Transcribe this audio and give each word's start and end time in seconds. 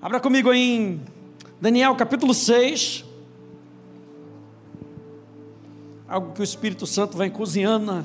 Abra 0.00 0.20
comigo 0.20 0.52
em 0.52 1.00
Daniel 1.58 1.96
capítulo 1.96 2.34
6. 2.34 3.02
Algo 6.06 6.34
que 6.34 6.40
o 6.42 6.44
Espírito 6.44 6.86
Santo 6.86 7.16
vem 7.16 7.30
cozinhando 7.30 8.04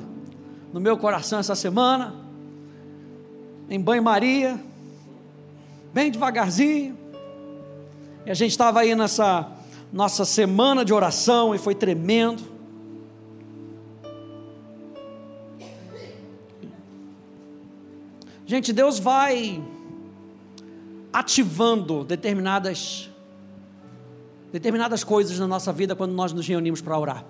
no 0.72 0.80
meu 0.80 0.96
coração 0.96 1.38
essa 1.38 1.54
semana. 1.54 2.14
Em 3.68 3.78
banho-maria, 3.78 4.58
bem 5.92 6.10
devagarzinho. 6.10 6.96
E 8.24 8.30
a 8.30 8.34
gente 8.34 8.52
estava 8.52 8.80
aí 8.80 8.94
nessa 8.94 9.52
nossa 9.92 10.24
semana 10.24 10.86
de 10.86 10.94
oração 10.94 11.54
e 11.54 11.58
foi 11.58 11.74
tremendo. 11.74 12.42
Gente, 18.46 18.72
Deus 18.72 18.98
vai 18.98 19.62
ativando 21.12 22.04
determinadas 22.04 23.08
determinadas 24.52 25.02
coisas 25.02 25.38
na 25.38 25.46
nossa 25.46 25.72
vida 25.72 25.96
quando 25.96 26.12
nós 26.12 26.32
nos 26.32 26.46
reunimos 26.46 26.82
para 26.82 26.98
orar. 26.98 27.24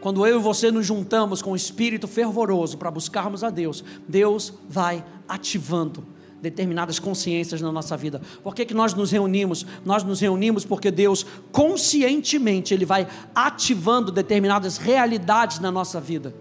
Quando 0.00 0.26
eu 0.26 0.40
e 0.40 0.42
você 0.42 0.70
nos 0.70 0.86
juntamos 0.86 1.42
com 1.42 1.52
o 1.52 1.56
espírito 1.56 2.08
fervoroso 2.08 2.78
para 2.78 2.90
buscarmos 2.90 3.44
a 3.44 3.50
Deus, 3.50 3.84
Deus 4.08 4.54
vai 4.66 5.04
ativando 5.28 6.02
determinadas 6.40 6.98
consciências 6.98 7.60
na 7.60 7.70
nossa 7.70 7.98
vida. 7.98 8.20
Por 8.42 8.54
que, 8.54 8.64
que 8.64 8.72
nós 8.72 8.94
nos 8.94 9.10
reunimos? 9.10 9.66
Nós 9.84 10.02
nos 10.02 10.20
reunimos 10.20 10.64
porque 10.64 10.90
Deus 10.90 11.26
conscientemente 11.52 12.72
Ele 12.72 12.86
vai 12.86 13.06
ativando 13.34 14.10
determinadas 14.10 14.78
realidades 14.78 15.60
na 15.60 15.70
nossa 15.70 16.00
vida 16.00 16.34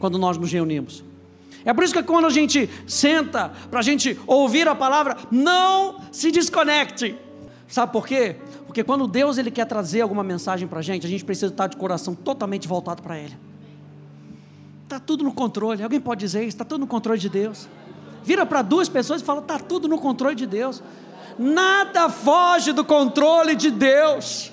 quando 0.00 0.18
nós 0.18 0.36
nos 0.36 0.52
reunimos. 0.52 1.04
É 1.66 1.74
por 1.74 1.82
isso 1.82 1.92
que 1.92 2.02
quando 2.04 2.26
a 2.26 2.30
gente 2.30 2.70
senta 2.86 3.50
para 3.68 3.80
a 3.80 3.82
gente 3.82 4.16
ouvir 4.24 4.68
a 4.68 4.74
palavra, 4.74 5.16
não 5.32 6.00
se 6.12 6.30
desconecte. 6.30 7.18
Sabe 7.66 7.92
por 7.92 8.06
quê? 8.06 8.36
Porque 8.66 8.84
quando 8.84 9.08
Deus 9.08 9.36
ele 9.36 9.50
quer 9.50 9.66
trazer 9.66 10.00
alguma 10.00 10.22
mensagem 10.22 10.68
para 10.68 10.78
a 10.78 10.82
gente, 10.82 11.04
a 11.04 11.10
gente 11.10 11.24
precisa 11.24 11.48
estar 11.52 11.66
de 11.66 11.76
coração 11.76 12.14
totalmente 12.14 12.68
voltado 12.68 13.02
para 13.02 13.18
Ele. 13.18 13.36
Está 14.84 15.00
tudo 15.00 15.24
no 15.24 15.32
controle. 15.32 15.82
Alguém 15.82 16.00
pode 16.00 16.20
dizer 16.20 16.42
isso? 16.42 16.50
Está 16.50 16.64
tudo 16.64 16.82
no 16.82 16.86
controle 16.86 17.18
de 17.18 17.28
Deus. 17.28 17.68
Vira 18.22 18.46
para 18.46 18.62
duas 18.62 18.88
pessoas 18.88 19.20
e 19.20 19.24
fala: 19.24 19.40
está 19.40 19.58
tudo 19.58 19.88
no 19.88 19.98
controle 19.98 20.36
de 20.36 20.46
Deus. 20.46 20.80
Nada 21.36 22.08
foge 22.08 22.72
do 22.72 22.84
controle 22.84 23.56
de 23.56 23.72
Deus. 23.72 24.52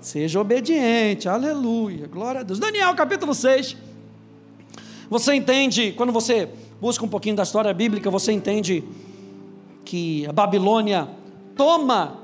Seja 0.00 0.40
obediente, 0.40 1.28
aleluia, 1.28 2.08
glória 2.08 2.40
a 2.40 2.44
Deus. 2.44 2.58
Daniel 2.58 2.92
capítulo 2.96 3.32
6. 3.32 3.87
Você 5.10 5.34
entende, 5.34 5.92
quando 5.92 6.12
você 6.12 6.48
busca 6.80 7.04
um 7.04 7.08
pouquinho 7.08 7.36
da 7.36 7.42
história 7.42 7.72
bíblica, 7.72 8.10
você 8.10 8.30
entende 8.30 8.84
que 9.84 10.26
a 10.26 10.32
Babilônia 10.32 11.08
toma 11.56 12.18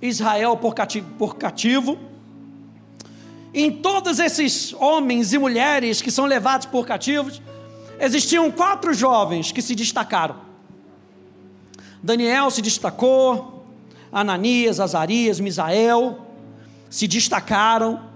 Israel 0.00 0.56
por 0.56 0.74
cativo, 0.74 1.10
por 1.18 1.36
cativo. 1.36 1.98
Em 3.52 3.70
todos 3.70 4.18
esses 4.18 4.72
homens 4.74 5.34
e 5.34 5.38
mulheres 5.38 6.00
que 6.00 6.10
são 6.10 6.24
levados 6.24 6.66
por 6.66 6.86
cativos, 6.86 7.42
existiam 8.00 8.50
quatro 8.50 8.94
jovens 8.94 9.52
que 9.52 9.60
se 9.60 9.74
destacaram. 9.74 10.36
Daniel 12.02 12.50
se 12.50 12.62
destacou, 12.62 13.66
Ananias, 14.10 14.80
Azarias, 14.80 15.38
Misael 15.38 16.18
se 16.88 17.06
destacaram. 17.06 18.08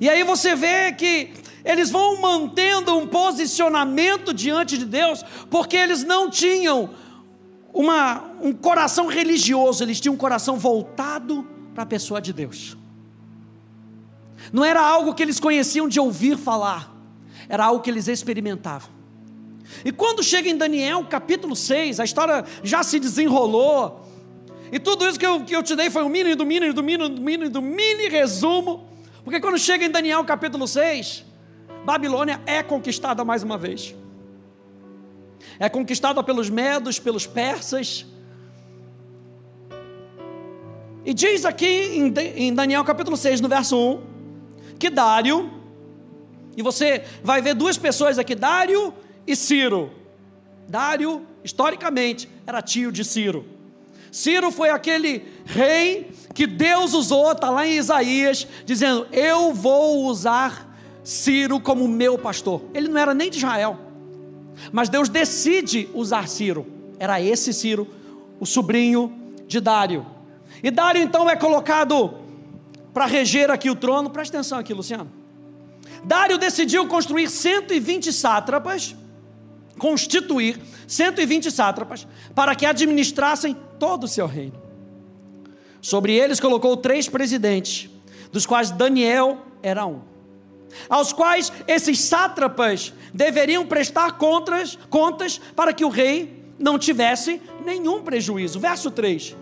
E 0.00 0.08
aí 0.08 0.24
você 0.24 0.56
vê 0.56 0.92
que 0.92 1.30
eles 1.64 1.90
vão 1.90 2.20
mantendo 2.20 2.96
um 2.96 3.06
posicionamento 3.06 4.32
diante 4.32 4.78
de 4.78 4.84
Deus, 4.84 5.24
porque 5.50 5.76
eles 5.76 6.04
não 6.04 6.30
tinham 6.30 6.90
uma, 7.72 8.24
um 8.40 8.52
coração 8.52 9.06
religioso, 9.06 9.82
eles 9.82 10.00
tinham 10.00 10.14
um 10.14 10.18
coração 10.18 10.56
voltado 10.58 11.46
para 11.74 11.82
a 11.82 11.86
pessoa 11.86 12.20
de 12.20 12.32
Deus. 12.32 12.76
Não 14.52 14.64
era 14.64 14.80
algo 14.80 15.14
que 15.14 15.22
eles 15.22 15.38
conheciam 15.38 15.88
de 15.88 16.00
ouvir 16.00 16.36
falar, 16.36 16.94
era 17.48 17.64
algo 17.64 17.82
que 17.82 17.90
eles 17.90 18.08
experimentavam. 18.08 18.88
E 19.84 19.92
quando 19.92 20.22
chega 20.22 20.48
em 20.48 20.56
Daniel 20.56 21.04
capítulo 21.04 21.54
6, 21.54 22.00
a 22.00 22.04
história 22.04 22.44
já 22.62 22.82
se 22.82 22.98
desenrolou, 22.98 24.04
e 24.72 24.78
tudo 24.78 25.06
isso 25.06 25.18
que 25.18 25.26
eu, 25.26 25.44
que 25.44 25.54
eu 25.54 25.62
te 25.62 25.74
dei 25.74 25.90
foi 25.90 26.02
um 26.02 26.08
mini 26.08 26.34
do 26.34 26.46
mini 26.46 26.72
do 26.72 26.82
mini 26.82 27.08
do 27.08 27.20
mini 27.20 27.48
do 27.48 27.62
mini 27.62 28.08
resumo, 28.08 28.88
porque 29.24 29.40
quando 29.40 29.58
chega 29.58 29.84
em 29.84 29.90
Daniel 29.90 30.24
capítulo 30.24 30.66
6, 30.66 31.24
Babilônia 31.84 32.40
é 32.46 32.62
conquistada 32.62 33.24
mais 33.24 33.42
uma 33.42 33.56
vez. 33.56 33.94
É 35.58 35.68
conquistada 35.68 36.22
pelos 36.22 36.50
medos, 36.50 36.98
pelos 36.98 37.26
persas. 37.26 38.06
E 41.04 41.14
diz 41.14 41.44
aqui 41.44 42.12
em 42.36 42.54
Daniel 42.54 42.84
capítulo 42.84 43.16
6, 43.16 43.40
no 43.40 43.48
verso 43.48 43.76
1, 43.76 44.02
que 44.78 44.90
Dário, 44.90 45.50
e 46.56 46.62
você 46.62 47.04
vai 47.22 47.40
ver 47.40 47.54
duas 47.54 47.78
pessoas 47.78 48.18
aqui, 48.18 48.34
Dário 48.34 48.92
e 49.26 49.34
Ciro. 49.34 49.90
Dário, 50.68 51.26
historicamente, 51.42 52.28
era 52.46 52.60
tio 52.60 52.92
de 52.92 53.04
Ciro. 53.04 53.46
Ciro 54.12 54.50
foi 54.50 54.70
aquele 54.70 55.24
rei 55.46 56.10
que 56.34 56.46
Deus 56.46 56.94
usou, 56.94 57.32
está 57.32 57.48
lá 57.48 57.66
em 57.66 57.76
Isaías, 57.76 58.46
dizendo: 58.64 59.06
Eu 59.12 59.54
vou 59.54 60.04
usar 60.06 60.69
Ciro 61.10 61.58
como 61.58 61.88
meu 61.88 62.16
pastor. 62.16 62.62
Ele 62.72 62.86
não 62.86 63.00
era 63.00 63.12
nem 63.12 63.28
de 63.28 63.38
Israel, 63.38 63.76
mas 64.70 64.88
Deus 64.88 65.08
decide 65.08 65.88
usar 65.92 66.28
Ciro. 66.28 66.64
Era 67.00 67.20
esse 67.20 67.52
Ciro, 67.52 67.88
o 68.38 68.46
sobrinho 68.46 69.12
de 69.48 69.58
Dário. 69.58 70.06
E 70.62 70.70
Dário 70.70 71.02
então 71.02 71.28
é 71.28 71.34
colocado 71.34 72.14
para 72.94 73.06
reger 73.06 73.50
aqui 73.50 73.68
o 73.68 73.74
trono. 73.74 74.08
Presta 74.08 74.36
atenção 74.36 74.60
aqui, 74.60 74.72
Luciano. 74.72 75.10
Dário 76.04 76.38
decidiu 76.38 76.86
construir 76.86 77.28
120 77.28 78.12
sátrapas, 78.12 78.94
constituir 79.78 80.60
120 80.86 81.50
sátrapas, 81.50 82.06
para 82.36 82.54
que 82.54 82.64
administrassem 82.64 83.56
todo 83.80 84.04
o 84.04 84.08
seu 84.08 84.28
reino. 84.28 84.62
Sobre 85.82 86.14
eles 86.14 86.38
colocou 86.38 86.76
três 86.76 87.08
presidentes, 87.08 87.90
dos 88.30 88.46
quais 88.46 88.70
Daniel 88.70 89.38
era 89.60 89.84
um 89.84 90.09
aos 90.88 91.12
quais 91.12 91.52
esses 91.66 92.00
sátrapas 92.00 92.92
deveriam 93.12 93.66
prestar 93.66 94.12
contas, 94.12 94.78
contas 94.88 95.40
para 95.54 95.72
que 95.72 95.84
o 95.84 95.88
rei 95.88 96.40
não 96.58 96.78
tivesse 96.78 97.40
nenhum 97.64 98.02
prejuízo. 98.02 98.60
Verso 98.60 98.90
3. 98.90 99.36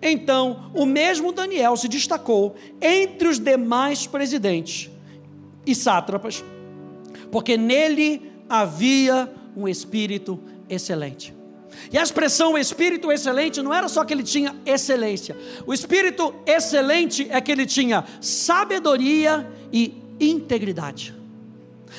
Então, 0.00 0.70
o 0.74 0.84
mesmo 0.84 1.32
Daniel 1.32 1.76
se 1.76 1.88
destacou 1.88 2.54
entre 2.80 3.28
os 3.28 3.38
demais 3.38 4.06
presidentes 4.06 4.90
e 5.66 5.74
sátrapas, 5.74 6.44
porque 7.30 7.56
nele 7.56 8.32
havia 8.48 9.32
um 9.56 9.66
espírito 9.66 10.38
excelente. 10.68 11.34
E 11.92 11.98
a 11.98 12.02
expressão 12.02 12.56
espírito 12.56 13.10
excelente 13.10 13.60
não 13.60 13.72
era 13.74 13.88
só 13.88 14.04
que 14.04 14.12
ele 14.12 14.22
tinha 14.22 14.54
excelência. 14.64 15.36
O 15.66 15.74
espírito 15.74 16.34
excelente 16.46 17.26
é 17.30 17.40
que 17.40 17.50
ele 17.50 17.66
tinha 17.66 18.04
sabedoria 18.20 19.46
e 19.72 20.03
integridade. 20.20 21.14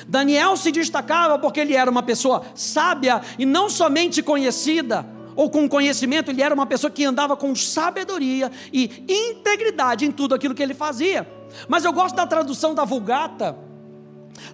Daniel 0.06 0.56
se 0.56 0.70
destacava 0.70 1.38
porque 1.38 1.60
ele 1.60 1.74
era 1.74 1.90
uma 1.90 2.02
pessoa 2.02 2.42
sábia 2.54 3.22
e 3.38 3.46
não 3.46 3.70
somente 3.70 4.22
conhecida 4.22 5.06
ou 5.36 5.50
com 5.50 5.68
conhecimento, 5.68 6.30
ele 6.30 6.42
era 6.42 6.54
uma 6.54 6.66
pessoa 6.66 6.90
que 6.90 7.04
andava 7.04 7.36
com 7.36 7.54
sabedoria 7.54 8.50
e 8.72 9.04
integridade 9.06 10.06
em 10.06 10.10
tudo 10.10 10.34
aquilo 10.34 10.54
que 10.54 10.62
ele 10.62 10.74
fazia. 10.74 11.28
Mas 11.68 11.84
eu 11.84 11.92
gosto 11.92 12.16
da 12.16 12.26
tradução 12.26 12.74
da 12.74 12.84
Vulgata. 12.84 13.56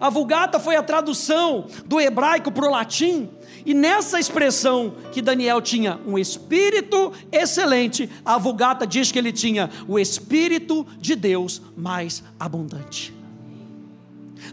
A 0.00 0.10
Vulgata 0.10 0.58
foi 0.58 0.76
a 0.76 0.82
tradução 0.82 1.66
do 1.84 2.00
hebraico 2.00 2.50
para 2.50 2.66
o 2.66 2.70
latim, 2.70 3.28
e 3.64 3.74
nessa 3.74 4.18
expressão 4.18 4.94
que 5.12 5.22
Daniel 5.22 5.60
tinha 5.60 6.00
um 6.06 6.18
espírito 6.18 7.12
excelente, 7.30 8.10
a 8.24 8.38
Vulgata 8.38 8.86
diz 8.86 9.12
que 9.12 9.18
ele 9.18 9.32
tinha 9.32 9.70
o 9.86 9.98
espírito 9.98 10.86
de 10.98 11.14
Deus 11.14 11.62
mais 11.76 12.24
abundante. 12.38 13.21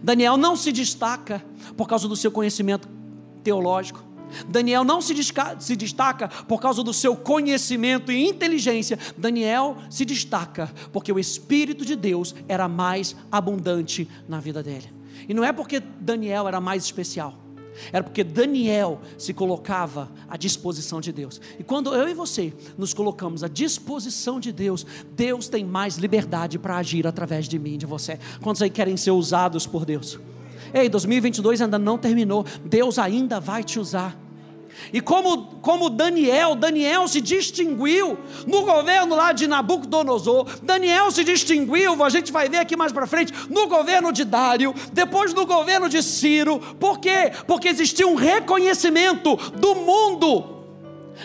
Daniel 0.01 0.37
não 0.37 0.55
se 0.55 0.71
destaca 0.71 1.43
por 1.75 1.87
causa 1.87 2.07
do 2.07 2.15
seu 2.15 2.31
conhecimento 2.31 2.87
teológico. 3.43 4.03
Daniel 4.47 4.83
não 4.83 5.01
se, 5.01 5.15
se 5.59 5.75
destaca 5.75 6.27
por 6.27 6.61
causa 6.61 6.83
do 6.83 6.93
seu 6.93 7.15
conhecimento 7.15 8.11
e 8.11 8.27
inteligência. 8.27 8.99
Daniel 9.17 9.77
se 9.89 10.05
destaca 10.05 10.71
porque 10.91 11.11
o 11.11 11.19
Espírito 11.19 11.83
de 11.83 11.95
Deus 11.95 12.35
era 12.47 12.67
mais 12.67 13.15
abundante 13.31 14.07
na 14.27 14.39
vida 14.39 14.61
dele. 14.61 14.89
E 15.27 15.33
não 15.33 15.43
é 15.43 15.51
porque 15.51 15.79
Daniel 15.79 16.47
era 16.47 16.61
mais 16.61 16.83
especial 16.83 17.48
era 17.91 18.03
porque 18.03 18.23
Daniel 18.23 18.99
se 19.17 19.33
colocava 19.33 20.11
à 20.27 20.37
disposição 20.37 21.01
de 21.01 21.11
Deus. 21.11 21.39
E 21.59 21.63
quando 21.63 21.93
eu 21.93 22.07
e 22.07 22.13
você 22.13 22.53
nos 22.77 22.93
colocamos 22.93 23.43
à 23.43 23.47
disposição 23.47 24.39
de 24.39 24.51
Deus, 24.51 24.85
Deus 25.15 25.47
tem 25.47 25.63
mais 25.63 25.97
liberdade 25.97 26.59
para 26.59 26.77
agir 26.77 27.07
através 27.07 27.47
de 27.47 27.57
mim, 27.57 27.77
de 27.77 27.85
você. 27.85 28.19
Quantos 28.41 28.61
aí 28.61 28.69
querem 28.69 28.97
ser 28.97 29.11
usados 29.11 29.65
por 29.65 29.85
Deus? 29.85 30.19
Ei, 30.73 30.87
2022 30.87 31.61
ainda 31.61 31.79
não 31.79 31.97
terminou. 31.97 32.45
Deus 32.63 32.99
ainda 32.99 33.39
vai 33.39 33.63
te 33.63 33.79
usar. 33.79 34.17
E 34.91 35.01
como, 35.01 35.45
como 35.61 35.89
Daniel, 35.89 36.55
Daniel 36.55 37.07
se 37.07 37.21
distinguiu 37.21 38.17
no 38.47 38.63
governo 38.63 39.15
lá 39.15 39.31
de 39.31 39.47
Nabucodonosor, 39.47 40.47
Daniel 40.63 41.11
se 41.11 41.23
distinguiu, 41.23 42.03
a 42.03 42.09
gente 42.09 42.31
vai 42.31 42.49
ver 42.49 42.57
aqui 42.57 42.75
mais 42.75 42.91
para 42.91 43.05
frente, 43.05 43.33
no 43.49 43.67
governo 43.67 44.11
de 44.11 44.23
Dário, 44.23 44.73
depois 44.91 45.33
no 45.33 45.45
governo 45.45 45.87
de 45.87 46.01
Ciro, 46.01 46.59
por 46.79 46.99
quê? 46.99 47.31
Porque 47.45 47.67
existia 47.67 48.07
um 48.07 48.15
reconhecimento 48.15 49.35
do 49.55 49.75
mundo 49.75 50.63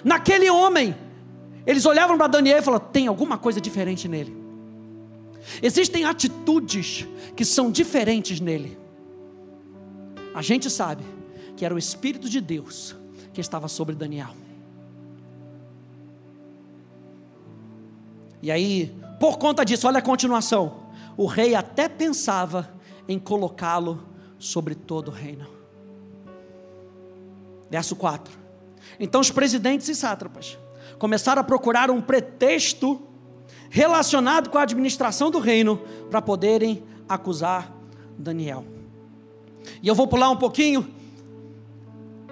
naquele 0.03 0.51
homem. 0.51 0.95
Eles 1.67 1.87
olhavam 1.87 2.19
para 2.19 2.27
Daniel 2.27 2.59
e 2.59 2.63
falavam: 2.63 2.89
tem 2.93 3.07
alguma 3.07 3.39
coisa 3.39 3.61
diferente 3.61 4.07
nele. 4.07 4.37
Existem 5.63 6.05
atitudes 6.05 7.07
que 7.37 7.45
são 7.45 7.71
diferentes 7.71 8.41
nele. 8.41 8.79
A 10.35 10.43
gente 10.43 10.69
sabe 10.69 11.05
que 11.57 11.65
era 11.65 11.75
o 11.75 11.79
Espírito 11.79 12.29
de 12.29 12.41
Deus 12.41 12.97
que 13.35 13.41
estava 13.41 13.69
sobre 13.69 13.95
Daniel. 13.95 14.31
E 18.41 18.51
aí, 18.51 18.95
por 19.19 19.39
conta 19.39 19.65
disso, 19.65 19.87
olha 19.87 19.99
a 19.99 20.03
continuação. 20.03 20.85
O 21.17 21.27
rei 21.27 21.55
até 21.55 21.89
pensava 21.89 22.73
em 23.09 23.19
colocá-lo 23.19 24.03
sobre 24.39 24.75
todo 24.75 25.09
o 25.09 25.11
reino. 25.11 25.47
Verso 27.71 27.97
4. 27.97 28.39
Então 29.01 29.21
os 29.21 29.31
presidentes 29.31 29.89
e 29.89 29.95
sátrapas 29.95 30.59
começaram 30.99 31.41
a 31.41 31.45
procurar 31.45 31.91
um 31.91 32.01
pretexto 32.01 33.03
relacionado 33.71 34.51
com 34.51 34.59
a 34.59 34.63
administração 34.63 35.31
do 35.31 35.41
reino 35.41 35.79
para 36.09 36.23
poderem 36.23 36.85
acusar 37.09 37.73
Daniel. 38.17 38.65
E 39.83 39.89
eu 39.89 39.95
vou 39.95 40.07
pular 40.07 40.31
um 40.31 40.37
pouquinho 40.37 40.89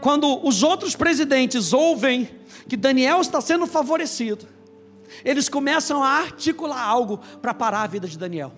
quando 0.02 0.44
os 0.44 0.64
outros 0.64 0.96
presidentes 0.96 1.72
ouvem 1.72 2.28
que 2.68 2.76
Daniel 2.76 3.20
está 3.20 3.40
sendo 3.40 3.68
favorecido, 3.68 4.48
eles 5.24 5.48
começam 5.48 6.02
a 6.02 6.08
articular 6.08 6.82
algo 6.82 7.20
para 7.40 7.54
parar 7.54 7.82
a 7.82 7.86
vida 7.86 8.08
de 8.08 8.18
Daniel. 8.18 8.52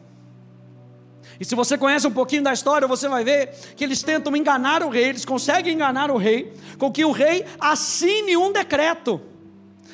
E 1.38 1.44
se 1.44 1.54
você 1.54 1.76
conhece 1.76 2.06
um 2.06 2.10
pouquinho 2.10 2.42
da 2.42 2.50
história, 2.50 2.88
você 2.88 3.08
vai 3.08 3.24
ver 3.24 3.50
que 3.76 3.84
eles 3.84 4.02
tentam 4.02 4.34
enganar 4.34 4.82
o 4.82 4.88
rei, 4.88 5.04
eles 5.04 5.26
conseguem 5.26 5.74
enganar 5.74 6.10
o 6.10 6.16
rei, 6.16 6.50
com 6.78 6.90
que 6.90 7.04
o 7.04 7.12
rei 7.12 7.44
assine 7.60 8.38
um 8.38 8.50
decreto, 8.50 9.20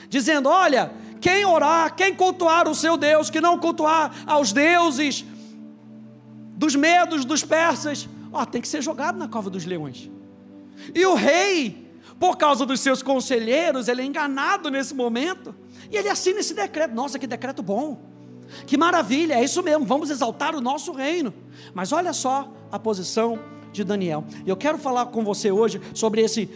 dizendo: 0.09 0.49
olha, 0.49 0.93
quem 1.21 1.45
orar, 1.45 1.97
quem 1.97 2.15
cultuar 2.15 2.69
o 2.69 2.77
seu 2.77 2.97
Deus, 2.97 3.29
que 3.29 3.41
não 3.41 3.59
cultuar 3.59 4.23
aos 4.25 4.53
deuses 4.53 5.25
dos 6.55 6.77
medos 6.77 7.25
dos 7.25 7.43
persas, 7.43 8.09
ó, 8.33 8.45
tem 8.45 8.61
que 8.61 8.69
ser 8.69 8.83
jogado 8.83 9.19
na 9.19 9.27
cova 9.27 9.51
dos 9.51 9.65
leões. 9.65 10.09
E 10.95 11.05
o 11.07 11.15
rei, 11.15 11.91
por 12.19 12.37
causa 12.37 12.67
dos 12.67 12.81
seus 12.81 13.03
conselheiros, 13.03 13.89
ele 13.89 14.03
é 14.03 14.05
enganado 14.05 14.71
nesse 14.71 14.95
momento. 14.95 15.55
E 15.91 15.97
ele 15.97 16.09
assina 16.09 16.41
esse 16.41 16.55
decreto. 16.55 16.95
Nossa, 16.95 17.19
que 17.19 17.27
decreto 17.27 17.63
bom. 17.63 18.11
Que 18.67 18.77
maravilha, 18.77 19.35
é 19.35 19.45
isso 19.45 19.63
mesmo, 19.63 19.85
vamos 19.85 20.11
exaltar 20.11 20.55
o 20.57 20.61
nosso 20.61 20.93
reino. 20.93 21.33
Mas 21.73 21.93
olha 21.93 22.13
só 22.13 22.53
a 22.71 22.79
posição 22.79 23.39
de 23.73 23.85
Daniel. 23.85 24.25
Eu 24.47 24.57
quero 24.57 24.79
falar 24.79 25.07
com 25.07 25.25
você 25.25 25.51
hoje 25.51 25.81
sobre 25.95 26.21
esse 26.21 26.51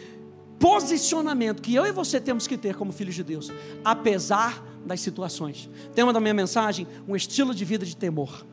posicionamento 0.58 1.62
que 1.62 1.74
eu 1.74 1.86
e 1.86 1.92
você 1.92 2.20
temos 2.20 2.46
que 2.46 2.56
ter 2.56 2.74
como 2.74 2.92
filhos 2.92 3.14
de 3.14 3.22
Deus, 3.22 3.52
apesar 3.84 4.64
das 4.84 5.00
situações. 5.00 5.68
Tema 5.94 6.12
da 6.12 6.20
minha 6.20 6.34
mensagem: 6.34 6.86
um 7.06 7.14
estilo 7.14 7.54
de 7.54 7.64
vida 7.64 7.86
de 7.86 7.96
temor. 7.96 8.44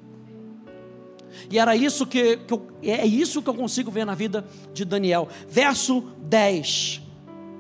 E 1.50 1.60
era 1.60 1.76
isso 1.76 2.06
que, 2.06 2.38
que 2.38 2.54
eu, 2.54 2.68
é 2.84 3.06
isso 3.06 3.42
que 3.42 3.50
eu 3.50 3.54
consigo 3.54 3.92
ver 3.92 4.06
na 4.06 4.16
vida 4.16 4.46
de 4.74 4.86
Daniel. 4.86 5.28
Verso 5.48 6.04
10. 6.20 7.02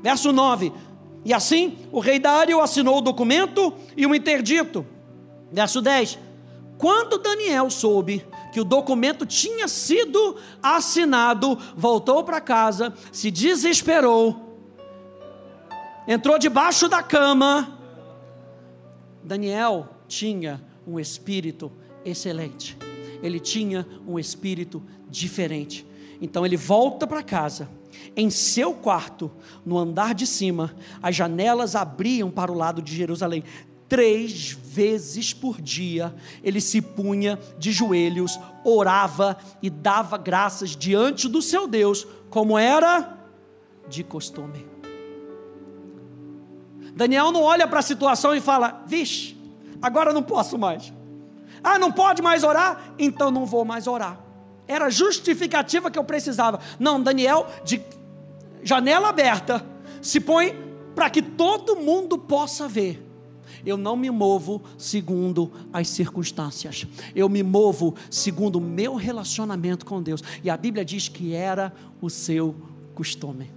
Verso 0.02 0.32
9. 0.32 0.72
E 1.24 1.34
assim 1.34 1.78
o 1.92 2.00
rei 2.00 2.20
Dário 2.20 2.62
assinou 2.62 2.98
o 2.98 3.02
documento 3.02 3.74
e 3.96 4.06
o 4.06 4.16
interdito. 4.16 4.86
Verso 5.52 5.82
10. 5.82 6.18
Quando 6.78 7.20
Daniel 7.20 7.70
soube 7.70 8.26
que 8.52 8.60
o 8.60 8.66
documento 8.66 9.26
tinha 9.26 9.68
sido 9.68 10.36
assinado, 10.64 11.58
voltou 11.76 12.24
para 12.24 12.42
casa, 12.42 12.94
se 13.12 13.30
desesperou, 13.30 14.58
entrou 16.08 16.40
debaixo 16.40 16.90
da 16.90 17.04
cama. 17.04 17.78
Daniel 19.24 19.90
tinha 20.08 20.60
um 20.88 21.00
espírito 21.00 21.72
excelente 22.04 22.91
ele 23.22 23.40
tinha 23.40 23.88
um 24.08 24.18
espírito 24.18 24.82
diferente. 25.10 25.86
Então 26.22 26.46
ele 26.46 26.58
volta 26.58 27.08
para 27.08 27.24
casa. 27.24 27.70
Em 28.16 28.30
seu 28.30 28.74
quarto, 28.74 29.32
no 29.66 29.78
andar 29.78 30.14
de 30.14 30.28
cima, 30.28 30.76
as 31.02 31.16
janelas 31.16 31.76
abriam 31.76 32.30
para 32.30 32.52
o 32.52 32.56
lado 32.56 32.82
de 32.82 32.96
Jerusalém. 32.96 33.44
Três 33.88 34.52
vezes 34.52 35.34
por 35.34 35.62
dia 35.62 36.16
ele 36.44 36.62
se 36.62 36.82
punha 36.82 37.38
de 37.58 37.72
joelhos, 37.72 38.40
orava 38.64 39.38
e 39.62 39.70
dava 39.70 40.18
graças 40.18 40.76
diante 40.76 41.28
do 41.28 41.42
seu 41.42 41.68
Deus, 41.68 42.08
como 42.30 42.58
era 42.58 43.18
de 43.90 44.04
costume. 44.04 44.66
Daniel 46.96 47.32
não 47.32 47.42
olha 47.42 47.68
para 47.68 47.80
a 47.80 47.84
situação 47.84 48.36
e 48.36 48.42
fala: 48.42 48.84
Vixe, 48.86 49.38
agora 49.82 50.14
não 50.14 50.24
posso 50.24 50.58
mais. 50.58 50.94
Ah, 51.64 51.78
não 51.78 51.92
pode 51.92 52.22
mais 52.22 52.44
orar? 52.44 52.94
Então 52.98 53.30
não 53.32 53.46
vou 53.46 53.66
mais 53.66 53.88
orar. 53.88 54.20
Era 54.68 54.90
justificativa 54.90 55.92
que 55.92 56.00
eu 56.00 56.04
precisava. 56.04 56.60
Não, 56.80 57.02
Daniel, 57.02 57.48
de 57.64 57.82
janela 58.64 59.10
aberta, 59.10 59.66
se 60.02 60.20
põe 60.20 60.56
para 60.96 61.10
que 61.10 61.22
todo 61.22 61.76
mundo 61.76 62.18
possa 62.18 62.68
ver. 62.68 63.08
Eu 63.66 63.78
não 63.78 63.96
me 63.96 64.10
movo 64.10 64.62
segundo 64.78 65.52
as 65.72 65.88
circunstâncias, 65.88 66.86
eu 67.16 67.30
me 67.30 67.44
movo 67.44 67.96
segundo 68.10 68.56
o 68.56 68.62
meu 68.62 68.96
relacionamento 68.96 69.86
com 69.86 70.02
Deus. 70.02 70.24
E 70.44 70.50
a 70.50 70.58
Bíblia 70.58 70.84
diz 70.84 71.08
que 71.08 71.34
era 71.34 71.74
o 72.02 72.10
seu 72.10 72.56
costume. 72.96 73.52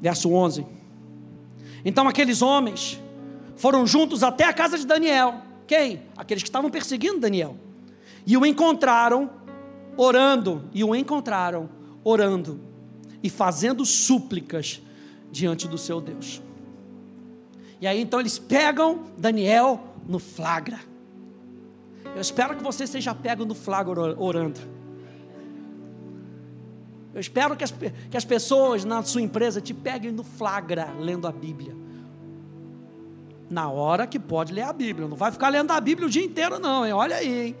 Verso 0.00 0.32
11. 0.32 0.77
Então 1.88 2.06
aqueles 2.06 2.42
homens 2.42 3.00
foram 3.56 3.86
juntos 3.86 4.22
até 4.22 4.44
a 4.44 4.52
casa 4.52 4.76
de 4.76 4.86
Daniel. 4.86 5.40
Quem? 5.66 6.02
Aqueles 6.18 6.42
que 6.42 6.48
estavam 6.50 6.70
perseguindo 6.70 7.18
Daniel. 7.18 7.56
E 8.26 8.36
o 8.36 8.44
encontraram 8.44 9.30
orando, 9.96 10.68
e 10.74 10.84
o 10.84 10.94
encontraram 10.94 11.66
orando 12.04 12.60
e 13.22 13.30
fazendo 13.30 13.86
súplicas 13.86 14.82
diante 15.32 15.66
do 15.66 15.78
seu 15.78 15.98
Deus. 15.98 16.42
E 17.80 17.86
aí 17.86 18.02
então 18.02 18.20
eles 18.20 18.38
pegam 18.38 19.04
Daniel 19.16 19.80
no 20.06 20.18
flagra. 20.18 20.80
Eu 22.14 22.20
espero 22.20 22.54
que 22.54 22.62
você 22.62 22.86
seja 22.86 23.14
pego 23.14 23.46
no 23.46 23.54
flagra 23.54 23.98
orando. 24.20 24.60
Eu 27.18 27.20
espero 27.20 27.56
que 27.56 27.64
as, 27.64 27.72
que 27.72 28.16
as 28.16 28.24
pessoas 28.24 28.84
na 28.84 29.02
sua 29.02 29.20
empresa 29.20 29.60
te 29.60 29.74
peguem 29.74 30.12
no 30.12 30.22
flagra 30.22 30.94
lendo 31.00 31.26
a 31.26 31.32
Bíblia. 31.32 31.74
Na 33.50 33.68
hora 33.68 34.06
que 34.06 34.20
pode 34.20 34.52
ler 34.52 34.62
a 34.62 34.72
Bíblia. 34.72 35.08
Não 35.08 35.16
vai 35.16 35.32
ficar 35.32 35.48
lendo 35.48 35.72
a 35.72 35.80
Bíblia 35.80 36.06
o 36.06 36.10
dia 36.10 36.24
inteiro, 36.24 36.60
não, 36.60 36.86
hein? 36.86 36.92
Olha 36.92 37.16
aí, 37.16 37.46
hein? 37.46 37.56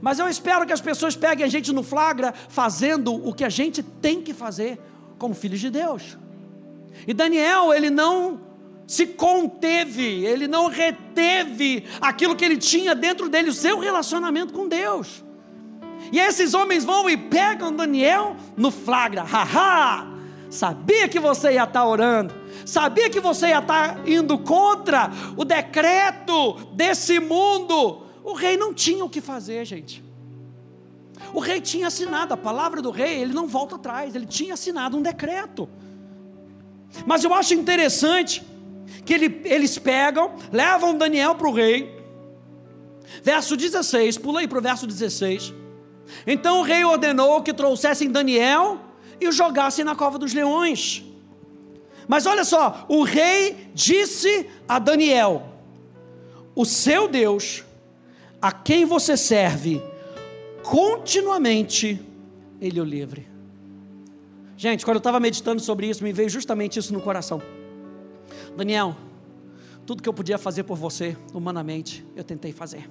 Mas 0.00 0.20
eu 0.20 0.28
espero 0.28 0.64
que 0.64 0.72
as 0.72 0.80
pessoas 0.80 1.16
peguem 1.16 1.44
a 1.44 1.48
gente 1.48 1.72
no 1.72 1.82
flagra 1.82 2.32
fazendo 2.48 3.12
o 3.12 3.34
que 3.34 3.42
a 3.42 3.48
gente 3.48 3.82
tem 3.82 4.22
que 4.22 4.32
fazer 4.32 4.78
como 5.18 5.34
filhos 5.34 5.58
de 5.58 5.68
Deus. 5.68 6.16
E 7.08 7.12
Daniel, 7.12 7.74
ele 7.74 7.90
não 7.90 8.40
se 8.86 9.04
conteve, 9.04 10.24
ele 10.24 10.46
não 10.46 10.68
reteve 10.68 11.84
aquilo 12.00 12.36
que 12.36 12.44
ele 12.44 12.56
tinha 12.56 12.94
dentro 12.94 13.28
dele, 13.28 13.50
o 13.50 13.52
seu 13.52 13.80
relacionamento 13.80 14.52
com 14.52 14.68
Deus. 14.68 15.25
E 16.12 16.18
esses 16.18 16.54
homens 16.54 16.84
vão 16.84 17.08
e 17.08 17.16
pegam 17.16 17.74
Daniel 17.74 18.36
no 18.56 18.70
flagra. 18.70 19.22
Haha! 19.22 20.16
Sabia 20.50 21.08
que 21.08 21.18
você 21.18 21.52
ia 21.52 21.64
estar 21.64 21.84
orando. 21.84 22.34
Sabia 22.64 23.10
que 23.10 23.20
você 23.20 23.48
ia 23.48 23.58
estar 23.58 24.08
indo 24.08 24.38
contra 24.38 25.10
o 25.36 25.44
decreto 25.44 26.54
desse 26.72 27.18
mundo. 27.20 28.02
O 28.24 28.32
rei 28.32 28.56
não 28.56 28.72
tinha 28.72 29.04
o 29.04 29.10
que 29.10 29.20
fazer, 29.20 29.64
gente. 29.64 30.04
O 31.32 31.40
rei 31.40 31.60
tinha 31.60 31.88
assinado, 31.88 32.34
a 32.34 32.36
palavra 32.36 32.80
do 32.80 32.90
rei, 32.90 33.20
ele 33.20 33.32
não 33.32 33.46
volta 33.46 33.76
atrás, 33.76 34.14
ele 34.14 34.26
tinha 34.26 34.54
assinado 34.54 34.96
um 34.96 35.02
decreto. 35.02 35.68
Mas 37.04 37.24
eu 37.24 37.34
acho 37.34 37.54
interessante 37.54 38.42
que 39.04 39.12
ele, 39.12 39.42
eles 39.44 39.78
pegam, 39.78 40.34
levam 40.52 40.96
Daniel 40.96 41.34
para 41.34 41.48
o 41.48 41.52
rei. 41.52 41.94
Verso 43.22 43.56
16, 43.56 44.18
pula 44.18 44.40
aí 44.40 44.48
para 44.48 44.58
o 44.58 44.62
verso 44.62 44.86
16. 44.86 45.52
Então 46.26 46.60
o 46.60 46.62
rei 46.62 46.84
ordenou 46.84 47.42
que 47.42 47.52
trouxessem 47.52 48.10
Daniel 48.10 48.80
e 49.20 49.28
o 49.28 49.32
jogassem 49.32 49.84
na 49.84 49.94
cova 49.94 50.18
dos 50.18 50.32
leões. 50.32 51.04
Mas 52.08 52.26
olha 52.26 52.44
só, 52.44 52.86
o 52.88 53.02
rei 53.02 53.70
disse 53.74 54.48
a 54.68 54.78
Daniel: 54.78 55.46
O 56.54 56.64
seu 56.64 57.08
Deus 57.08 57.64
a 58.40 58.52
quem 58.52 58.84
você 58.84 59.16
serve 59.16 59.82
continuamente, 60.62 62.00
ele 62.60 62.80
o 62.80 62.84
livre. 62.84 63.26
Gente, 64.56 64.84
quando 64.84 64.96
eu 64.96 64.98
estava 64.98 65.20
meditando 65.20 65.60
sobre 65.60 65.88
isso, 65.88 66.02
me 66.02 66.12
veio 66.12 66.28
justamente 66.28 66.78
isso 66.78 66.92
no 66.92 67.00
coração. 67.00 67.42
Daniel, 68.56 68.96
tudo 69.84 70.02
que 70.02 70.08
eu 70.08 70.14
podia 70.14 70.38
fazer 70.38 70.64
por 70.64 70.76
você, 70.76 71.16
humanamente, 71.34 72.04
eu 72.16 72.24
tentei 72.24 72.52
fazer. 72.52 72.88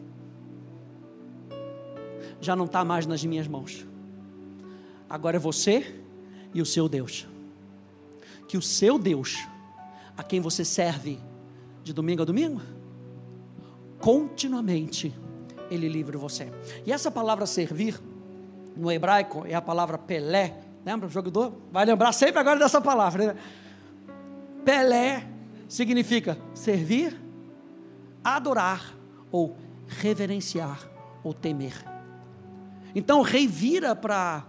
Já 2.46 2.56
não 2.56 2.66
está 2.66 2.86
mais 2.86 3.08
nas 3.08 3.26
minhas 3.26 3.48
mãos. 3.48 3.88
Agora 5.10 5.38
é 5.38 5.40
você 5.40 6.00
e 6.54 6.62
o 6.62 6.66
seu 6.66 6.88
Deus. 6.88 7.28
Que 8.48 8.56
o 8.56 8.62
seu 8.62 9.00
Deus, 9.00 9.48
a 10.16 10.22
quem 10.22 10.40
você 10.40 10.64
serve 10.64 11.20
de 11.84 11.92
domingo 11.92 12.22
a 12.22 12.26
domingo, 12.26 12.62
continuamente 13.98 15.12
ele 15.72 15.90
livre 15.90 16.18
você. 16.18 16.52
E 16.86 16.92
essa 16.92 17.10
palavra 17.10 17.48
servir, 17.48 18.00
no 18.78 18.92
hebraico, 18.92 19.44
é 19.48 19.56
a 19.56 19.62
palavra 19.62 19.98
Pelé. 19.98 20.60
Lembra 20.86 21.08
o 21.08 21.10
jogador? 21.10 21.52
Vai 21.72 21.84
lembrar 21.84 22.12
sempre 22.12 22.40
agora 22.40 22.60
dessa 22.60 22.80
palavra. 22.80 23.34
Né? 23.34 23.40
Pelé 24.64 25.28
significa 25.68 26.38
servir, 26.54 27.20
adorar 28.24 28.96
ou 29.32 29.58
reverenciar 29.88 30.88
ou 31.24 31.34
temer. 31.34 31.95
Então 32.96 33.20
o 33.20 33.24
rei 33.24 33.46
vira 33.46 33.94
para 33.94 34.46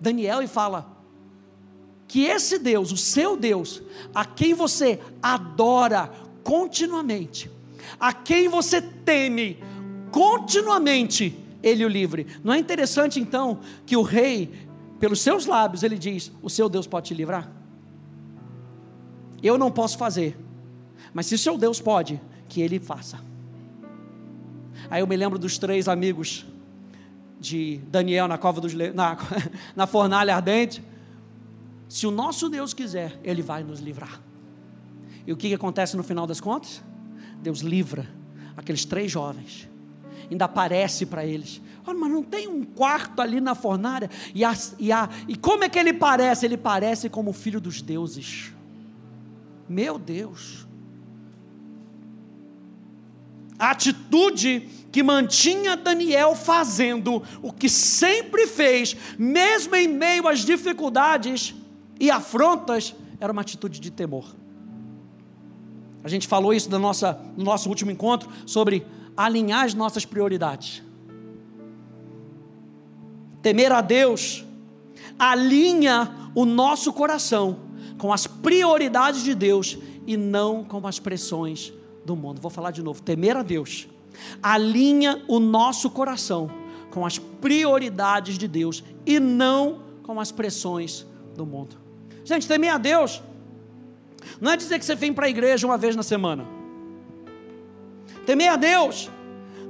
Daniel 0.00 0.42
e 0.42 0.48
fala: 0.48 1.00
que 2.08 2.22
esse 2.22 2.58
Deus, 2.58 2.90
o 2.90 2.96
seu 2.96 3.36
Deus, 3.36 3.80
a 4.12 4.24
quem 4.24 4.52
você 4.52 4.98
adora 5.22 6.10
continuamente, 6.42 7.48
a 8.00 8.12
quem 8.12 8.48
você 8.48 8.82
teme 8.82 9.62
continuamente, 10.10 11.38
ele 11.62 11.84
o 11.84 11.88
livre. 11.88 12.26
Não 12.42 12.52
é 12.52 12.58
interessante 12.58 13.20
então 13.20 13.60
que 13.86 13.96
o 13.96 14.02
rei, 14.02 14.50
pelos 14.98 15.20
seus 15.20 15.46
lábios, 15.46 15.84
ele 15.84 15.96
diz: 15.96 16.32
O 16.42 16.50
seu 16.50 16.68
Deus 16.68 16.86
pode 16.86 17.08
te 17.08 17.14
livrar? 17.14 17.48
Eu 19.40 19.56
não 19.56 19.70
posso 19.70 19.96
fazer, 19.96 20.36
mas 21.14 21.26
se 21.26 21.36
o 21.36 21.38
seu 21.38 21.56
Deus 21.56 21.80
pode, 21.80 22.20
que 22.48 22.60
ele 22.60 22.80
faça. 22.80 23.20
Aí 24.90 25.00
eu 25.00 25.06
me 25.06 25.16
lembro 25.16 25.38
dos 25.38 25.58
três 25.58 25.86
amigos 25.86 26.44
de 27.40 27.78
Daniel 27.88 28.28
na 28.28 28.36
cova 28.36 28.60
dos 28.60 28.74
na, 28.74 29.16
na 29.74 29.86
fornalha 29.86 30.36
ardente. 30.36 30.84
Se 31.88 32.06
o 32.06 32.10
nosso 32.10 32.48
Deus 32.48 32.72
quiser, 32.74 33.18
ele 33.24 33.42
vai 33.42 33.64
nos 33.64 33.80
livrar. 33.80 34.20
E 35.26 35.32
o 35.32 35.36
que, 35.36 35.48
que 35.48 35.54
acontece 35.54 35.96
no 35.96 36.02
final 36.02 36.26
das 36.26 36.40
contas? 36.40 36.82
Deus 37.42 37.60
livra 37.60 38.06
aqueles 38.56 38.84
três 38.84 39.10
jovens. 39.10 39.68
Ainda 40.30 40.44
aparece 40.44 41.06
para 41.06 41.24
eles. 41.24 41.60
Oh, 41.86 41.94
mas 41.94 42.10
não 42.10 42.22
tem 42.22 42.46
um 42.46 42.62
quarto 42.62 43.20
ali 43.20 43.40
na 43.40 43.54
fornalha? 43.54 44.08
E, 44.34 44.44
a, 44.44 44.52
e, 44.78 44.92
a, 44.92 45.08
e 45.26 45.34
como 45.34 45.64
é 45.64 45.68
que 45.68 45.78
ele 45.78 45.92
parece? 45.92 46.46
Ele 46.46 46.56
parece 46.56 47.08
como 47.08 47.30
o 47.30 47.32
filho 47.32 47.60
dos 47.60 47.82
deuses. 47.82 48.52
Meu 49.68 49.98
Deus. 49.98 50.66
A 53.58 53.70
atitude 53.70 54.68
que 54.90 55.02
mantinha 55.02 55.76
Daniel 55.76 56.34
fazendo 56.34 57.22
o 57.42 57.52
que 57.52 57.68
sempre 57.68 58.46
fez, 58.46 58.96
mesmo 59.18 59.74
em 59.76 59.86
meio 59.86 60.26
às 60.26 60.40
dificuldades 60.40 61.54
e 61.98 62.10
afrontas, 62.10 62.94
era 63.20 63.32
uma 63.32 63.42
atitude 63.42 63.78
de 63.78 63.90
temor. 63.90 64.24
A 66.02 66.08
gente 66.08 66.26
falou 66.26 66.52
isso 66.52 66.70
no, 66.70 66.78
nosso 66.78 67.68
último 67.68 67.90
encontro 67.90 68.28
sobre 68.46 68.86
alinhar 69.16 69.64
as 69.64 69.74
nossas 69.74 70.04
prioridades. 70.04 70.82
Temer 73.42 73.72
a 73.72 73.80
Deus 73.80 74.44
alinha 75.18 76.30
o 76.34 76.44
nosso 76.44 76.92
coração 76.92 77.60
com 77.98 78.12
as 78.12 78.26
prioridades 78.26 79.22
de 79.22 79.34
Deus 79.34 79.78
e 80.06 80.16
não 80.16 80.64
com 80.64 80.86
as 80.86 80.98
pressões 80.98 81.72
do 82.04 82.16
mundo. 82.16 82.40
Vou 82.40 82.50
falar 82.50 82.70
de 82.70 82.82
novo. 82.82 83.02
Temer 83.02 83.36
a 83.36 83.42
Deus 83.42 83.86
alinha 84.42 85.22
o 85.28 85.38
nosso 85.38 85.90
coração 85.90 86.50
com 86.90 87.06
as 87.06 87.18
prioridades 87.18 88.36
de 88.36 88.48
Deus 88.48 88.82
e 89.06 89.20
não 89.20 89.82
com 90.02 90.20
as 90.20 90.32
pressões 90.32 91.06
do 91.36 91.46
mundo. 91.46 91.76
Gente, 92.24 92.46
temer 92.46 92.72
a 92.72 92.78
Deus 92.78 93.22
não 94.40 94.52
é 94.52 94.56
dizer 94.56 94.78
que 94.78 94.84
você 94.84 94.94
vem 94.94 95.12
para 95.12 95.26
a 95.26 95.30
igreja 95.30 95.66
uma 95.66 95.78
vez 95.78 95.96
na 95.96 96.02
semana. 96.02 96.46
Temer 98.26 98.52
a 98.52 98.56
Deus 98.56 99.10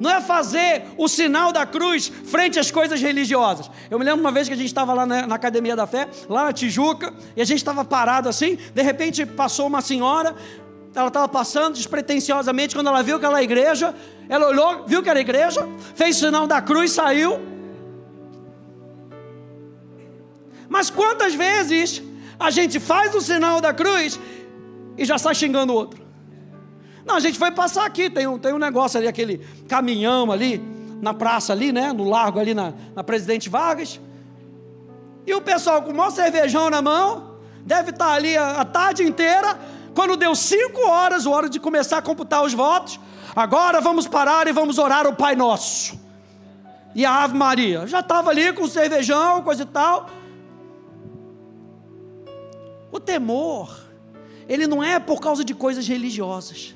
não 0.01 0.11
é 0.11 0.21
fazer 0.21 0.85
o 0.97 1.07
sinal 1.07 1.53
da 1.53 1.67
cruz 1.67 2.09
frente 2.09 2.59
às 2.59 2.71
coisas 2.71 3.01
religiosas. 3.03 3.71
Eu 3.91 3.99
me 3.99 4.05
lembro 4.05 4.21
uma 4.21 4.33
vez 4.33 4.49
que 4.49 4.55
a 4.55 4.57
gente 4.57 4.67
estava 4.67 4.95
lá 4.95 5.05
na, 5.05 5.27
na, 5.27 5.35
Academia 5.35 5.77
da 5.77 5.87
Fé, 5.87 6.09
lá 6.27 6.45
na 6.45 6.53
Tijuca, 6.55 7.13
e 7.37 7.43
a 7.43 7.45
gente 7.45 7.59
estava 7.59 7.85
parado 7.85 8.27
assim, 8.27 8.57
de 8.75 8.83
repente 8.83 9.27
passou 9.27 9.67
uma 9.67 9.83
senhora, 9.83 10.35
ela 10.95 11.09
estava 11.09 11.29
passando 11.29 11.75
despretensiosamente, 11.75 12.75
quando 12.75 12.89
ela 12.89 13.03
viu 13.03 13.17
aquela 13.17 13.43
igreja, 13.43 13.95
ela 14.29 14.49
olhou, 14.49 14.85
viu 14.87 15.03
que 15.03 15.09
era 15.09 15.21
igreja, 15.21 15.69
fez 15.95 16.17
o 16.17 16.21
sinal 16.27 16.47
da 16.47 16.61
cruz, 16.61 16.93
saiu. 16.93 17.39
Mas 20.69 20.91
quantas 20.91 21.35
vezes 21.35 22.03
a 22.39 22.51
gente 22.51 22.81
faz 22.81 23.15
o 23.15 23.21
sinal 23.21 23.61
da 23.61 23.73
cruz 23.73 24.19
e 24.97 25.05
já 25.05 25.19
sai 25.19 25.35
xingando 25.35 25.73
o 25.73 25.77
outro. 25.77 26.01
Não, 27.05 27.17
a 27.17 27.21
gente 27.21 27.39
vai 27.39 27.51
passar 27.51 27.87
aqui, 27.87 28.09
tem 28.09 28.27
um, 28.27 28.39
tem 28.39 28.53
um 28.53 28.59
negócio 28.59 28.99
ali, 28.99 29.09
aquele 29.09 29.39
caminhão 29.69 30.31
ali, 30.31 30.63
na 31.01 31.15
praça 31.15 31.53
ali, 31.53 31.73
né? 31.73 31.93
No 31.93 32.05
largo 32.05 32.39
ali 32.39 32.55
na, 32.55 32.75
na 32.95 33.03
Presidente 33.03 33.49
Vargas. 33.49 34.01
E 35.27 35.35
o 35.35 35.41
pessoal 35.41 35.83
com 35.83 35.93
o 35.93 35.97
maior 35.97 36.11
cervejão 36.11 36.71
na 36.71 36.83
mão, 36.83 37.37
deve 37.65 37.91
estar 37.91 38.13
ali 38.13 38.37
a, 38.37 38.61
a 38.61 38.65
tarde 38.65 39.03
inteira. 39.03 39.59
Quando 39.95 40.17
deu 40.17 40.35
cinco 40.35 40.87
horas, 40.87 41.27
hora 41.27 41.49
de 41.49 41.59
começar 41.59 41.99
a 41.99 42.03
computar 42.03 42.45
os 42.45 42.53
votos, 42.53 42.99
agora 43.35 43.81
vamos 43.81 44.07
parar 44.07 44.47
e 44.47 44.53
vamos 44.53 44.79
orar 44.79 45.07
o 45.07 45.15
Pai 45.15 45.35
Nosso. 45.35 45.99
E 46.95 47.05
a 47.05 47.23
Ave 47.25 47.37
Maria, 47.37 47.87
já 47.87 48.01
estava 48.01 48.31
ali 48.31 48.53
com 48.53 48.65
o 48.65 48.69
cervejão, 48.69 49.43
coisa 49.43 49.63
e 49.63 49.67
tal. 49.67 50.11
O 52.93 52.99
temor 52.99 53.91
ele 54.51 54.67
não 54.67 54.83
é 54.83 54.99
por 54.99 55.21
causa 55.21 55.45
de 55.45 55.55
coisas 55.55 55.87
religiosas, 55.87 56.75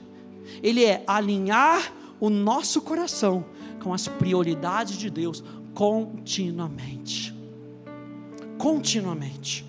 ele 0.63 0.85
é 0.85 1.03
alinhar 1.09 1.93
o 2.21 2.31
nosso 2.31 2.81
coração 2.81 3.45
com 3.83 3.93
as 3.93 4.07
prioridades 4.07 4.97
de 4.97 5.11
Deus 5.11 5.43
continuamente. 5.75 7.35
Continuamente. 8.57 9.67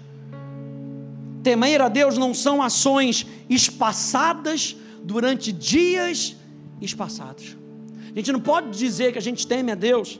Temer 1.45 1.79
a 1.79 1.89
Deus 1.89 2.17
não 2.17 2.33
são 2.33 2.59
ações 2.59 3.23
espaçadas 3.47 4.75
durante 5.03 5.51
dias 5.51 6.35
espaçados. 6.81 7.55
A 8.11 8.15
gente 8.17 8.31
não 8.31 8.39
pode 8.39 8.75
dizer 8.75 9.11
que 9.11 9.19
a 9.19 9.21
gente 9.21 9.45
teme 9.45 9.71
a 9.71 9.75
Deus 9.75 10.19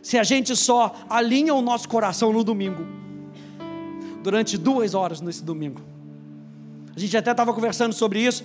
se 0.00 0.16
a 0.16 0.24
gente 0.24 0.56
só 0.56 0.94
alinha 1.10 1.52
o 1.52 1.60
nosso 1.60 1.86
coração 1.86 2.32
no 2.32 2.42
domingo, 2.42 2.86
durante 4.22 4.56
duas 4.56 4.94
horas 4.94 5.20
nesse 5.20 5.44
domingo. 5.44 5.82
A 6.96 6.98
gente 6.98 7.14
até 7.14 7.32
estava 7.32 7.52
conversando 7.52 7.92
sobre 7.92 8.20
isso. 8.22 8.42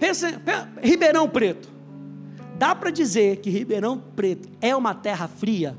Pensa, 0.00 0.40
pensa, 0.42 0.72
Ribeirão 0.80 1.28
Preto. 1.28 1.68
Dá 2.56 2.74
para 2.74 2.88
dizer 2.88 3.40
que 3.42 3.50
Ribeirão 3.50 4.02
Preto 4.16 4.48
é 4.62 4.74
uma 4.74 4.94
terra 4.94 5.28
fria? 5.28 5.76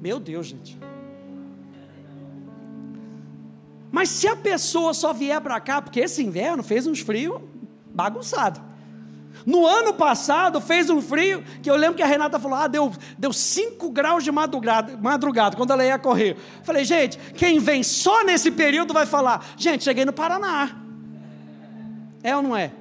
Meu 0.00 0.18
Deus, 0.18 0.46
gente. 0.46 0.85
Mas 3.96 4.10
se 4.10 4.28
a 4.28 4.36
pessoa 4.36 4.92
só 4.92 5.14
vier 5.14 5.40
para 5.40 5.58
cá, 5.58 5.80
porque 5.80 6.00
esse 6.00 6.22
inverno 6.22 6.62
fez 6.62 6.86
uns 6.86 7.00
frios 7.00 7.40
bagunçado. 7.94 8.60
No 9.46 9.64
ano 9.64 9.94
passado 9.94 10.60
fez 10.60 10.90
um 10.90 11.00
frio 11.00 11.42
que 11.62 11.70
eu 11.70 11.76
lembro 11.76 11.96
que 11.96 12.02
a 12.02 12.06
Renata 12.06 12.38
falou: 12.38 12.58
ah, 12.58 12.66
deu 12.66 12.92
5 12.92 13.00
deu 13.16 13.32
cinco 13.32 13.90
graus 13.90 14.22
de 14.22 14.30
madrugada, 14.30 14.98
madrugada, 14.98 15.56
quando 15.56 15.70
ela 15.70 15.82
ia 15.82 15.98
correr. 15.98 16.36
Falei, 16.62 16.84
gente, 16.84 17.16
quem 17.36 17.58
vem 17.58 17.82
só 17.82 18.22
nesse 18.22 18.50
período 18.50 18.92
vai 18.92 19.06
falar: 19.06 19.42
gente, 19.56 19.84
cheguei 19.84 20.04
no 20.04 20.12
Paraná. 20.12 20.76
É 22.22 22.36
ou 22.36 22.42
não 22.42 22.54
é? 22.54 22.72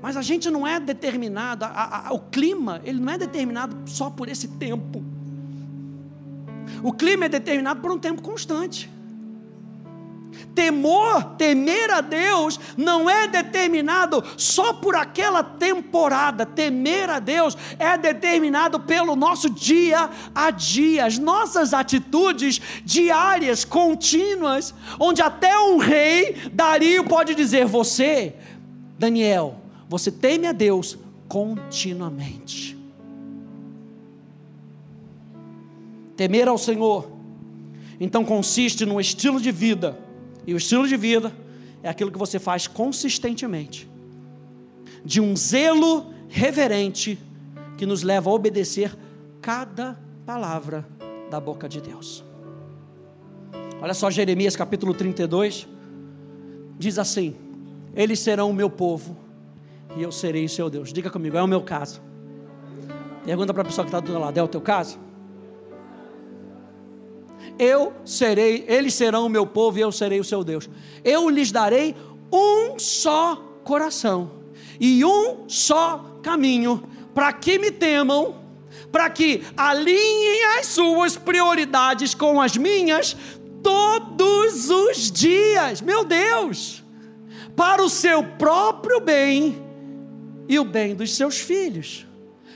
Mas 0.00 0.16
a 0.16 0.22
gente 0.22 0.48
não 0.48 0.64
é 0.64 0.78
determinado, 0.78 1.64
a, 1.64 2.06
a, 2.06 2.12
o 2.12 2.20
clima, 2.20 2.80
ele 2.84 3.00
não 3.00 3.12
é 3.12 3.18
determinado 3.18 3.76
só 3.90 4.10
por 4.10 4.28
esse 4.28 4.46
tempo. 4.46 5.13
O 6.84 6.92
clima 6.92 7.24
é 7.24 7.28
determinado 7.30 7.80
por 7.80 7.90
um 7.90 7.98
tempo 7.98 8.20
constante. 8.20 8.90
Temor, 10.54 11.36
temer 11.38 11.90
a 11.90 12.02
Deus, 12.02 12.60
não 12.76 13.08
é 13.08 13.26
determinado 13.26 14.22
só 14.36 14.74
por 14.74 14.94
aquela 14.94 15.42
temporada. 15.42 16.44
Temer 16.44 17.08
a 17.08 17.18
Deus 17.20 17.56
é 17.78 17.96
determinado 17.96 18.78
pelo 18.80 19.16
nosso 19.16 19.48
dia 19.48 20.10
a 20.34 20.50
dia, 20.50 21.06
as 21.06 21.18
nossas 21.18 21.72
atitudes 21.72 22.60
diárias, 22.84 23.64
contínuas, 23.64 24.74
onde 25.00 25.22
até 25.22 25.58
um 25.58 25.78
rei, 25.78 26.36
Dario, 26.52 27.04
pode 27.04 27.34
dizer: 27.34 27.64
Você, 27.64 28.34
Daniel, 28.98 29.58
você 29.88 30.10
teme 30.10 30.46
a 30.46 30.52
Deus 30.52 30.98
continuamente. 31.28 32.83
Temer 36.16 36.48
ao 36.48 36.58
Senhor, 36.58 37.10
então 37.98 38.24
consiste 38.24 38.86
num 38.86 39.00
estilo 39.00 39.40
de 39.40 39.50
vida, 39.50 39.98
e 40.46 40.54
o 40.54 40.56
estilo 40.56 40.86
de 40.86 40.96
vida 40.96 41.32
é 41.82 41.88
aquilo 41.88 42.10
que 42.10 42.18
você 42.18 42.38
faz 42.38 42.66
consistentemente, 42.66 43.88
de 45.04 45.20
um 45.20 45.36
zelo 45.36 46.06
reverente 46.28 47.18
que 47.76 47.86
nos 47.86 48.02
leva 48.02 48.30
a 48.30 48.32
obedecer 48.32 48.96
cada 49.40 49.98
palavra 50.24 50.86
da 51.30 51.40
boca 51.40 51.68
de 51.68 51.80
Deus. 51.80 52.24
Olha 53.80 53.92
só 53.92 54.10
Jeremias 54.10 54.56
capítulo 54.56 54.94
32, 54.94 55.68
diz 56.78 56.98
assim: 56.98 57.34
Eles 57.94 58.20
serão 58.20 58.50
o 58.50 58.54
meu 58.54 58.70
povo 58.70 59.16
e 59.96 60.02
eu 60.02 60.10
serei 60.10 60.44
o 60.44 60.48
seu 60.48 60.70
Deus. 60.70 60.92
Diga 60.92 61.10
comigo, 61.10 61.36
é 61.36 61.42
o 61.42 61.46
meu 61.46 61.60
caso. 61.60 62.00
Pergunta 63.24 63.52
para 63.52 63.62
a 63.62 63.66
pessoa 63.66 63.84
que 63.84 63.88
está 63.94 64.00
do 64.00 64.18
lado: 64.18 64.38
é 64.38 64.42
o 64.42 64.48
teu 64.48 64.60
caso? 64.60 64.98
Eu 67.58 67.92
serei, 68.04 68.64
eles 68.66 68.94
serão 68.94 69.26
o 69.26 69.28
meu 69.28 69.46
povo 69.46 69.78
e 69.78 69.82
eu 69.82 69.92
serei 69.92 70.20
o 70.20 70.24
seu 70.24 70.42
Deus. 70.42 70.68
Eu 71.04 71.28
lhes 71.28 71.52
darei 71.52 71.94
um 72.32 72.78
só 72.78 73.36
coração 73.62 74.30
e 74.80 75.04
um 75.04 75.48
só 75.48 76.18
caminho, 76.22 76.82
para 77.14 77.32
que 77.32 77.58
me 77.58 77.70
temam, 77.70 78.36
para 78.90 79.08
que 79.08 79.42
alinhem 79.56 80.44
as 80.58 80.66
suas 80.66 81.16
prioridades 81.16 82.14
com 82.14 82.40
as 82.40 82.56
minhas 82.56 83.16
todos 83.62 84.68
os 84.70 85.10
dias. 85.10 85.80
Meu 85.80 86.04
Deus! 86.04 86.82
Para 87.56 87.82
o 87.82 87.88
seu 87.88 88.22
próprio 88.22 89.00
bem 89.00 89.62
e 90.48 90.58
o 90.58 90.64
bem 90.64 90.94
dos 90.94 91.14
seus 91.14 91.38
filhos. 91.38 92.06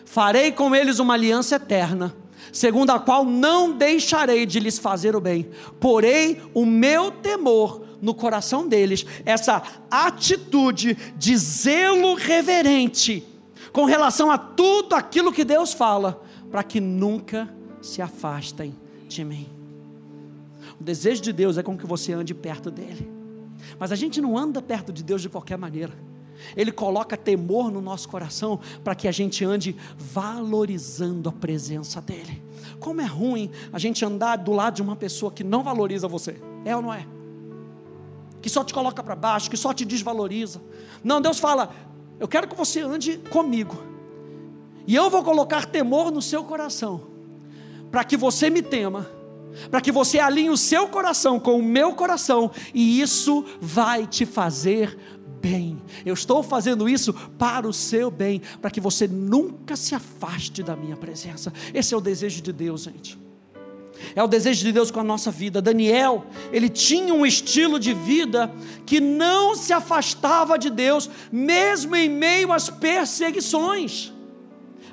Farei 0.04 0.50
com 0.50 0.74
eles 0.74 0.98
uma 0.98 1.14
aliança 1.14 1.56
eterna, 1.56 2.14
segundo 2.52 2.90
a 2.90 2.98
qual 2.98 3.24
não 3.24 3.72
deixarei 3.72 4.46
de 4.46 4.60
lhes 4.60 4.78
fazer 4.78 5.14
o 5.14 5.20
bem. 5.20 5.50
Porei 5.80 6.40
o 6.54 6.64
meu 6.64 7.10
temor 7.10 7.82
no 8.00 8.14
coração 8.14 8.66
deles, 8.66 9.04
essa 9.24 9.62
atitude 9.90 10.96
de 11.16 11.36
zelo 11.36 12.14
reverente 12.14 13.24
com 13.72 13.84
relação 13.84 14.30
a 14.30 14.38
tudo 14.38 14.94
aquilo 14.94 15.32
que 15.32 15.44
Deus 15.44 15.72
fala, 15.72 16.22
para 16.50 16.62
que 16.62 16.80
nunca 16.80 17.52
se 17.82 18.00
afastem 18.00 18.74
de 19.06 19.24
mim. 19.24 19.48
O 20.80 20.84
desejo 20.84 21.22
de 21.22 21.32
Deus 21.32 21.58
é 21.58 21.62
com 21.62 21.76
que 21.76 21.86
você 21.86 22.12
ande 22.12 22.34
perto 22.34 22.70
dele. 22.70 23.10
Mas 23.78 23.92
a 23.92 23.96
gente 23.96 24.20
não 24.20 24.38
anda 24.38 24.62
perto 24.62 24.92
de 24.92 25.02
Deus 25.02 25.20
de 25.20 25.28
qualquer 25.28 25.58
maneira. 25.58 25.92
Ele 26.56 26.72
coloca 26.72 27.16
temor 27.16 27.70
no 27.70 27.80
nosso 27.80 28.08
coração 28.08 28.60
para 28.82 28.94
que 28.94 29.08
a 29.08 29.12
gente 29.12 29.44
ande 29.44 29.76
valorizando 29.96 31.28
a 31.28 31.32
presença 31.32 32.00
dEle. 32.00 32.42
Como 32.78 33.00
é 33.00 33.06
ruim 33.06 33.50
a 33.72 33.78
gente 33.78 34.04
andar 34.04 34.36
do 34.36 34.52
lado 34.52 34.74
de 34.74 34.82
uma 34.82 34.96
pessoa 34.96 35.32
que 35.32 35.44
não 35.44 35.62
valoriza 35.62 36.08
você, 36.08 36.40
é 36.64 36.74
ou 36.74 36.82
não 36.82 36.92
é? 36.92 37.06
Que 38.40 38.48
só 38.48 38.62
te 38.62 38.72
coloca 38.72 39.02
para 39.02 39.16
baixo, 39.16 39.50
que 39.50 39.56
só 39.56 39.72
te 39.72 39.84
desvaloriza. 39.84 40.60
Não, 41.02 41.20
Deus 41.20 41.38
fala: 41.38 41.70
Eu 42.20 42.28
quero 42.28 42.46
que 42.46 42.54
você 42.54 42.80
ande 42.80 43.18
comigo, 43.30 43.82
e 44.86 44.94
eu 44.94 45.10
vou 45.10 45.24
colocar 45.24 45.66
temor 45.66 46.10
no 46.10 46.22
seu 46.22 46.44
coração, 46.44 47.02
para 47.90 48.04
que 48.04 48.16
você 48.16 48.48
me 48.48 48.62
tema 48.62 49.18
para 49.70 49.80
que 49.80 49.90
você 49.90 50.18
alinhe 50.18 50.50
o 50.50 50.56
seu 50.56 50.88
coração 50.88 51.40
com 51.40 51.58
o 51.58 51.62
meu 51.62 51.94
coração, 51.94 52.50
e 52.72 53.00
isso 53.00 53.44
vai 53.60 54.06
te 54.06 54.24
fazer 54.24 54.96
bem. 55.40 55.80
Eu 56.04 56.14
estou 56.14 56.42
fazendo 56.42 56.88
isso 56.88 57.12
para 57.38 57.68
o 57.68 57.72
seu 57.72 58.10
bem, 58.10 58.40
para 58.60 58.70
que 58.70 58.80
você 58.80 59.06
nunca 59.06 59.76
se 59.76 59.94
afaste 59.94 60.62
da 60.62 60.76
minha 60.76 60.96
presença. 60.96 61.52
Esse 61.72 61.94
é 61.94 61.96
o 61.96 62.00
desejo 62.00 62.42
de 62.42 62.52
Deus, 62.52 62.82
gente. 62.82 63.18
É 64.14 64.22
o 64.22 64.28
desejo 64.28 64.64
de 64.64 64.72
Deus 64.72 64.90
com 64.90 65.00
a 65.00 65.04
nossa 65.04 65.30
vida. 65.30 65.60
Daniel, 65.60 66.24
ele 66.52 66.68
tinha 66.68 67.12
um 67.12 67.26
estilo 67.26 67.78
de 67.78 67.92
vida 67.92 68.52
que 68.86 69.00
não 69.00 69.54
se 69.54 69.72
afastava 69.72 70.58
de 70.58 70.70
Deus, 70.70 71.10
mesmo 71.32 71.96
em 71.96 72.08
meio 72.08 72.52
às 72.52 72.70
perseguições. 72.70 74.12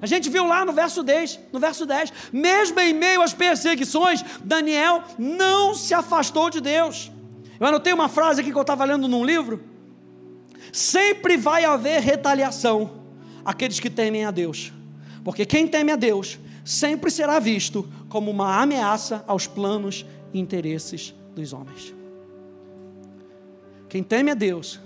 A 0.01 0.05
gente 0.05 0.29
viu 0.29 0.45
lá 0.45 0.65
no 0.65 0.73
verso 0.73 1.01
10, 1.01 1.39
no 1.53 1.60
verso 1.60 1.86
10, 1.86 2.12
mesmo 2.31 2.79
em 2.79 2.93
meio 2.93 3.21
às 3.21 3.34
perseguições, 3.34 4.23
Daniel 4.43 5.03
não 5.17 5.73
se 5.73 5.93
afastou 5.93 6.49
de 6.49 6.60
Deus. 6.60 7.12
Eu 7.60 7.67
anotei 7.67 7.93
uma 7.93 8.10
frase 8.10 8.41
aqui 8.41 8.51
que 8.51 8.58
eu 8.58 8.62
estava 8.62 8.84
lendo 8.84 9.08
num 9.08 9.23
livro, 9.23 9.63
sempre 10.71 11.38
vai 11.38 11.65
haver 11.65 12.01
retaliação 12.01 13.04
àqueles 13.43 13.80
que 13.80 13.89
temem 13.89 14.25
a 14.25 14.32
Deus, 14.32 14.73
porque 15.23 15.45
quem 15.45 15.67
teme 15.67 15.91
a 15.91 15.95
Deus 15.95 16.39
sempre 16.63 17.12
será 17.12 17.39
visto 17.39 17.88
como 18.10 18.32
uma 18.32 18.62
ameaça 18.62 19.23
aos 19.28 19.45
planos 19.45 20.06
e 20.34 20.39
interesses 20.39 21.13
dos 21.36 21.54
homens. 21.54 21.93
Quem 23.88 24.04
teme 24.04 24.32
a 24.32 24.34
Deus, 24.34 24.80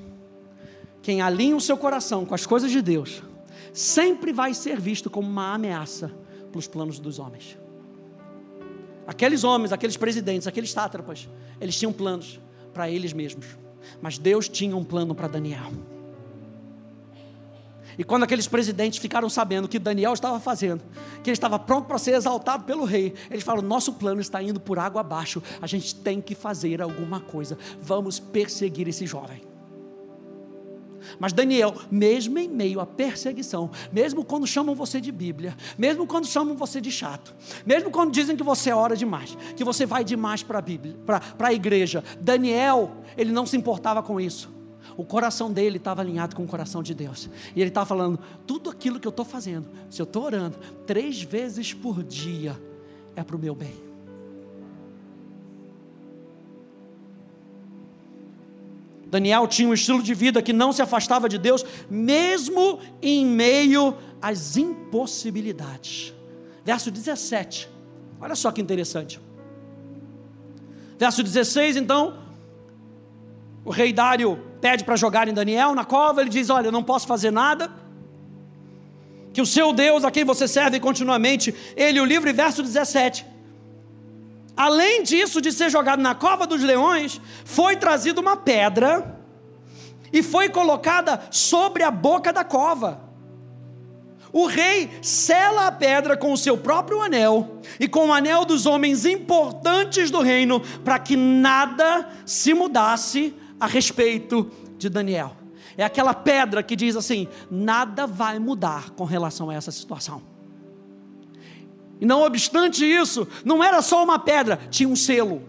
quem 1.02 1.22
alinha 1.22 1.56
o 1.56 1.62
seu 1.62 1.78
coração 1.78 2.26
com 2.26 2.36
as 2.36 2.46
coisas 2.46 2.70
de 2.70 2.82
Deus, 2.82 3.24
sempre 3.74 4.34
vai 4.34 4.54
ser 4.54 4.80
visto 4.80 5.10
como 5.10 5.28
uma 5.28 5.54
ameaça 5.54 6.12
para 6.52 6.60
os 6.60 6.68
planos 6.68 7.00
dos 7.00 7.18
homens. 7.18 7.58
Aqueles 9.08 9.44
homens, 9.44 9.72
aqueles 9.72 9.98
presidentes, 9.98 10.48
aqueles 10.48 10.72
sátrapas, 10.72 11.28
eles 11.60 11.78
tinham 11.78 11.92
planos 11.92 12.40
para 12.74 12.90
eles 12.90 13.14
mesmos. 13.14 13.48
Mas 14.02 14.18
Deus 14.18 14.48
tinha 14.48 14.76
um 14.76 14.84
plano 14.84 15.14
para 15.14 15.28
Daniel. 15.28 15.72
E 17.98 18.04
quando 18.04 18.24
aqueles 18.24 18.48
presidentes 18.48 18.98
ficaram 18.98 19.30
sabendo 19.30 19.66
o 19.66 19.68
que 19.68 19.78
Daniel 19.78 20.14
estava 20.14 20.40
fazendo, 20.40 20.82
que 21.22 21.30
ele 21.30 21.36
estava 21.36 21.60
pronto 21.60 21.86
para 21.86 21.98
ser 21.98 22.16
exaltado 22.16 22.64
pelo 22.64 22.86
rei, 22.86 23.14
eles 23.30 23.44
falaram: 23.44 23.68
nosso 23.68 23.92
plano 23.92 24.22
está 24.22 24.42
indo 24.42 24.58
por 24.58 24.80
água 24.80 25.02
abaixo, 25.02 25.44
a 25.62 25.68
gente 25.68 25.94
tem 25.96 26.22
que 26.22 26.34
fazer 26.34 26.82
alguma 26.82 27.20
coisa, 27.20 27.58
vamos 27.82 28.18
perseguir 28.18 28.88
esse 28.88 29.06
jovem. 29.06 29.42
Mas 31.18 31.34
Daniel, 31.34 31.74
mesmo 31.90 32.38
em 32.38 32.48
meio 32.48 32.80
à 32.80 32.86
perseguição, 32.86 33.70
mesmo 33.92 34.24
quando 34.24 34.46
chamam 34.46 34.76
você 34.76 35.00
de 35.00 35.12
Bíblia, 35.12 35.56
mesmo 35.78 36.06
quando 36.06 36.28
chamam 36.28 36.56
você 36.56 36.82
de 36.82 36.92
chato, 36.92 37.34
mesmo 37.66 37.90
quando 37.90 38.12
dizem 38.12 38.36
que 38.36 38.44
você 38.44 38.72
ora 38.72 38.96
demais, 38.96 39.38
que 39.56 39.64
você 39.64 39.86
vai 39.86 40.04
demais 40.04 40.44
para 40.44 40.60
a 40.60 40.62
Bíblia, 40.62 40.96
para 41.06 41.48
a 41.48 41.54
igreja, 41.54 42.04
Daniel, 42.20 42.92
ele 43.18 43.32
não 43.32 43.46
se 43.46 43.58
importava 43.58 44.04
com 44.04 44.20
isso. 44.20 44.50
O 44.98 45.06
coração 45.06 45.52
dele 45.52 45.78
estava 45.78 46.02
alinhado 46.02 46.36
com 46.36 46.44
o 46.44 46.48
coração 46.48 46.84
de 46.84 46.94
Deus. 46.94 47.30
E 47.56 47.62
ele 47.62 47.70
estava 47.70 47.86
falando: 47.86 48.20
tudo 48.46 48.70
aquilo 48.70 49.00
que 49.00 49.08
eu 49.08 49.12
estou 49.12 49.24
fazendo, 49.24 49.66
se 49.90 50.02
eu 50.02 50.04
estou 50.04 50.24
orando 50.24 50.58
três 50.86 51.22
vezes 51.22 51.74
por 51.74 52.04
dia, 52.04 52.62
é 53.16 53.24
para 53.24 53.36
o 53.36 53.40
meu 53.40 53.56
bem. 53.56 53.89
Daniel 59.10 59.48
tinha 59.48 59.68
um 59.68 59.74
estilo 59.74 60.04
de 60.04 60.14
vida 60.14 60.42
que 60.42 60.54
não 60.54 60.72
se 60.72 60.82
afastava 60.82 61.28
de 61.28 61.38
Deus, 61.38 61.66
mesmo 61.90 62.80
em 63.02 63.26
meio 63.26 63.96
às 64.22 64.56
impossibilidades. 64.56 66.14
Verso 66.64 66.92
17, 66.92 67.70
olha 68.22 68.36
só 68.36 68.52
que 68.52 68.62
interessante. 68.62 69.20
Verso 70.98 71.24
16, 71.24 71.78
então, 71.78 72.20
o 73.66 73.72
rei 73.72 73.92
Dário 73.92 74.40
pede 74.62 74.84
para 74.84 74.96
jogar 74.96 75.28
em 75.28 75.34
Daniel 75.34 75.74
na 75.74 75.86
cova, 75.86 76.22
ele 76.22 76.30
diz: 76.30 76.50
Olha, 76.50 76.72
não 76.72 76.84
posso 76.84 77.08
fazer 77.08 77.32
nada, 77.32 77.72
que 79.34 79.42
o 79.42 79.46
seu 79.46 79.74
Deus, 79.74 80.04
a 80.04 80.12
quem 80.12 80.24
você 80.24 80.48
serve 80.48 80.80
continuamente, 80.80 81.56
ele 81.76 82.00
o 82.00 82.06
livre. 82.06 82.32
Verso 82.34 82.62
17 82.62 83.26
além 84.60 85.04
disso 85.04 85.40
de 85.40 85.54
ser 85.54 85.70
jogado 85.70 86.02
na 86.02 86.14
cova 86.14 86.46
dos 86.46 86.62
leões, 86.62 87.22
foi 87.46 87.78
trazida 87.78 88.20
uma 88.20 88.36
pedra 88.36 89.18
e 90.12 90.22
foi 90.22 90.50
colocada 90.50 91.22
sobre 91.32 91.82
a 91.82 91.90
boca 91.90 92.34
da 92.34 92.44
cova. 92.44 93.00
O 94.34 94.48
rei 94.48 94.90
sela 95.02 95.68
a 95.68 95.72
pedra 95.72 96.18
com 96.18 96.34
o 96.34 96.38
seu 96.38 96.58
próprio 96.58 97.02
anel 97.02 97.62
e 97.80 97.88
com 97.88 98.10
o 98.10 98.14
anel 98.14 98.44
dos 98.44 98.66
homens 98.66 99.06
importantes 99.06 100.12
do 100.12 100.20
reino, 100.20 100.60
para 100.84 101.00
que 101.00 101.16
nada 101.16 102.10
se 102.26 102.54
mudasse 102.54 103.34
a 103.58 103.66
respeito 103.66 104.52
de 104.78 104.90
Daniel. 104.90 105.38
É 105.78 105.86
aquela 105.86 106.14
pedra 106.14 106.62
que 106.62 106.76
diz 106.76 106.98
assim: 106.98 107.30
nada 107.50 108.06
vai 108.06 108.38
mudar 108.40 108.90
com 108.90 109.06
relação 109.06 109.50
a 109.50 109.54
essa 109.54 109.72
situação. 109.72 110.22
E 112.00 112.06
não 112.06 112.22
obstante 112.24 112.86
isso, 112.86 113.28
não 113.44 113.64
era 113.64 113.82
só 113.82 114.04
uma 114.04 114.18
pedra, 114.18 114.60
tinha 114.70 114.88
um 114.88 114.96
selo. 114.96 115.44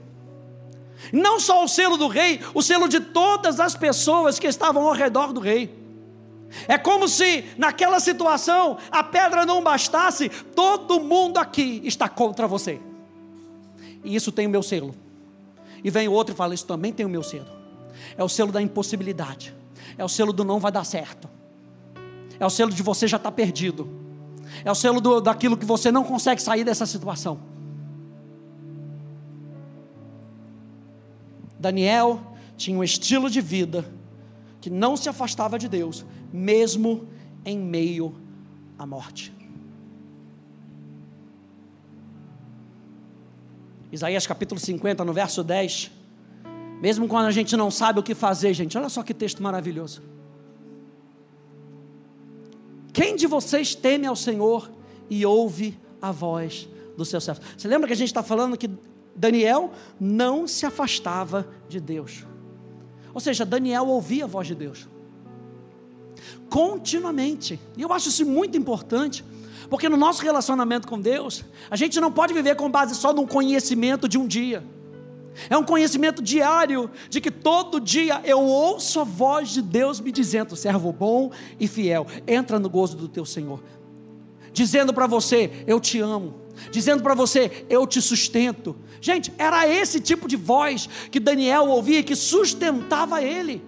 Não 1.12 1.40
só 1.40 1.64
o 1.64 1.68
selo 1.68 1.96
do 1.96 2.08
rei, 2.08 2.40
o 2.52 2.62
selo 2.62 2.88
de 2.88 3.00
todas 3.00 3.60
as 3.60 3.74
pessoas 3.74 4.38
que 4.38 4.46
estavam 4.46 4.86
ao 4.86 4.92
redor 4.92 5.32
do 5.32 5.40
rei. 5.40 5.78
É 6.66 6.76
como 6.76 7.08
se 7.08 7.44
naquela 7.56 8.00
situação 8.00 8.76
a 8.90 9.02
pedra 9.02 9.46
não 9.46 9.62
bastasse, 9.62 10.28
todo 10.28 11.00
mundo 11.00 11.38
aqui 11.38 11.80
está 11.84 12.08
contra 12.08 12.46
você. 12.46 12.80
E 14.02 14.14
isso 14.14 14.32
tem 14.32 14.46
o 14.46 14.50
meu 14.50 14.62
selo. 14.62 14.94
E 15.82 15.90
vem 15.90 16.08
outro 16.08 16.34
e 16.34 16.36
fala: 16.36 16.54
Isso 16.54 16.66
também 16.66 16.92
tem 16.92 17.06
o 17.06 17.08
meu 17.08 17.22
selo. 17.22 17.46
É 18.16 18.24
o 18.24 18.28
selo 18.28 18.50
da 18.50 18.60
impossibilidade. 18.60 19.54
É 19.96 20.04
o 20.04 20.08
selo 20.08 20.32
do 20.32 20.44
não 20.44 20.58
vai 20.58 20.72
dar 20.72 20.84
certo. 20.84 21.28
É 22.38 22.44
o 22.44 22.50
selo 22.50 22.72
de 22.72 22.82
você 22.82 23.06
já 23.06 23.16
está 23.16 23.30
perdido. 23.30 23.88
É 24.64 24.70
o 24.70 24.74
selo 24.74 25.00
do, 25.00 25.20
daquilo 25.20 25.56
que 25.56 25.64
você 25.64 25.90
não 25.90 26.04
consegue 26.04 26.40
sair 26.40 26.64
dessa 26.64 26.86
situação. 26.86 27.40
Daniel 31.58 32.20
tinha 32.56 32.78
um 32.78 32.84
estilo 32.84 33.28
de 33.28 33.40
vida 33.40 33.84
que 34.60 34.70
não 34.70 34.96
se 34.96 35.08
afastava 35.08 35.58
de 35.58 35.68
Deus, 35.68 36.04
mesmo 36.32 37.08
em 37.44 37.58
meio 37.58 38.14
à 38.78 38.86
morte. 38.86 39.32
Isaías 43.92 44.26
capítulo 44.26 44.60
50, 44.60 45.04
no 45.04 45.12
verso 45.12 45.42
10. 45.42 45.90
Mesmo 46.80 47.08
quando 47.08 47.26
a 47.26 47.30
gente 47.30 47.56
não 47.56 47.70
sabe 47.70 48.00
o 48.00 48.02
que 48.02 48.14
fazer, 48.14 48.54
gente, 48.54 48.78
olha 48.78 48.88
só 48.88 49.02
que 49.02 49.12
texto 49.12 49.42
maravilhoso. 49.42 50.02
Quem 52.92 53.16
de 53.16 53.26
vocês 53.26 53.74
teme 53.74 54.06
ao 54.06 54.16
Senhor 54.16 54.70
e 55.08 55.24
ouve 55.24 55.78
a 56.00 56.10
voz 56.10 56.68
do 56.96 57.04
seu 57.04 57.20
servo? 57.20 57.40
Você 57.56 57.68
lembra 57.68 57.86
que 57.86 57.92
a 57.92 57.96
gente 57.96 58.08
está 58.08 58.22
falando 58.22 58.56
que 58.56 58.70
Daniel 59.14 59.72
não 59.98 60.46
se 60.46 60.64
afastava 60.64 61.48
de 61.68 61.80
Deus. 61.80 62.24
Ou 63.12 63.20
seja, 63.20 63.44
Daniel 63.44 63.86
ouvia 63.86 64.24
a 64.24 64.26
voz 64.26 64.46
de 64.46 64.54
Deus. 64.54 64.88
Continuamente. 66.48 67.60
E 67.76 67.82
eu 67.82 67.92
acho 67.92 68.08
isso 68.08 68.24
muito 68.24 68.56
importante, 68.56 69.24
porque 69.68 69.88
no 69.88 69.96
nosso 69.96 70.22
relacionamento 70.22 70.88
com 70.88 71.00
Deus, 71.00 71.44
a 71.70 71.76
gente 71.76 72.00
não 72.00 72.10
pode 72.10 72.32
viver 72.32 72.56
com 72.56 72.70
base 72.70 72.94
só 72.94 73.12
num 73.12 73.26
conhecimento 73.26 74.08
de 74.08 74.18
um 74.18 74.26
dia. 74.26 74.64
É 75.48 75.56
um 75.56 75.64
conhecimento 75.64 76.22
diário 76.22 76.90
de 77.08 77.20
que 77.20 77.30
todo 77.30 77.80
dia 77.80 78.20
eu 78.24 78.40
ouço 78.40 79.00
a 79.00 79.04
voz 79.04 79.50
de 79.50 79.62
Deus 79.62 80.00
me 80.00 80.12
dizendo: 80.12 80.56
servo 80.56 80.92
bom 80.92 81.30
e 81.58 81.66
fiel, 81.66 82.06
entra 82.26 82.58
no 82.58 82.68
gozo 82.68 82.96
do 82.96 83.08
teu 83.08 83.24
Senhor. 83.24 83.62
Dizendo 84.52 84.92
para 84.92 85.06
você: 85.06 85.64
eu 85.66 85.80
te 85.80 86.00
amo. 86.00 86.34
Dizendo 86.70 87.02
para 87.02 87.14
você: 87.14 87.64
eu 87.68 87.86
te 87.86 88.02
sustento. 88.02 88.76
Gente, 89.00 89.32
era 89.38 89.66
esse 89.66 90.00
tipo 90.00 90.28
de 90.28 90.36
voz 90.36 90.88
que 91.10 91.20
Daniel 91.20 91.68
ouvia 91.68 92.02
que 92.02 92.16
sustentava 92.16 93.22
ele. 93.22 93.62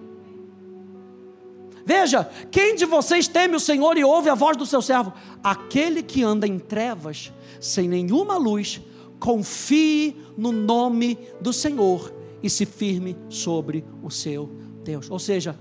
Veja, 1.85 2.29
quem 2.49 2.75
de 2.75 2.85
vocês 2.85 3.27
teme 3.27 3.55
o 3.55 3.59
Senhor 3.59 3.97
e 3.97 4.03
ouve 4.03 4.29
a 4.29 4.35
voz 4.35 4.55
do 4.55 4.65
seu 4.65 4.81
servo? 4.81 5.13
Aquele 5.43 6.01
que 6.01 6.23
anda 6.23 6.47
em 6.47 6.57
trevas, 6.57 7.31
sem 7.59 7.89
nenhuma 7.89 8.37
luz, 8.37 8.79
confie 9.23 10.17
no 10.37 10.51
nome 10.51 11.17
do 11.39 11.53
Senhor 11.53 12.13
e 12.43 12.49
se 12.49 12.65
firme 12.65 13.15
sobre 13.29 13.85
o 14.03 14.11
seu 14.11 14.49
Deus. 14.83 15.09
Ou 15.09 15.17
seja, 15.17 15.57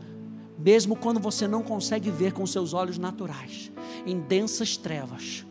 mesmo 0.58 0.96
quando 0.96 1.20
você 1.20 1.46
não 1.46 1.62
consegue 1.62 2.10
ver 2.10 2.32
com 2.32 2.44
seus 2.44 2.72
olhos 2.74 2.98
naturais, 2.98 3.70
em 4.04 4.18
densas 4.18 4.76
trevas, 4.76 5.46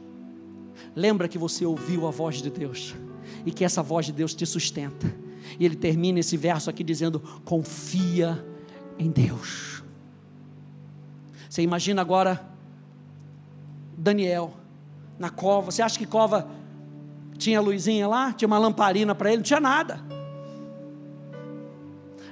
lembra 0.93 1.29
que 1.29 1.37
você 1.37 1.65
ouviu 1.65 2.05
a 2.05 2.11
voz 2.11 2.41
de 2.41 2.49
Deus 2.49 2.93
e 3.45 3.51
que 3.51 3.63
essa 3.63 3.81
voz 3.81 4.07
de 4.07 4.11
Deus 4.11 4.33
te 4.33 4.45
sustenta. 4.45 5.15
E 5.57 5.63
ele 5.63 5.77
termina 5.77 6.19
esse 6.19 6.35
verso 6.35 6.69
aqui 6.69 6.83
dizendo: 6.83 7.21
confia 7.45 8.45
em 8.99 9.09
Deus. 9.09 9.85
Você 11.49 11.61
imagina 11.61 12.01
agora 12.01 12.45
Daniel 13.97 14.53
na 15.17 15.29
cova. 15.29 15.71
Você 15.71 15.81
acha 15.81 15.97
que 15.97 16.05
cova 16.05 16.59
tinha 17.41 17.59
luzinha 17.59 18.07
lá? 18.07 18.31
Tinha 18.31 18.47
uma 18.47 18.59
lamparina 18.59 19.15
para 19.15 19.29
ele? 19.29 19.37
Não 19.37 19.43
tinha 19.43 19.59
nada. 19.59 19.99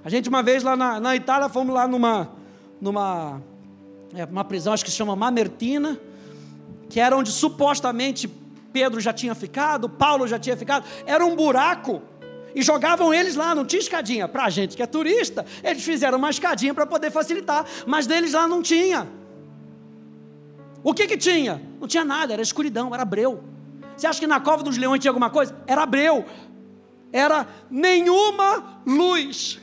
A 0.03 0.09
gente 0.09 0.29
uma 0.29 0.43
vez 0.43 0.63
lá 0.63 0.75
na, 0.77 0.99
na 0.99 1.15
Itália 1.15 1.49
fomos 1.49 1.73
lá 1.73 1.87
numa 1.87 2.31
numa 2.79 3.41
é, 4.13 4.23
uma 4.25 4.45
prisão, 4.45 4.71
acho 4.71 4.85
que 4.85 4.91
se 4.91 4.95
chama 4.95 5.15
Mamertina, 5.15 5.99
que 6.89 6.99
era 6.99 7.17
onde 7.17 7.31
supostamente 7.31 8.27
Pedro 8.71 8.99
já 9.01 9.11
tinha 9.11 9.33
ficado, 9.35 9.89
Paulo 9.89 10.27
já 10.27 10.39
tinha 10.39 10.55
ficado, 10.55 10.85
era 11.05 11.25
um 11.25 11.35
buraco. 11.35 12.01
E 12.53 12.63
jogavam 12.63 13.13
eles 13.13 13.35
lá, 13.35 13.53
não 13.53 13.63
tinha 13.63 13.79
escadinha. 13.79 14.27
Para 14.27 14.45
a 14.45 14.49
gente 14.49 14.75
que 14.75 14.81
é 14.81 14.87
turista, 14.87 15.45
eles 15.63 15.83
fizeram 15.83 16.17
uma 16.17 16.29
escadinha 16.29 16.73
para 16.73 16.85
poder 16.85 17.11
facilitar, 17.11 17.65
mas 17.85 18.07
deles 18.07 18.33
lá 18.33 18.47
não 18.47 18.61
tinha. 18.61 19.07
O 20.83 20.93
que 20.93 21.07
que 21.07 21.17
tinha? 21.17 21.61
Não 21.79 21.87
tinha 21.87 22.05
nada, 22.05 22.33
era 22.33 22.41
escuridão, 22.41 22.93
era 22.93 23.05
breu. 23.05 23.43
Você 23.99 24.07
acha 24.07 24.19
que 24.21 24.27
na 24.27 24.39
cova 24.39 24.63
dos 24.63 24.77
leões 24.77 25.01
tinha 25.01 25.09
alguma 25.09 25.29
coisa? 25.29 25.53
Era 25.67 25.85
breu. 25.85 26.25
Era 27.11 27.45
nenhuma 27.69 28.81
luz. 28.85 29.59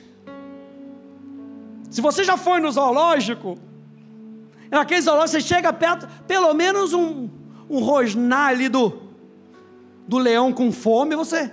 Se 1.90 2.03
você 2.03 2.22
já 2.22 2.37
foi 2.37 2.61
no 2.61 2.70
zoológico, 2.70 3.59
naquele 4.70 5.01
zoológico 5.01 5.40
você 5.40 5.40
chega 5.40 5.72
perto, 5.72 6.07
pelo 6.27 6.53
menos 6.53 6.92
um, 6.92 7.31
um 7.70 7.79
rosnar 7.79 8.51
ali 8.51 8.68
do, 8.68 9.01
do 10.07 10.18
leão 10.18 10.53
com 10.53 10.70
fome, 10.70 11.16
você. 11.16 11.51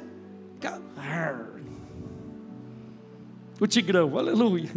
O 3.61 3.65
tigrão, 3.65 4.17
aleluia. 4.17 4.69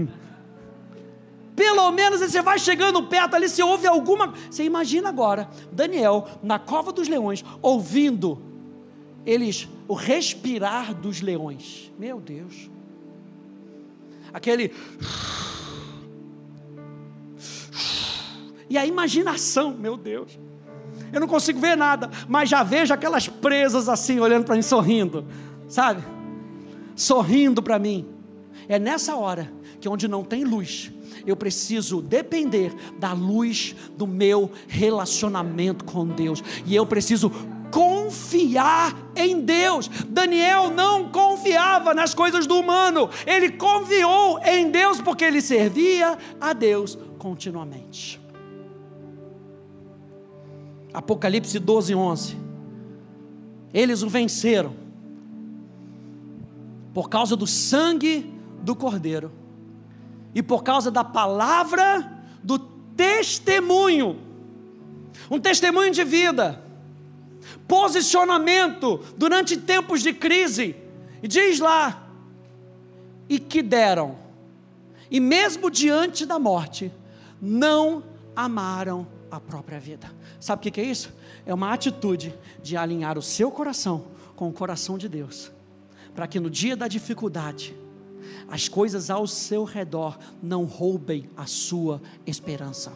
Pelo 1.56 1.90
menos 1.90 2.20
você 2.20 2.42
vai 2.42 2.58
chegando 2.58 3.02
perto 3.04 3.34
ali, 3.34 3.48
você 3.48 3.62
ouve 3.62 3.86
alguma. 3.86 4.34
Você 4.50 4.62
imagina 4.62 5.08
agora, 5.08 5.48
Daniel, 5.72 6.28
na 6.42 6.58
cova 6.58 6.92
dos 6.92 7.08
leões, 7.08 7.42
ouvindo 7.62 8.38
eles, 9.24 9.66
o 9.88 9.94
respirar 9.94 10.94
dos 10.94 11.22
leões. 11.22 11.90
Meu 11.98 12.20
Deus. 12.20 12.70
Aquele. 14.32 14.72
E 18.68 18.76
a 18.76 18.84
imaginação, 18.84 19.72
meu 19.72 19.96
Deus. 19.96 20.38
Eu 21.12 21.20
não 21.20 21.28
consigo 21.28 21.58
ver 21.58 21.76
nada, 21.76 22.10
mas 22.28 22.50
já 22.50 22.62
vejo 22.62 22.92
aquelas 22.92 23.28
presas 23.28 23.88
assim, 23.88 24.20
olhando 24.20 24.44
para 24.44 24.56
mim, 24.56 24.62
sorrindo, 24.62 25.24
sabe? 25.68 26.02
Sorrindo 26.94 27.62
para 27.62 27.78
mim. 27.78 28.06
É 28.68 28.78
nessa 28.78 29.16
hora 29.16 29.50
que, 29.80 29.88
onde 29.88 30.08
não 30.08 30.24
tem 30.24 30.44
luz, 30.44 30.92
eu 31.26 31.36
preciso 31.36 32.00
depender 32.00 32.74
da 32.98 33.12
luz 33.12 33.74
do 33.96 34.06
meu 34.06 34.50
relacionamento 34.68 35.84
com 35.84 36.06
Deus, 36.06 36.42
e 36.64 36.74
eu 36.74 36.86
preciso 36.86 37.30
confiar 37.70 38.96
em 39.14 39.40
Deus. 39.40 39.88
Daniel 40.08 40.70
não 40.70 41.10
confiava 41.10 41.92
nas 41.92 42.14
coisas 42.14 42.46
do 42.46 42.58
humano, 42.58 43.10
ele 43.26 43.50
confiou 43.52 44.38
em 44.44 44.70
Deus 44.70 45.00
porque 45.00 45.24
ele 45.24 45.40
servia 45.40 46.16
a 46.40 46.52
Deus 46.52 46.98
continuamente. 47.18 48.20
Apocalipse 50.94 51.58
12, 51.58 51.94
11. 51.94 52.36
Eles 53.74 54.02
o 54.02 54.08
venceram 54.08 54.74
por 56.94 57.10
causa 57.10 57.36
do 57.36 57.46
sangue 57.46 58.32
do 58.62 58.74
Cordeiro 58.74 59.30
e 60.36 60.42
por 60.42 60.62
causa 60.62 60.88
da 60.88 61.02
palavra 61.02 62.22
do 62.44 62.60
testemunho 62.60 64.24
um 65.30 65.40
testemunho 65.40 65.90
de 65.90 66.04
vida, 66.04 66.62
posicionamento 67.66 68.98
durante 69.16 69.56
tempos 69.56 70.02
de 70.02 70.12
crise. 70.12 70.76
E 71.22 71.28
diz 71.28 71.58
lá: 71.58 72.08
e 73.28 73.38
que 73.38 73.62
deram, 73.62 74.16
e 75.10 75.18
mesmo 75.18 75.70
diante 75.70 76.24
da 76.24 76.38
morte, 76.38 76.92
não 77.40 78.02
amaram 78.34 79.06
a 79.30 79.40
própria 79.40 79.80
vida. 79.80 80.10
Sabe 80.38 80.68
o 80.68 80.72
que 80.72 80.80
é 80.80 80.84
isso? 80.84 81.12
É 81.44 81.52
uma 81.52 81.72
atitude 81.72 82.34
de 82.62 82.76
alinhar 82.76 83.18
o 83.18 83.22
seu 83.22 83.50
coração 83.50 84.04
com 84.36 84.48
o 84.48 84.52
coração 84.52 84.98
de 84.98 85.08
Deus, 85.08 85.50
para 86.14 86.26
que 86.26 86.38
no 86.38 86.50
dia 86.50 86.76
da 86.76 86.86
dificuldade, 86.86 87.74
as 88.48 88.68
coisas 88.68 89.10
ao 89.10 89.26
seu 89.26 89.64
redor 89.64 90.18
não 90.42 90.64
roubem 90.64 91.28
a 91.36 91.46
sua 91.46 92.00
esperança. 92.26 92.92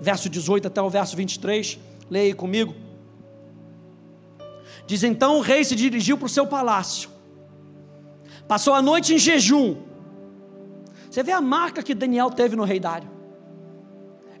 Verso 0.00 0.28
18 0.28 0.68
até 0.68 0.82
o 0.82 0.90
verso 0.90 1.16
23, 1.16 1.78
leia 2.10 2.26
aí 2.26 2.34
comigo. 2.34 2.74
Diz 4.86 5.02
então 5.02 5.38
o 5.38 5.40
rei 5.40 5.64
se 5.64 5.74
dirigiu 5.74 6.18
para 6.18 6.26
o 6.26 6.28
seu 6.28 6.46
palácio, 6.46 7.08
passou 8.46 8.74
a 8.74 8.82
noite 8.82 9.14
em 9.14 9.18
jejum, 9.18 9.76
você 11.14 11.22
vê 11.22 11.30
a 11.30 11.40
marca 11.40 11.80
que 11.80 11.94
Daniel 11.94 12.28
teve 12.28 12.56
no 12.56 12.64
rei 12.64 12.80
Dário. 12.80 13.08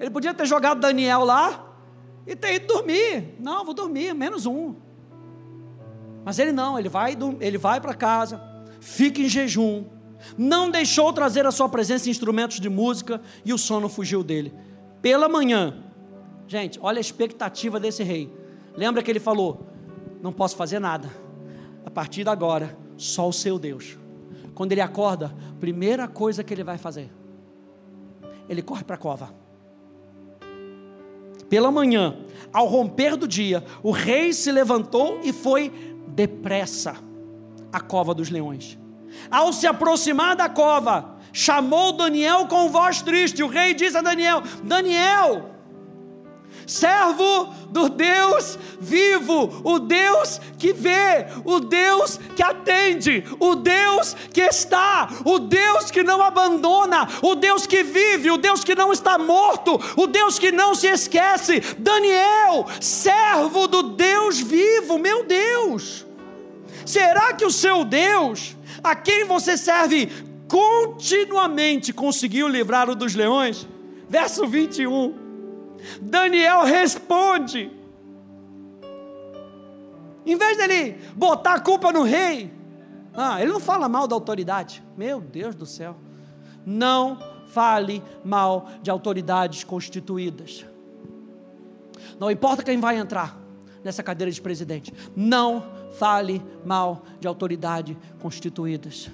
Ele 0.00 0.10
podia 0.10 0.34
ter 0.34 0.44
jogado 0.44 0.80
Daniel 0.80 1.24
lá 1.24 1.72
e 2.26 2.34
ter 2.34 2.56
ido 2.56 2.66
dormir. 2.66 3.36
Não, 3.38 3.64
vou 3.64 3.72
dormir, 3.72 4.12
menos 4.12 4.44
um. 4.44 4.74
Mas 6.24 6.38
ele 6.38 6.52
não, 6.52 6.78
ele 6.78 6.88
vai, 6.88 7.16
ele 7.40 7.58
vai 7.58 7.80
para 7.80 7.94
casa, 7.94 8.42
fica 8.80 9.20
em 9.20 9.28
jejum, 9.28 9.84
não 10.38 10.70
deixou 10.70 11.12
trazer 11.12 11.46
a 11.46 11.50
sua 11.50 11.68
presença 11.68 12.08
instrumentos 12.08 12.58
de 12.58 12.68
música 12.68 13.20
e 13.44 13.52
o 13.52 13.58
sono 13.58 13.88
fugiu 13.88 14.24
dele. 14.24 14.54
Pela 15.02 15.28
manhã, 15.28 15.84
gente, 16.46 16.78
olha 16.80 16.98
a 16.98 17.00
expectativa 17.00 17.78
desse 17.78 18.02
rei. 18.02 18.32
Lembra 18.74 19.02
que 19.02 19.10
ele 19.10 19.20
falou: 19.20 19.66
Não 20.22 20.32
posso 20.32 20.56
fazer 20.56 20.78
nada, 20.78 21.10
a 21.84 21.90
partir 21.90 22.24
de 22.24 22.30
agora, 22.30 22.76
só 22.96 23.28
o 23.28 23.32
seu 23.32 23.58
Deus. 23.58 23.98
quando 24.54 24.72
ele 24.72 24.80
acorda, 24.80 25.34
primeira 25.60 26.06
coisa 26.06 26.44
que 26.44 26.54
ele 26.54 26.64
vai 26.64 26.78
fazer, 26.78 27.10
ele 28.48 28.62
corre 28.62 28.84
para 28.84 28.94
a 28.94 28.98
cova. 28.98 29.34
Pela 31.48 31.70
manhã, 31.70 32.16
ao 32.52 32.66
romper 32.66 33.16
do 33.16 33.28
dia, 33.28 33.64
o 33.82 33.90
rei 33.90 34.32
se 34.32 34.50
levantou 34.50 35.20
e 35.22 35.32
foi 35.32 35.93
depressa 36.14 36.96
à 37.72 37.80
cova 37.80 38.14
dos 38.14 38.30
leões. 38.30 38.78
Ao 39.30 39.52
se 39.52 39.66
aproximar 39.66 40.36
da 40.36 40.48
cova, 40.48 41.16
chamou 41.32 41.92
Daniel 41.92 42.46
com 42.46 42.70
voz 42.70 43.02
triste. 43.02 43.42
O 43.42 43.48
rei 43.48 43.74
disse 43.74 43.96
a 43.96 44.02
Daniel: 44.02 44.42
Daniel, 44.62 45.50
servo 46.66 47.52
do 47.68 47.88
Deus 47.88 48.58
vivo, 48.80 49.62
o 49.64 49.78
Deus 49.78 50.40
que 50.58 50.72
vê, 50.72 51.26
o 51.44 51.60
Deus 51.60 52.18
que 52.36 52.42
atende, 52.42 53.24
o 53.40 53.56
Deus 53.56 54.14
que 54.32 54.40
está, 54.40 55.08
o 55.24 55.38
Deus 55.38 55.90
que 55.90 56.02
não 56.02 56.22
abandona, 56.22 57.08
o 57.22 57.34
Deus 57.34 57.66
que 57.66 57.82
vive, 57.82 58.30
o 58.30 58.36
Deus 58.36 58.62
que 58.62 58.74
não 58.74 58.92
está 58.92 59.18
morto, 59.18 59.80
o 59.96 60.06
Deus 60.06 60.38
que 60.38 60.52
não 60.52 60.74
se 60.74 60.86
esquece. 60.86 61.60
Daniel, 61.78 62.66
servo 62.80 63.66
do 63.66 63.82
Deus 63.82 64.40
vivo, 64.40 64.98
meu 64.98 65.24
Deus. 65.24 66.03
Será 66.84 67.32
que 67.32 67.44
o 67.44 67.50
seu 67.50 67.84
Deus, 67.84 68.56
a 68.82 68.94
quem 68.94 69.24
você 69.24 69.56
serve 69.56 70.10
continuamente, 70.48 71.92
conseguiu 71.92 72.48
livrar-o 72.48 72.94
dos 72.94 73.14
leões? 73.14 73.66
Verso 74.08 74.46
21. 74.46 75.14
Daniel 76.00 76.64
responde. 76.64 77.70
Em 80.26 80.36
vez 80.36 80.56
dele 80.56 80.98
botar 81.14 81.54
a 81.54 81.60
culpa 81.60 81.92
no 81.92 82.02
rei, 82.02 82.50
ah, 83.12 83.40
ele 83.40 83.52
não 83.52 83.60
fala 83.60 83.88
mal 83.88 84.06
da 84.08 84.14
autoridade. 84.14 84.82
Meu 84.96 85.20
Deus 85.20 85.54
do 85.54 85.66
céu. 85.66 85.96
Não 86.64 87.18
fale 87.48 88.02
mal 88.24 88.68
de 88.82 88.90
autoridades 88.90 89.62
constituídas. 89.64 90.64
Não 92.18 92.30
importa 92.30 92.62
quem 92.62 92.80
vai 92.80 92.96
entrar 92.96 93.38
nessa 93.82 94.02
cadeira 94.02 94.30
de 94.30 94.40
presidente. 94.40 94.92
Não 95.14 95.62
fale 95.98 96.42
mal 96.64 97.04
de 97.20 97.26
autoridade 97.26 97.96
constituídas. 98.20 99.10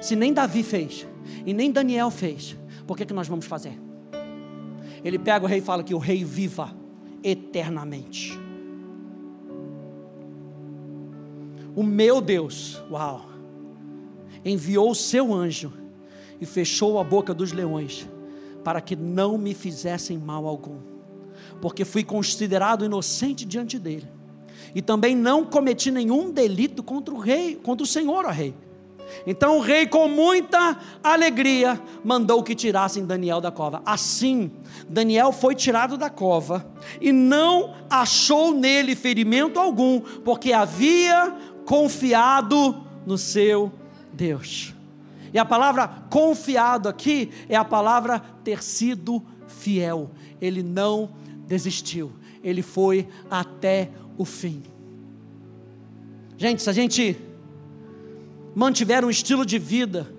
Se 0.00 0.16
nem 0.16 0.32
Davi 0.32 0.62
fez 0.62 1.06
e 1.44 1.52
nem 1.52 1.70
Daniel 1.70 2.10
fez, 2.10 2.56
por 2.86 2.96
que, 2.96 3.06
que 3.06 3.14
nós 3.14 3.28
vamos 3.28 3.46
fazer? 3.46 3.78
Ele 5.04 5.18
pega 5.18 5.44
o 5.44 5.48
rei 5.48 5.58
e 5.58 5.62
fala 5.62 5.82
que 5.82 5.94
o 5.94 5.98
rei 5.98 6.24
viva 6.24 6.74
eternamente. 7.22 8.38
O 11.74 11.82
meu 11.82 12.20
Deus, 12.20 12.82
uau, 12.90 13.26
enviou 14.44 14.90
o 14.90 14.94
seu 14.94 15.32
anjo 15.32 15.72
e 16.40 16.46
fechou 16.46 16.98
a 16.98 17.04
boca 17.04 17.32
dos 17.32 17.52
leões 17.52 18.08
para 18.64 18.80
que 18.80 18.96
não 18.96 19.38
me 19.38 19.54
fizessem 19.54 20.18
mal 20.18 20.46
algum, 20.46 20.78
porque 21.60 21.84
fui 21.84 22.04
considerado 22.04 22.84
inocente 22.84 23.44
diante 23.44 23.78
dele. 23.78 24.19
E 24.74 24.82
também 24.82 25.14
não 25.14 25.44
cometi 25.44 25.90
nenhum 25.90 26.30
delito 26.30 26.82
contra 26.82 27.14
o 27.14 27.18
rei, 27.18 27.56
contra 27.56 27.84
o 27.84 27.86
Senhor, 27.86 28.24
ó 28.24 28.30
rei. 28.30 28.54
Então 29.26 29.58
o 29.58 29.60
rei, 29.60 29.86
com 29.86 30.08
muita 30.08 30.78
alegria, 31.02 31.80
mandou 32.04 32.42
que 32.42 32.54
tirassem 32.54 33.04
Daniel 33.04 33.40
da 33.40 33.50
cova. 33.50 33.82
Assim, 33.84 34.50
Daniel 34.88 35.32
foi 35.32 35.54
tirado 35.54 35.96
da 35.96 36.08
cova 36.08 36.66
e 37.00 37.12
não 37.12 37.74
achou 37.88 38.54
nele 38.54 38.94
ferimento 38.94 39.58
algum, 39.58 40.00
porque 40.00 40.52
havia 40.52 41.34
confiado 41.64 42.82
no 43.06 43.18
seu 43.18 43.72
Deus. 44.12 44.74
E 45.32 45.38
a 45.38 45.44
palavra 45.44 45.88
confiado 46.10 46.88
aqui 46.88 47.30
é 47.48 47.56
a 47.56 47.64
palavra 47.64 48.20
ter 48.42 48.62
sido 48.62 49.22
fiel. 49.46 50.10
Ele 50.40 50.62
não 50.62 51.10
desistiu, 51.46 52.12
ele 52.42 52.62
foi 52.62 53.08
até 53.30 53.90
o 54.09 54.09
fim. 54.24 54.62
Gente, 56.36 56.62
se 56.62 56.70
a 56.70 56.72
gente 56.72 57.16
mantiver 58.54 59.04
um 59.04 59.10
estilo 59.10 59.44
de 59.44 59.58
vida 59.58 60.12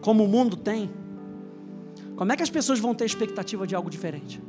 como 0.00 0.24
o 0.24 0.28
mundo 0.28 0.56
tem, 0.56 0.90
como 2.16 2.32
é 2.32 2.36
que 2.36 2.42
as 2.42 2.50
pessoas 2.50 2.78
vão 2.78 2.94
ter 2.94 3.04
expectativa 3.04 3.66
de 3.66 3.74
algo 3.74 3.90
diferente? 3.90 4.40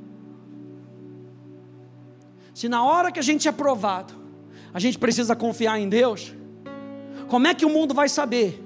Se 2.53 2.69
na 2.69 2.83
hora 2.83 3.11
que 3.11 3.19
a 3.19 3.23
gente 3.23 3.47
é 3.47 3.51
provado, 3.51 4.13
a 4.73 4.79
gente 4.79 4.97
precisa 4.97 5.35
confiar 5.35 5.79
em 5.79 5.89
Deus, 5.89 6.33
como 7.27 7.47
é 7.47 7.53
que 7.53 7.65
o 7.65 7.69
mundo 7.69 7.93
vai 7.93 8.07
saber 8.07 8.63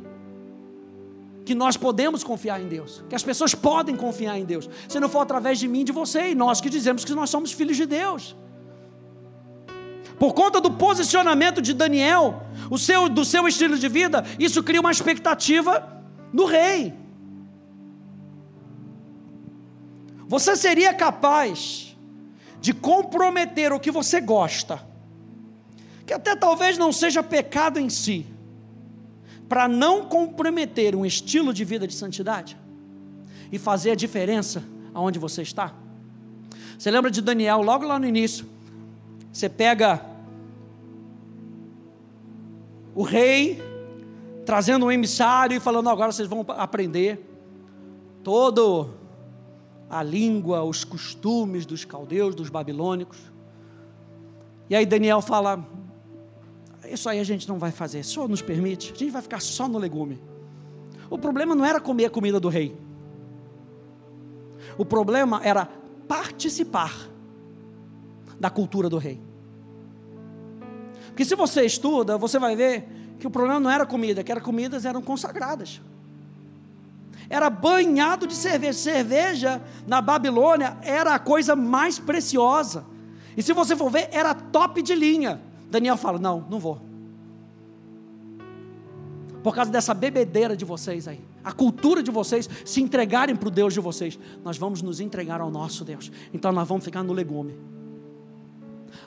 que 1.45 1.55
nós 1.55 1.77
podemos 1.77 2.23
confiar 2.23 2.61
em 2.61 2.67
Deus? 2.67 3.03
Que 3.09 3.15
as 3.15 3.23
pessoas 3.23 3.55
podem 3.55 3.95
confiar 3.95 4.37
em 4.37 4.45
Deus, 4.45 4.69
se 4.87 4.99
não 4.99 5.09
for 5.09 5.19
através 5.19 5.59
de 5.59 5.67
mim 5.67 5.83
de 5.83 5.91
você, 5.91 6.31
e 6.31 6.35
nós 6.35 6.61
que 6.61 6.69
dizemos 6.69 7.03
que 7.03 7.13
nós 7.13 7.29
somos 7.29 7.51
filhos 7.51 7.77
de 7.77 7.85
Deus. 7.85 8.35
Por 10.19 10.33
conta 10.33 10.59
do 10.59 10.69
posicionamento 10.69 11.61
de 11.61 11.73
Daniel, 11.73 12.43
o 12.69 12.77
seu, 12.77 13.07
do 13.07 13.23
seu 13.23 13.47
estilo 13.47 13.77
de 13.77 13.87
vida, 13.87 14.25
isso 14.37 14.61
cria 14.61 14.81
uma 14.81 14.91
expectativa 14.91 16.03
no 16.33 16.45
rei. 16.45 16.93
Você 20.27 20.57
seria 20.57 20.93
capaz 20.93 21.97
de 22.59 22.73
comprometer 22.73 23.71
o 23.71 23.79
que 23.79 23.89
você 23.89 24.19
gosta, 24.19 24.85
que 26.05 26.13
até 26.13 26.35
talvez 26.35 26.77
não 26.77 26.91
seja 26.91 27.23
pecado 27.23 27.79
em 27.79 27.89
si, 27.89 28.25
para 29.47 29.69
não 29.69 30.05
comprometer 30.05 30.95
um 30.95 31.05
estilo 31.05 31.53
de 31.53 31.63
vida 31.63 31.87
de 31.87 31.93
santidade 31.93 32.57
e 33.51 33.57
fazer 33.57 33.91
a 33.91 33.95
diferença 33.95 34.63
aonde 34.93 35.17
você 35.17 35.41
está? 35.41 35.73
Você 36.77 36.91
lembra 36.91 37.09
de 37.09 37.21
Daniel, 37.21 37.61
logo 37.61 37.85
lá 37.85 37.97
no 37.97 38.05
início? 38.05 38.45
Você 39.31 39.47
pega 39.47 40.08
o 42.99 43.03
rei 43.03 43.63
trazendo 44.45 44.87
um 44.87 44.91
emissário 44.91 45.55
e 45.55 45.59
falando: 45.61 45.89
agora 45.89 46.11
vocês 46.11 46.27
vão 46.27 46.45
aprender 46.49 47.25
todo 48.21 48.89
a 49.89 50.03
língua, 50.03 50.63
os 50.63 50.83
costumes 50.83 51.65
dos 51.65 51.85
caldeus, 51.85 52.35
dos 52.35 52.49
babilônicos. 52.49 53.17
E 54.69 54.75
aí 54.75 54.85
Daniel 54.85 55.21
fala: 55.21 55.65
Isso 56.91 57.07
aí 57.07 57.21
a 57.21 57.23
gente 57.23 57.47
não 57.47 57.57
vai 57.57 57.71
fazer, 57.71 58.03
só 58.03 58.27
nos 58.27 58.41
permite, 58.41 58.91
a 58.91 58.97
gente 58.97 59.11
vai 59.11 59.21
ficar 59.21 59.39
só 59.39 59.65
no 59.65 59.77
legume. 59.77 60.21
O 61.09 61.17
problema 61.17 61.55
não 61.55 61.63
era 61.63 61.79
comer 61.79 62.07
a 62.07 62.09
comida 62.09 62.37
do 62.37 62.49
rei, 62.49 62.75
o 64.77 64.83
problema 64.83 65.39
era 65.41 65.69
participar 66.05 66.93
da 68.37 68.49
cultura 68.49 68.89
do 68.89 68.97
rei. 68.97 69.28
Porque 71.19 71.27
se 71.27 71.35
você 71.35 71.65
estuda, 71.65 72.17
você 72.17 72.39
vai 72.39 72.55
ver 72.55 72.87
que 73.19 73.27
o 73.27 73.29
problema 73.29 73.59
não 73.59 73.69
era 73.69 73.85
comida, 73.85 74.23
que 74.23 74.31
as 74.31 74.41
comidas 74.41 74.85
eram 74.85 75.01
consagradas. 75.01 75.81
Era 77.29 77.49
banhado 77.49 78.25
de 78.25 78.33
cerveja. 78.33 78.79
Cerveja 78.79 79.61
na 79.85 80.01
Babilônia 80.01 80.77
era 80.81 81.13
a 81.13 81.19
coisa 81.19 81.57
mais 81.57 81.99
preciosa. 81.99 82.85
E 83.35 83.43
se 83.43 83.51
você 83.51 83.75
for 83.75 83.91
ver, 83.91 84.07
era 84.13 84.33
top 84.33 84.81
de 84.81 84.95
linha. 84.95 85.41
Daniel 85.69 85.97
fala: 85.97 86.17
Não, 86.17 86.45
não 86.49 86.57
vou. 86.57 86.79
Por 89.43 89.53
causa 89.53 89.69
dessa 89.69 89.93
bebedeira 89.93 90.55
de 90.55 90.63
vocês 90.63 91.05
aí, 91.05 91.19
a 91.43 91.51
cultura 91.51 92.01
de 92.01 92.11
vocês 92.11 92.49
se 92.63 92.81
entregarem 92.81 93.35
para 93.35 93.49
o 93.49 93.51
Deus 93.51 93.73
de 93.73 93.81
vocês, 93.81 94.17
nós 94.41 94.57
vamos 94.57 94.81
nos 94.81 95.01
entregar 95.01 95.41
ao 95.41 95.51
nosso 95.51 95.83
Deus. 95.83 96.09
Então 96.33 96.53
nós 96.53 96.65
vamos 96.65 96.85
ficar 96.85 97.03
no 97.03 97.11
legume. 97.11 97.59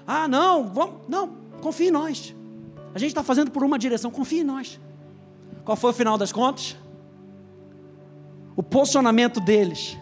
Ah, 0.06 0.28
não, 0.28 0.68
vamos, 0.68 0.96
não, 1.08 1.42
Confie 1.62 1.86
em 1.86 1.90
nós. 1.92 2.34
A 2.92 2.98
gente 2.98 3.10
está 3.10 3.22
fazendo 3.22 3.50
por 3.52 3.62
uma 3.62 3.78
direção, 3.78 4.10
confie 4.10 4.40
em 4.40 4.44
nós. 4.44 4.80
Qual 5.64 5.76
foi 5.76 5.90
o 5.90 5.94
final 5.94 6.18
das 6.18 6.32
contas? 6.32 6.76
O 8.56 8.62
posicionamento 8.62 9.40
deles. 9.40 9.96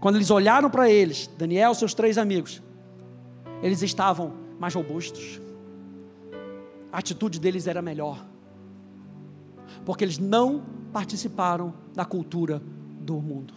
Quando 0.00 0.16
eles 0.16 0.30
olharam 0.30 0.70
para 0.70 0.90
eles, 0.90 1.28
Daniel 1.38 1.74
seus 1.74 1.92
três 1.92 2.16
amigos, 2.16 2.62
eles 3.62 3.82
estavam 3.82 4.32
mais 4.58 4.74
robustos. 4.74 5.38
A 6.90 6.98
atitude 6.98 7.38
deles 7.38 7.66
era 7.66 7.82
melhor. 7.82 8.24
Porque 9.84 10.02
eles 10.02 10.18
não 10.18 10.62
participaram 10.90 11.74
da 11.94 12.04
cultura 12.06 12.62
do 12.98 13.20
mundo. 13.20 13.52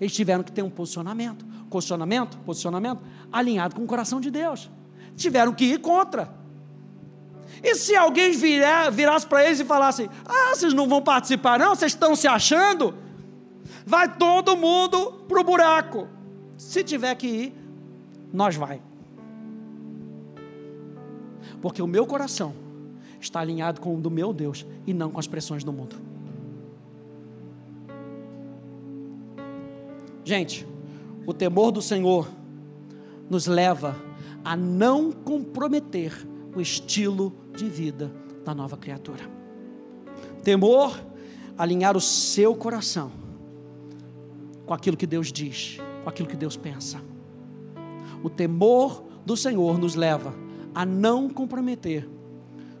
Eles 0.00 0.12
tiveram 0.12 0.42
que 0.42 0.50
ter 0.50 0.62
um 0.62 0.70
posicionamento. 0.70 1.46
Posicionamento, 1.70 2.36
posicionamento 2.38 3.00
alinhado 3.32 3.76
com 3.76 3.84
o 3.84 3.86
coração 3.86 4.20
de 4.20 4.30
Deus 4.30 4.68
tiveram 5.16 5.52
que 5.52 5.64
ir 5.64 5.80
contra. 5.80 6.32
E 7.62 7.74
se 7.74 7.96
alguém 7.96 8.32
virar, 8.32 8.90
virasse 8.90 9.26
para 9.26 9.44
eles 9.44 9.60
e 9.60 9.64
falasse: 9.64 10.10
Ah, 10.24 10.54
vocês 10.54 10.74
não 10.74 10.88
vão 10.88 11.00
participar, 11.00 11.58
não? 11.58 11.74
Vocês 11.74 11.92
estão 11.92 12.14
se 12.14 12.28
achando? 12.28 12.94
Vai 13.86 14.16
todo 14.16 14.56
mundo 14.56 15.12
para 15.26 15.40
o 15.40 15.44
buraco. 15.44 16.08
Se 16.58 16.84
tiver 16.84 17.14
que 17.14 17.26
ir, 17.26 17.54
nós 18.32 18.56
vai. 18.56 18.82
Porque 21.60 21.80
o 21.80 21.86
meu 21.86 22.06
coração 22.06 22.54
está 23.20 23.40
alinhado 23.40 23.80
com 23.80 23.96
o 23.96 24.00
do 24.00 24.10
meu 24.10 24.32
Deus 24.32 24.66
e 24.86 24.92
não 24.92 25.10
com 25.10 25.18
as 25.18 25.26
pressões 25.26 25.64
do 25.64 25.72
mundo. 25.72 25.96
Gente, 30.24 30.66
o 31.26 31.32
temor 31.32 31.70
do 31.70 31.80
Senhor 31.80 32.28
nos 33.28 33.46
leva 33.46 33.90
a 33.90 34.13
não 34.56 35.10
comprometer 35.10 36.12
o 36.54 36.60
estilo 36.60 37.32
de 37.56 37.68
vida 37.68 38.12
da 38.44 38.54
nova 38.54 38.76
criatura. 38.76 39.30
Temor, 40.42 41.00
alinhar 41.56 41.96
o 41.96 42.00
seu 42.00 42.54
coração 42.54 43.10
com 44.66 44.74
aquilo 44.74 44.96
que 44.96 45.06
Deus 45.06 45.32
diz, 45.32 45.78
com 46.02 46.08
aquilo 46.10 46.28
que 46.28 46.36
Deus 46.36 46.56
pensa. 46.56 47.00
O 48.22 48.28
temor 48.28 49.04
do 49.24 49.36
Senhor 49.36 49.78
nos 49.78 49.94
leva 49.94 50.34
a 50.74 50.84
não 50.84 51.28
comprometer 51.28 52.08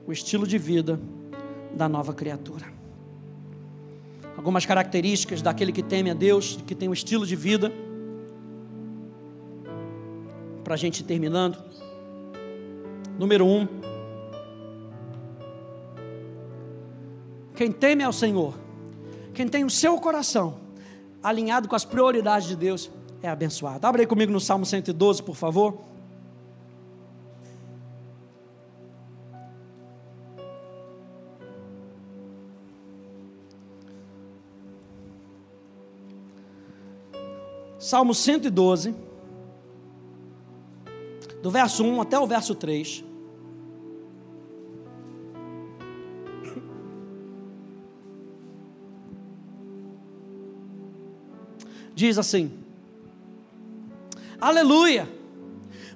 o 0.06 0.12
estilo 0.12 0.46
de 0.46 0.58
vida 0.58 1.00
da 1.74 1.88
nova 1.88 2.12
criatura. 2.12 2.72
Algumas 4.36 4.66
características 4.66 5.40
daquele 5.40 5.72
que 5.72 5.82
teme 5.82 6.10
a 6.10 6.14
Deus, 6.14 6.58
que 6.66 6.74
tem 6.74 6.88
um 6.88 6.92
estilo 6.92 7.26
de 7.26 7.36
vida. 7.36 7.72
Para 10.64 10.74
a 10.74 10.76
gente 10.78 11.00
ir 11.00 11.04
terminando. 11.04 11.58
Número 13.18 13.46
um. 13.46 13.68
Quem 17.54 17.70
teme 17.70 18.02
ao 18.02 18.12
Senhor, 18.12 18.54
quem 19.32 19.46
tem 19.46 19.64
o 19.64 19.70
seu 19.70 19.96
coração 19.98 20.58
alinhado 21.22 21.68
com 21.68 21.76
as 21.76 21.84
prioridades 21.84 22.48
de 22.48 22.56
Deus, 22.56 22.90
é 23.22 23.28
abençoado. 23.28 23.86
Abre 23.86 24.02
aí 24.02 24.06
comigo 24.06 24.32
no 24.32 24.40
Salmo 24.40 24.66
112, 24.66 25.22
por 25.22 25.36
favor. 25.36 25.78
Salmo 37.78 38.14
112, 38.14 38.94
do 41.44 41.50
verso 41.50 41.84
1 41.84 42.00
até 42.00 42.18
o 42.18 42.26
verso 42.26 42.54
3. 42.54 43.04
Diz 51.94 52.16
assim: 52.16 52.50
Aleluia! 54.40 55.06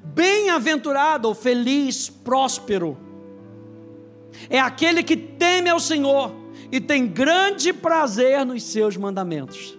Bem-aventurado, 0.05 1.35
feliz, 1.35 2.11
próspero, 2.11 2.99
é 4.51 4.61
aquele 4.61 5.03
que 5.03 5.17
teme 5.17 5.71
ao 5.71 5.81
Senhor 5.81 6.31
e 6.71 6.79
tem 6.79 7.07
grande 7.07 7.73
prazer 7.73 8.45
nos 8.45 8.63
seus 8.65 8.99
mandamentos 8.99 9.78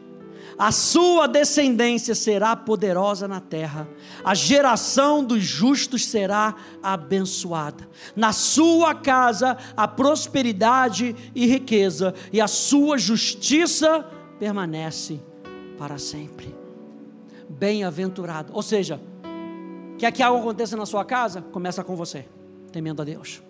a 0.60 0.74
sua 0.74 1.26
descendência 1.26 2.14
será 2.14 2.54
poderosa 2.54 3.30
na 3.30 3.40
terra, 3.40 3.88
a 4.26 4.36
geração 4.36 5.24
dos 5.24 5.42
justos 5.42 6.06
será 6.06 6.54
abençoada. 6.84 7.88
Na 8.14 8.34
sua 8.34 8.94
casa 8.94 9.58
a 9.78 9.88
prosperidade 9.88 11.16
e 11.34 11.48
riqueza, 11.48 12.14
e 12.34 12.42
a 12.42 12.48
sua 12.48 12.98
justiça 12.98 14.06
permanece 14.38 15.22
para 15.78 15.98
sempre. 15.98 16.54
Bem-aventurado, 17.48 18.52
ou 18.54 18.62
seja, 18.62 19.00
quer 19.98 20.12
que 20.12 20.22
algo 20.22 20.42
aconteça 20.42 20.76
na 20.76 20.86
sua 20.86 21.06
casa? 21.06 21.42
Começa 21.42 21.86
com 21.86 21.96
você, 21.96 22.28
temendo 22.70 23.02
a 23.02 23.06
Deus. 23.06 23.42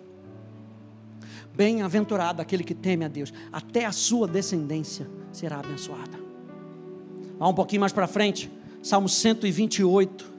Bem-aventurado 1.56 2.40
aquele 2.40 2.62
que 2.62 2.74
teme 2.74 3.04
a 3.04 3.08
Deus, 3.08 3.32
até 3.52 3.84
a 3.84 3.90
sua 3.90 4.28
descendência 4.28 5.10
será 5.32 5.58
abençoada. 5.58 6.19
Vá 7.40 7.48
um 7.48 7.54
pouquinho 7.54 7.80
mais 7.80 7.90
para 7.90 8.06
frente, 8.06 8.52
Salmo 8.82 9.08
128. 9.08 10.30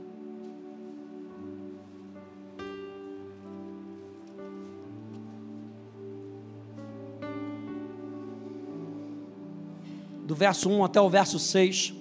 Do 10.24 10.36
verso 10.36 10.70
1 10.70 10.86
até 10.86 11.02
o 11.02 11.10
verso 11.10 11.40
6, 11.40 11.92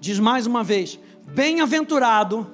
diz 0.00 0.18
mais 0.18 0.46
uma 0.46 0.64
vez: 0.64 0.98
Bem-aventurado 1.26 2.50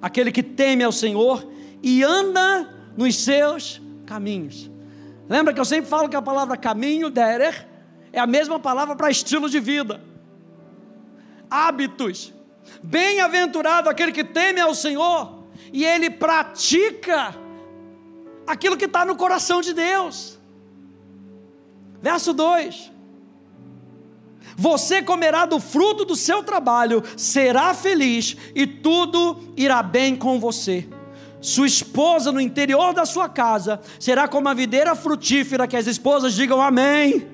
aquele 0.00 0.32
que 0.32 0.42
teme 0.42 0.82
ao 0.82 0.90
Senhor 0.90 1.46
e 1.82 2.02
anda 2.02 2.74
nos 2.96 3.14
seus 3.18 3.78
caminhos. 4.06 4.70
Lembra 5.28 5.52
que 5.52 5.60
eu 5.60 5.66
sempre 5.66 5.90
falo 5.90 6.08
que 6.08 6.16
a 6.16 6.22
palavra 6.22 6.56
caminho, 6.56 7.10
derer, 7.10 7.68
é 8.10 8.18
a 8.18 8.26
mesma 8.26 8.58
palavra 8.58 8.96
para 8.96 9.10
estilo 9.10 9.50
de 9.50 9.60
vida 9.60 10.13
hábitos. 11.54 12.32
Bem-aventurado 12.82 13.88
aquele 13.88 14.12
que 14.12 14.24
teme 14.24 14.60
ao 14.60 14.74
Senhor 14.74 15.44
e 15.72 15.84
ele 15.84 16.10
pratica 16.10 17.34
aquilo 18.46 18.76
que 18.76 18.86
está 18.86 19.04
no 19.04 19.16
coração 19.16 19.60
de 19.60 19.72
Deus. 19.72 20.38
Verso 22.02 22.32
2: 22.32 22.92
Você 24.56 25.02
comerá 25.02 25.46
do 25.46 25.60
fruto 25.60 26.04
do 26.04 26.16
seu 26.16 26.42
trabalho, 26.42 27.02
será 27.16 27.72
feliz 27.72 28.36
e 28.54 28.66
tudo 28.66 29.54
irá 29.56 29.82
bem 29.82 30.16
com 30.16 30.40
você. 30.40 30.88
Sua 31.40 31.66
esposa 31.66 32.32
no 32.32 32.40
interior 32.40 32.94
da 32.94 33.04
sua 33.04 33.28
casa 33.28 33.80
será 34.00 34.26
como 34.26 34.48
a 34.48 34.54
videira 34.54 34.94
frutífera, 34.94 35.66
que 35.66 35.76
as 35.76 35.86
esposas 35.86 36.32
digam 36.32 36.60
amém. 36.60 37.33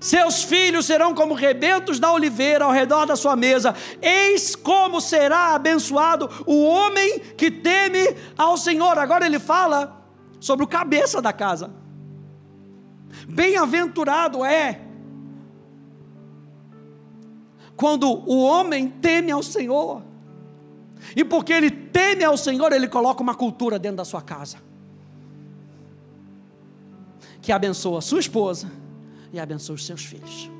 Seus 0.00 0.42
filhos 0.42 0.86
serão 0.86 1.14
como 1.14 1.34
rebentos 1.34 2.00
da 2.00 2.10
oliveira 2.10 2.64
ao 2.64 2.72
redor 2.72 3.04
da 3.04 3.14
sua 3.14 3.36
mesa. 3.36 3.76
Eis 4.00 4.56
como 4.56 4.98
será 4.98 5.54
abençoado 5.54 6.30
o 6.46 6.64
homem 6.64 7.18
que 7.36 7.50
teme 7.50 8.16
ao 8.36 8.56
Senhor. 8.56 8.96
Agora 8.98 9.26
ele 9.26 9.38
fala 9.38 10.02
sobre 10.40 10.64
o 10.64 10.68
cabeça 10.68 11.20
da 11.20 11.34
casa. 11.34 11.70
Bem-aventurado 13.28 14.42
é 14.42 14.80
quando 17.76 18.10
o 18.10 18.42
homem 18.42 18.88
teme 18.88 19.30
ao 19.30 19.42
Senhor. 19.42 20.02
E 21.14 21.22
porque 21.22 21.52
ele 21.52 21.70
teme 21.70 22.24
ao 22.24 22.38
Senhor, 22.38 22.72
ele 22.72 22.88
coloca 22.88 23.22
uma 23.22 23.34
cultura 23.34 23.78
dentro 23.78 23.98
da 23.98 24.04
sua 24.06 24.22
casa. 24.22 24.56
Que 27.42 27.52
abençoa 27.52 28.00
sua 28.00 28.20
esposa 28.20 28.79
e 29.32 29.38
abençoe 29.38 29.76
os 29.76 29.86
seus 29.86 30.04
filhos. 30.04 30.50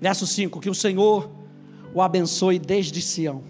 Verso 0.00 0.26
5: 0.26 0.60
Que 0.60 0.68
o 0.68 0.74
Senhor 0.74 1.30
o 1.94 2.02
abençoe 2.02 2.58
desde 2.58 3.00
Sião, 3.00 3.42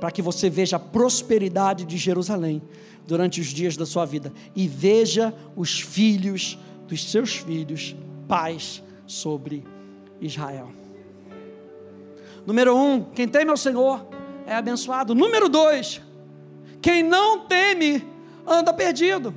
para 0.00 0.10
que 0.10 0.22
você 0.22 0.48
veja 0.48 0.76
a 0.76 0.80
prosperidade 0.80 1.84
de 1.84 1.96
Jerusalém 1.96 2.62
durante 3.06 3.40
os 3.40 3.48
dias 3.48 3.76
da 3.76 3.84
sua 3.84 4.04
vida 4.04 4.32
e 4.54 4.66
veja 4.66 5.34
os 5.56 5.80
filhos 5.80 6.58
dos 6.86 7.10
seus 7.10 7.36
filhos, 7.36 7.94
paz 8.26 8.82
sobre 9.06 9.64
Israel. 10.20 10.70
Número 12.46 12.74
um, 12.74 13.02
quem 13.04 13.28
teme 13.28 13.50
ao 13.50 13.56
Senhor 13.56 14.06
é 14.46 14.54
abençoado. 14.54 15.14
Número 15.14 15.50
dois, 15.50 16.00
quem 16.80 17.02
não 17.02 17.40
teme 17.40 18.06
anda 18.46 18.72
perdido. 18.72 19.34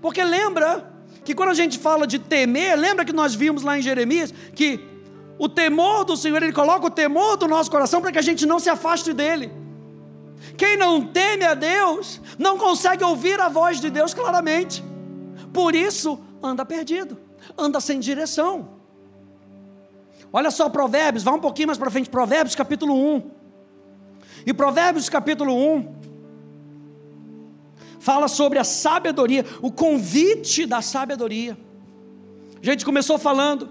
Porque 0.00 0.22
lembra 0.22 0.92
que 1.24 1.34
quando 1.34 1.50
a 1.50 1.54
gente 1.54 1.78
fala 1.78 2.06
de 2.06 2.18
temer, 2.18 2.76
lembra 2.76 3.04
que 3.04 3.12
nós 3.12 3.34
vimos 3.34 3.62
lá 3.62 3.78
em 3.78 3.82
Jeremias 3.82 4.32
que 4.54 4.80
o 5.38 5.48
temor 5.48 6.04
do 6.04 6.16
Senhor, 6.16 6.42
Ele 6.42 6.52
coloca 6.52 6.86
o 6.86 6.90
temor 6.90 7.36
do 7.36 7.46
nosso 7.46 7.70
coração 7.70 8.00
para 8.00 8.10
que 8.10 8.18
a 8.18 8.22
gente 8.22 8.46
não 8.46 8.58
se 8.58 8.68
afaste 8.68 9.12
dele. 9.12 9.50
Quem 10.56 10.76
não 10.76 11.04
teme 11.04 11.44
a 11.44 11.54
Deus, 11.54 12.20
não 12.38 12.58
consegue 12.58 13.04
ouvir 13.04 13.40
a 13.40 13.48
voz 13.48 13.80
de 13.80 13.90
Deus 13.90 14.14
claramente. 14.14 14.82
Por 15.52 15.74
isso, 15.74 16.18
anda 16.42 16.64
perdido, 16.64 17.18
anda 17.56 17.80
sem 17.80 18.00
direção. 18.00 18.76
Olha 20.32 20.50
só 20.50 20.68
Provérbios, 20.68 21.24
vá 21.24 21.32
um 21.32 21.40
pouquinho 21.40 21.68
mais 21.68 21.78
para 21.78 21.90
frente, 21.90 22.10
Provérbios 22.10 22.54
capítulo 22.54 22.94
1. 22.94 23.30
E 24.46 24.52
Provérbios 24.52 25.08
capítulo 25.08 25.54
1, 25.54 25.97
fala 27.98 28.28
sobre 28.28 28.58
a 28.58 28.64
sabedoria, 28.64 29.44
o 29.60 29.70
convite 29.70 30.66
da 30.66 30.80
sabedoria. 30.80 31.56
A 32.62 32.66
gente 32.66 32.84
começou 32.84 33.18
falando 33.18 33.68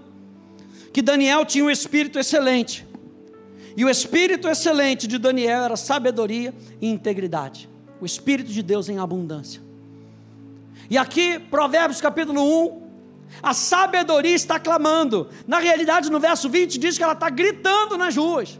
que 0.92 1.02
Daniel 1.02 1.44
tinha 1.44 1.64
um 1.64 1.70
espírito 1.70 2.18
excelente. 2.18 2.86
E 3.76 3.84
o 3.84 3.88
espírito 3.88 4.48
excelente 4.48 5.06
de 5.06 5.18
Daniel 5.18 5.62
era 5.62 5.76
sabedoria 5.76 6.52
e 6.80 6.88
integridade. 6.88 7.68
O 8.00 8.06
espírito 8.06 8.50
de 8.50 8.62
Deus 8.62 8.88
em 8.88 8.98
abundância. 8.98 9.60
E 10.90 10.96
aqui, 10.96 11.38
Provérbios 11.38 12.00
capítulo 12.00 12.42
1, 12.66 12.88
a 13.42 13.52
sabedoria 13.52 14.34
está 14.34 14.58
clamando. 14.58 15.28
Na 15.46 15.58
realidade, 15.58 16.10
no 16.10 16.18
verso 16.18 16.48
20 16.48 16.78
diz 16.78 16.96
que 16.96 17.04
ela 17.04 17.12
está 17.12 17.28
gritando 17.28 17.96
nas 17.96 18.16
ruas. 18.16 18.58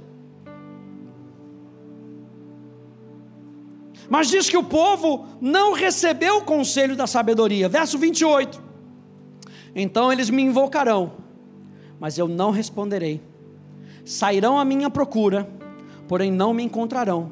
Mas 4.09 4.29
diz 4.29 4.49
que 4.49 4.57
o 4.57 4.65
povo 4.65 5.27
não 5.41 5.75
recebeu 5.75 6.39
o 6.39 6.45
conselho 6.45 6.97
da 6.97 7.07
sabedoria. 7.07 7.69
Verso 7.69 7.99
28. 7.99 8.63
Então 9.75 10.11
eles 10.11 10.31
me 10.31 10.43
invocarão, 10.43 11.13
mas 12.01 12.17
eu 12.17 12.27
não 12.27 12.51
responderei. 12.51 13.21
Sairão 14.05 14.59
à 14.59 14.65
minha 14.65 14.89
procura, 14.89 15.49
porém 16.09 16.33
não 16.33 16.55
me 16.55 16.63
encontrarão, 16.63 17.31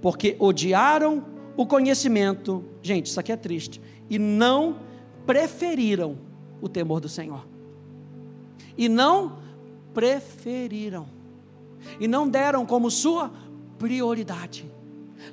porque 0.00 0.36
odiaram 0.38 1.24
o 1.56 1.66
conhecimento. 1.66 2.64
Gente, 2.80 3.06
isso 3.06 3.18
aqui 3.18 3.32
é 3.32 3.36
triste. 3.36 3.80
E 4.08 4.18
não 4.18 4.78
preferiram 5.26 6.16
o 6.62 6.68
temor 6.68 7.00
do 7.00 7.08
Senhor. 7.08 7.44
E 8.76 8.88
não 8.88 9.38
preferiram. 9.92 11.06
E 11.98 12.06
não 12.06 12.28
deram 12.28 12.64
como 12.64 12.90
sua 12.90 13.32
prioridade 13.78 14.77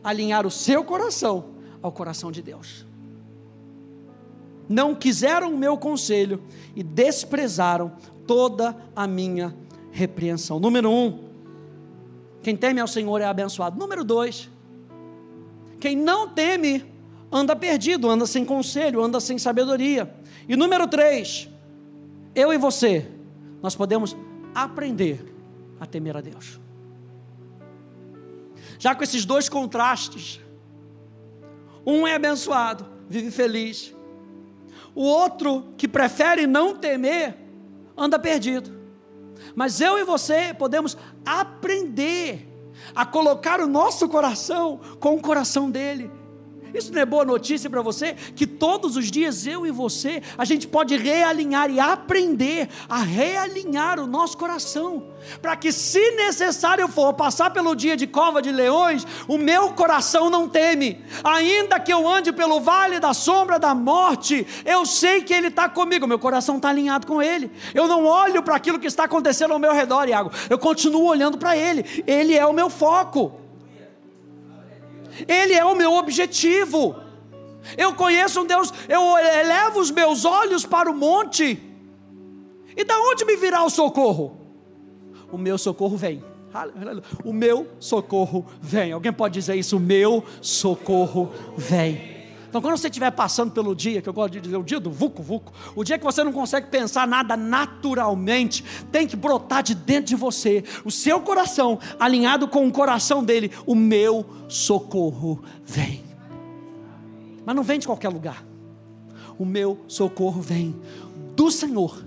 alinhar 0.04 0.46
o 0.46 0.52
seu 0.52 0.84
coração 0.84 1.56
ao 1.82 1.92
coração 1.92 2.32
de 2.32 2.42
Deus. 2.42 2.86
Não 4.68 4.96
quiseram 4.96 5.54
o 5.54 5.58
meu 5.58 5.78
conselho 5.78 6.42
e 6.76 6.82
desprezaram 6.82 7.94
toda 8.26 8.76
a 8.96 9.06
minha 9.06 9.56
repreensão. 9.92 10.60
Número 10.60 10.90
um, 10.90 11.26
quem 12.42 12.56
teme 12.56 12.80
ao 12.80 12.88
Senhor 12.88 13.22
é 13.22 13.26
abençoado. 13.26 13.78
Número 13.78 14.04
dois, 14.04 14.50
quem 15.80 15.96
não 15.96 16.30
teme 16.30 16.84
anda 17.32 17.56
perdido, 17.56 18.10
anda 18.10 18.26
sem 18.26 18.44
conselho, 18.44 19.04
anda 19.04 19.20
sem 19.20 19.38
sabedoria. 19.38 20.14
E 20.48 20.56
número 20.56 20.88
três, 20.88 21.50
eu 22.34 22.54
e 22.54 22.58
você, 22.58 23.10
nós 23.62 23.76
podemos 23.76 24.16
aprender 24.54 25.34
a 25.80 25.86
temer 25.86 26.18
a 26.18 26.22
Deus. 26.22 26.60
Já 28.86 28.94
com 28.94 29.04
esses 29.04 29.26
dois 29.26 29.50
contrastes, 29.50 30.40
um 31.84 32.06
é 32.06 32.14
abençoado, 32.14 32.86
vive 33.10 33.32
feliz, 33.32 33.96
o 34.94 35.02
outro 35.02 35.74
que 35.76 35.88
prefere 35.88 36.46
não 36.46 36.76
temer, 36.76 37.36
anda 37.98 38.20
perdido. 38.20 38.80
Mas 39.56 39.82
eu 39.82 39.98
e 39.98 40.04
você 40.04 40.54
podemos 40.54 40.96
aprender 41.26 42.48
a 42.94 43.08
colocar 43.08 43.60
o 43.60 43.66
nosso 43.66 44.08
coração 44.08 44.80
com 45.00 45.16
o 45.16 45.20
coração 45.20 45.72
dele 45.72 46.12
isso 46.78 46.94
não 46.94 47.02
é 47.02 47.06
boa 47.06 47.26
notícia 47.26 47.70
para 47.70 47.82
você? 47.82 48.16
Que 48.36 48.46
todos 48.46 48.96
os 48.96 49.10
dias 49.10 49.46
eu 49.46 49.66
e 49.66 49.72
você, 49.72 50.22
a 50.38 50.46
gente 50.46 50.68
pode 50.68 50.96
realinhar 50.96 51.70
e 51.70 51.80
aprender 51.80 52.70
a 52.90 53.00
realinhar 53.00 54.00
o 54.00 54.08
nosso 54.08 54.38
coração, 54.38 55.04
para 55.42 55.56
que, 55.56 55.72
se 55.72 56.12
necessário 56.12 56.88
for, 56.88 57.14
passar 57.14 57.50
pelo 57.52 57.76
dia 57.76 57.96
de 57.98 58.06
cova 58.08 58.42
de 58.42 58.52
leões, 58.52 59.06
o 59.28 59.38
meu 59.38 59.72
coração 59.72 60.30
não 60.30 60.48
teme, 60.48 61.04
ainda 61.24 61.80
que 61.80 61.92
eu 61.92 62.08
ande 62.08 62.32
pelo 62.32 62.60
vale 62.60 63.00
da 63.00 63.14
sombra 63.14 63.58
da 63.58 63.74
morte, 63.74 64.46
eu 64.66 64.86
sei 64.86 65.22
que 65.22 65.34
Ele 65.34 65.48
está 65.48 65.68
comigo, 65.70 66.08
meu 66.08 66.20
coração 66.20 66.58
está 66.58 66.70
alinhado 66.70 67.08
com 67.08 67.22
Ele. 67.22 67.52
Eu 67.74 67.88
não 67.88 68.06
olho 68.06 68.44
para 68.44 68.56
aquilo 68.56 68.80
que 68.80 68.88
está 68.88 69.06
acontecendo 69.06 69.52
ao 69.52 69.60
meu 69.60 69.74
redor, 69.74 70.08
Iago, 70.08 70.32
eu 70.50 70.58
continuo 70.58 71.06
olhando 71.06 71.38
para 71.38 71.58
Ele, 71.58 72.04
Ele 72.06 72.36
é 72.36 72.46
o 72.46 72.54
meu 72.54 72.70
foco. 72.70 73.45
Ele 75.28 75.54
é 75.54 75.64
o 75.64 75.76
meu 75.76 75.94
objetivo. 75.94 76.96
Eu 77.78 77.94
conheço 77.94 78.42
um 78.42 78.46
Deus, 78.46 78.72
eu 78.88 79.18
elevo 79.18 79.80
os 79.80 79.90
meus 79.90 80.24
olhos 80.26 80.66
para 80.66 80.90
o 80.90 80.96
monte. 80.96 81.60
E 82.76 82.84
da 82.84 82.98
onde 83.00 83.26
me 83.26 83.36
virá 83.36 83.64
o 83.64 83.70
socorro? 83.70 84.40
O 85.32 85.38
meu 85.38 85.58
socorro 85.58 85.98
vem. 85.98 86.24
O 87.24 87.34
meu 87.34 87.68
socorro 87.80 88.46
vem. 88.62 88.92
Alguém 88.92 89.12
pode 89.12 89.34
dizer 89.34 89.56
isso? 89.56 89.78
O 89.78 89.80
meu 89.80 90.24
socorro 90.42 91.32
vem. 91.58 92.15
Então, 92.56 92.62
quando 92.62 92.78
você 92.78 92.88
estiver 92.88 93.12
passando 93.12 93.52
pelo 93.52 93.76
dia, 93.76 94.02
que 94.02 94.08
eu 94.08 94.14
gosto 94.14 94.32
de 94.32 94.40
dizer, 94.40 94.56
o 94.56 94.64
dia 94.64 94.80
do 94.80 94.90
vucu 94.90 95.22
vucu, 95.22 95.52
o 95.76 95.84
dia 95.84 95.98
que 95.98 96.06
você 96.06 96.24
não 96.24 96.32
consegue 96.32 96.68
pensar 96.68 97.06
nada 97.06 97.36
naturalmente, 97.36 98.64
tem 98.94 99.06
que 99.06 99.18
brotar 99.18 99.62
de 99.62 99.76
dentro 99.76 100.06
de 100.06 100.16
você, 100.16 100.64
o 100.86 100.90
seu 100.90 101.20
coração 101.20 101.78
alinhado 102.00 102.48
com 102.48 102.66
o 102.66 102.72
coração 102.72 103.22
dele, 103.22 103.52
o 103.66 103.76
meu 103.76 104.26
socorro 104.48 105.44
vem. 105.66 106.02
Mas 107.46 107.54
não 107.54 107.62
vem 107.62 107.78
de 107.78 107.88
qualquer 107.88 108.08
lugar. 108.08 108.42
O 109.38 109.44
meu 109.44 109.78
socorro 109.86 110.42
vem 110.42 110.74
do 111.36 111.52
Senhor 111.52 112.06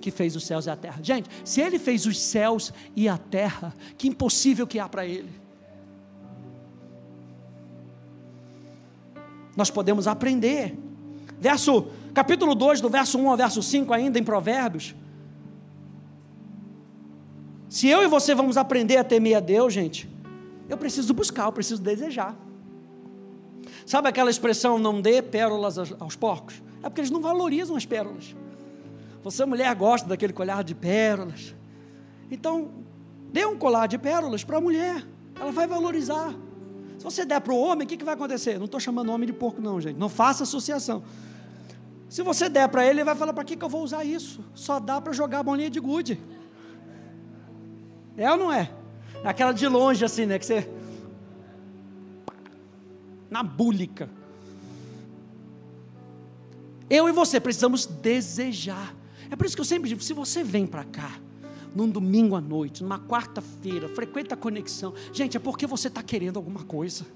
que 0.00 0.10
fez 0.10 0.34
os 0.34 0.46
céus 0.46 0.64
e 0.64 0.70
a 0.70 0.76
terra. 0.76 1.00
Gente, 1.02 1.28
se 1.44 1.60
ele 1.60 1.78
fez 1.78 2.06
os 2.06 2.18
céus 2.18 2.72
e 2.96 3.10
a 3.10 3.18
terra, 3.18 3.74
que 3.98 4.08
impossível 4.08 4.66
que 4.66 4.78
há 4.78 4.88
para 4.88 5.04
ele. 5.04 5.41
Nós 9.56 9.70
podemos 9.70 10.06
aprender. 10.06 10.76
Verso, 11.38 11.86
capítulo 12.14 12.54
2, 12.54 12.80
do 12.80 12.88
verso 12.88 13.18
1 13.18 13.30
ao 13.30 13.36
verso 13.36 13.62
5, 13.62 13.92
ainda 13.92 14.18
em 14.18 14.24
Provérbios. 14.24 14.94
Se 17.68 17.88
eu 17.88 18.02
e 18.02 18.06
você 18.06 18.34
vamos 18.34 18.56
aprender 18.56 18.98
a 18.98 19.04
temer 19.04 19.36
a 19.36 19.40
Deus, 19.40 19.72
gente, 19.72 20.08
eu 20.68 20.76
preciso 20.76 21.12
buscar, 21.14 21.46
eu 21.46 21.52
preciso 21.52 21.82
desejar. 21.82 22.36
Sabe 23.86 24.08
aquela 24.08 24.30
expressão, 24.30 24.78
não 24.78 25.00
dê 25.00 25.22
pérolas 25.22 25.78
aos 25.98 26.14
porcos? 26.14 26.62
É 26.82 26.88
porque 26.88 27.00
eles 27.00 27.10
não 27.10 27.20
valorizam 27.20 27.76
as 27.76 27.86
pérolas. 27.86 28.34
Você, 29.22 29.44
mulher, 29.44 29.74
gosta 29.74 30.08
daquele 30.08 30.32
colar 30.32 30.62
de 30.62 30.74
pérolas. 30.74 31.54
Então, 32.30 32.70
dê 33.32 33.46
um 33.46 33.56
colar 33.56 33.86
de 33.86 33.98
pérolas 33.98 34.44
para 34.44 34.58
a 34.58 34.60
mulher, 34.60 35.06
ela 35.40 35.52
vai 35.52 35.66
valorizar. 35.66 36.34
Se 37.02 37.04
você 37.04 37.24
der 37.24 37.40
para 37.40 37.52
o 37.52 37.58
homem, 37.58 37.84
o 37.84 37.88
que, 37.88 37.96
que 37.96 38.04
vai 38.04 38.14
acontecer? 38.14 38.58
Não 38.58 38.66
estou 38.66 38.78
chamando 38.78 39.10
homem 39.10 39.26
de 39.26 39.32
porco, 39.32 39.60
não, 39.60 39.80
gente. 39.80 39.98
Não 39.98 40.08
faça 40.08 40.44
associação. 40.44 41.02
Se 42.08 42.22
você 42.22 42.48
der 42.48 42.68
para 42.68 42.84
ele, 42.84 43.00
ele 43.00 43.04
vai 43.04 43.16
falar: 43.16 43.32
para 43.32 43.42
que, 43.42 43.56
que 43.56 43.64
eu 43.64 43.68
vou 43.68 43.82
usar 43.82 44.04
isso? 44.04 44.44
Só 44.54 44.78
dá 44.78 45.00
para 45.00 45.12
jogar 45.12 45.40
a 45.40 45.42
bolinha 45.42 45.68
de 45.68 45.80
gude. 45.80 46.20
É 48.16 48.30
ou 48.30 48.36
não 48.36 48.52
é? 48.52 48.70
é? 49.24 49.28
Aquela 49.28 49.50
de 49.50 49.66
longe, 49.66 50.04
assim, 50.04 50.26
né? 50.26 50.38
Que 50.38 50.46
você. 50.46 50.70
Na 53.28 53.42
búlica. 53.42 54.08
Eu 56.88 57.08
e 57.08 57.12
você 57.12 57.40
precisamos 57.40 57.84
desejar. 57.84 58.94
É 59.28 59.34
por 59.34 59.44
isso 59.44 59.56
que 59.56 59.60
eu 59.60 59.66
sempre 59.66 59.88
digo: 59.88 60.00
se 60.00 60.12
você 60.12 60.44
vem 60.44 60.68
para 60.68 60.84
cá, 60.84 61.18
num 61.74 61.88
domingo 61.88 62.36
à 62.36 62.40
noite, 62.40 62.82
numa 62.82 62.98
quarta-feira, 62.98 63.88
frequenta 63.88 64.34
a 64.34 64.36
conexão. 64.36 64.92
Gente, 65.12 65.36
é 65.36 65.40
porque 65.40 65.66
você 65.66 65.88
está 65.88 66.02
querendo 66.02 66.36
alguma 66.36 66.64
coisa. 66.64 67.06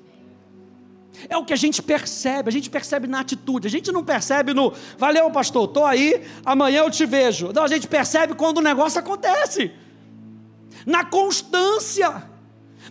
É 1.29 1.37
o 1.37 1.45
que 1.45 1.53
a 1.53 1.57
gente 1.57 1.83
percebe, 1.83 2.49
a 2.49 2.53
gente 2.53 2.69
percebe 2.69 3.07
na 3.07 3.21
atitude, 3.21 3.67
a 3.67 3.71
gente 3.71 3.91
não 3.91 4.05
percebe 4.05 4.53
no 4.53 4.73
valeu, 4.99 5.31
pastor, 5.31 5.65
estou 5.67 5.85
aí, 5.85 6.23
amanhã 6.45 6.81
eu 6.81 6.91
te 6.91 7.07
vejo. 7.07 7.53
Não, 7.55 7.63
a 7.63 7.69
gente 7.69 7.89
percebe 7.89 8.35
quando 8.35 8.59
o 8.59 8.63
negócio 8.63 8.99
acontece, 8.99 9.71
na 10.85 11.05
constância 11.05 12.23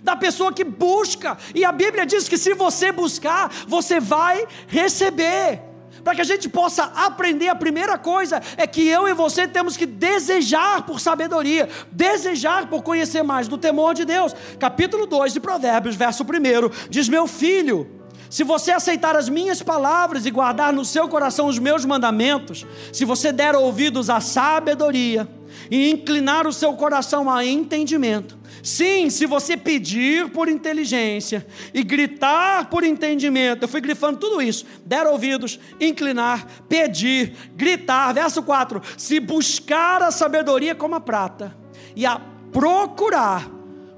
da 0.01 0.15
pessoa 0.15 0.51
que 0.51 0.63
busca, 0.63 1.37
e 1.53 1.63
a 1.63 1.71
Bíblia 1.71 2.05
diz 2.05 2.27
que 2.27 2.37
se 2.37 2.53
você 2.53 2.91
buscar, 2.91 3.49
você 3.67 3.99
vai 3.99 4.47
receber 4.67 5.61
para 6.05 6.13
que 6.13 6.21
a 6.21 6.25
gente 6.25 6.47
possa 6.47 6.83
aprender, 6.83 7.47
a 7.47 7.55
primeira 7.55 7.97
coisa 7.97 8.39
é 8.57 8.67
que 8.67 8.87
eu 8.87 9.07
e 9.07 9.13
você 9.15 9.47
temos 9.47 9.75
que 9.75 9.87
desejar 9.87 10.83
por 10.83 10.99
sabedoria, 10.99 11.67
desejar 11.91 12.67
por 12.67 12.83
conhecer 12.83 13.23
mais 13.23 13.47
do 13.47 13.57
temor 13.57 13.95
de 13.95 14.05
Deus. 14.05 14.35
Capítulo 14.59 15.07
2 15.07 15.33
de 15.33 15.39
Provérbios, 15.39 15.95
verso 15.95 16.23
1, 16.23 16.89
diz: 16.91 17.09
Meu 17.09 17.25
filho, 17.25 17.89
se 18.29 18.43
você 18.43 18.71
aceitar 18.71 19.15
as 19.15 19.27
minhas 19.27 19.63
palavras 19.63 20.27
e 20.27 20.31
guardar 20.31 20.71
no 20.71 20.85
seu 20.85 21.09
coração 21.09 21.47
os 21.47 21.57
meus 21.57 21.83
mandamentos, 21.85 22.67
se 22.93 23.03
você 23.03 23.31
der 23.31 23.55
ouvidos 23.55 24.07
à 24.07 24.19
sabedoria 24.19 25.27
e 25.69 25.89
inclinar 25.89 26.47
o 26.47 26.53
seu 26.53 26.73
coração 26.73 27.29
a 27.29 27.45
entendimento, 27.45 28.37
Sim, 28.65 29.11
se 29.11 29.27
você 29.27 29.55
pedir 29.55 30.31
por 30.31 30.49
inteligência 30.49 31.45
e 31.71 31.83
gritar 31.83 32.67
por 32.67 32.83
entendimento, 32.83 33.63
eu 33.63 33.67
fui 33.67 33.79
grifando 33.79 34.17
tudo 34.17 34.41
isso, 34.41 34.65
der 34.83 35.05
ouvidos, 35.05 35.59
inclinar, 35.79 36.47
pedir, 36.67 37.35
gritar. 37.55 38.11
Verso 38.11 38.41
4: 38.41 38.81
se 38.97 39.19
buscar 39.19 40.01
a 40.01 40.09
sabedoria 40.09 40.73
como 40.73 40.95
a 40.95 40.99
prata 40.99 41.55
e 41.95 42.07
a 42.07 42.19
procurar 42.51 43.47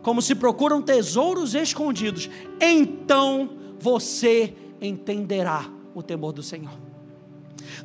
como 0.01 0.21
se 0.21 0.35
procuram 0.35 0.81
tesouros 0.81 1.55
escondidos, 1.55 2.29
então 2.59 3.49
você 3.79 4.53
entenderá 4.81 5.65
o 5.95 6.03
temor 6.03 6.33
do 6.33 6.43
Senhor. 6.43 6.86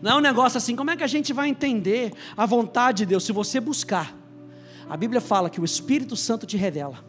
Não 0.00 0.12
é 0.12 0.16
um 0.16 0.20
negócio 0.20 0.58
assim, 0.58 0.74
como 0.74 0.90
é 0.90 0.96
que 0.96 1.04
a 1.04 1.08
gente 1.08 1.32
vai 1.32 1.48
entender 1.48 2.12
a 2.36 2.46
vontade 2.46 2.98
de 2.98 3.06
Deus 3.06 3.24
se 3.24 3.32
você 3.32 3.60
buscar? 3.60 4.16
A 4.88 4.96
Bíblia 4.96 5.20
fala 5.20 5.50
que 5.50 5.60
o 5.60 5.64
Espírito 5.64 6.16
Santo 6.16 6.46
te 6.46 6.56
revela. 6.56 7.04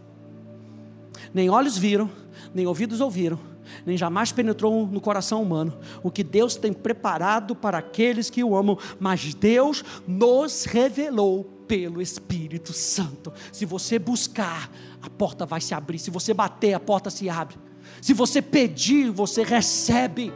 Nem 1.33 1.49
olhos 1.49 1.77
viram, 1.77 2.09
nem 2.53 2.67
ouvidos 2.67 3.01
ouviram, 3.01 3.39
nem 3.85 3.97
jamais 3.97 4.31
penetrou 4.31 4.85
no 4.87 5.01
coração 5.01 5.41
humano 5.41 5.77
o 6.01 6.11
que 6.11 6.23
Deus 6.23 6.55
tem 6.55 6.71
preparado 6.71 7.55
para 7.55 7.77
aqueles 7.77 8.29
que 8.29 8.43
o 8.43 8.55
amam, 8.55 8.77
mas 8.99 9.33
Deus 9.33 9.83
nos 10.07 10.65
revelou 10.65 11.43
pelo 11.67 12.01
Espírito 12.01 12.73
Santo. 12.73 13.33
Se 13.51 13.65
você 13.65 13.97
buscar, 13.97 14.69
a 15.01 15.09
porta 15.09 15.45
vai 15.45 15.61
se 15.61 15.73
abrir, 15.73 15.99
se 15.99 16.11
você 16.11 16.33
bater, 16.33 16.73
a 16.73 16.79
porta 16.79 17.09
se 17.09 17.29
abre. 17.29 17.57
Se 18.01 18.13
você 18.13 18.41
pedir, 18.41 19.09
você 19.09 19.43
recebe. 19.43 20.31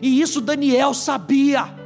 E 0.00 0.20
isso 0.20 0.40
Daniel 0.40 0.92
sabia. 0.94 1.81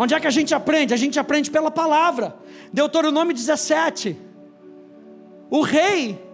Onde 0.00 0.14
é 0.14 0.20
que 0.20 0.28
a 0.28 0.30
gente 0.30 0.54
aprende? 0.54 0.94
A 0.94 0.96
gente 0.96 1.18
aprende 1.18 1.50
pela 1.50 1.72
palavra. 1.72 2.36
Deuteronômio 2.72 3.34
17. 3.34 4.16
O 5.50 5.62
rei 5.62 6.24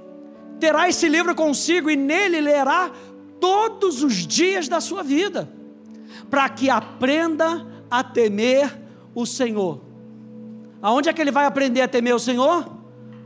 terá 0.61 0.87
esse 0.87 1.09
livro 1.09 1.35
consigo 1.35 1.91
e 1.91 1.97
nele 1.97 2.43
lerá 2.43 2.93
todos 3.41 4.03
os 4.03 4.27
dias 4.27 4.69
da 4.69 4.83
sua 4.83 5.03
vida, 5.03 5.49
para 6.29 6.47
que 6.51 6.69
aprenda 6.69 7.67
a 7.91 8.05
temer 8.05 8.71
o 9.15 9.25
Senhor. 9.25 9.81
Aonde 10.83 11.09
é 11.09 11.13
que 11.15 11.23
ele 11.23 11.31
vai 11.31 11.47
aprender 11.47 11.81
a 11.81 11.89
temer 11.89 12.15
o 12.15 12.19
Senhor? 12.19 12.71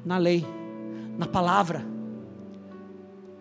Na 0.05 0.19
lei, 0.19 0.47
na 1.19 1.27
palavra. 1.27 1.85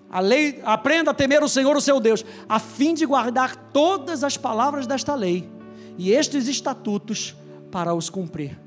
A 0.09 0.19
lei, 0.19 0.59
aprenda 0.63 1.11
a 1.11 1.13
temer 1.13 1.43
o 1.43 1.49
Senhor, 1.49 1.75
o 1.75 1.81
seu 1.81 1.99
Deus, 1.99 2.25
a 2.49 2.57
fim 2.57 2.95
de 2.95 3.05
guardar 3.05 3.55
todas 3.71 4.23
as 4.23 4.35
palavras 4.35 4.87
desta 4.87 5.13
lei 5.13 5.56
e 5.97 6.11
estes 6.11 6.47
estatutos 6.47 7.35
para 7.71 7.93
os 7.93 8.09
cumprir. 8.09 8.59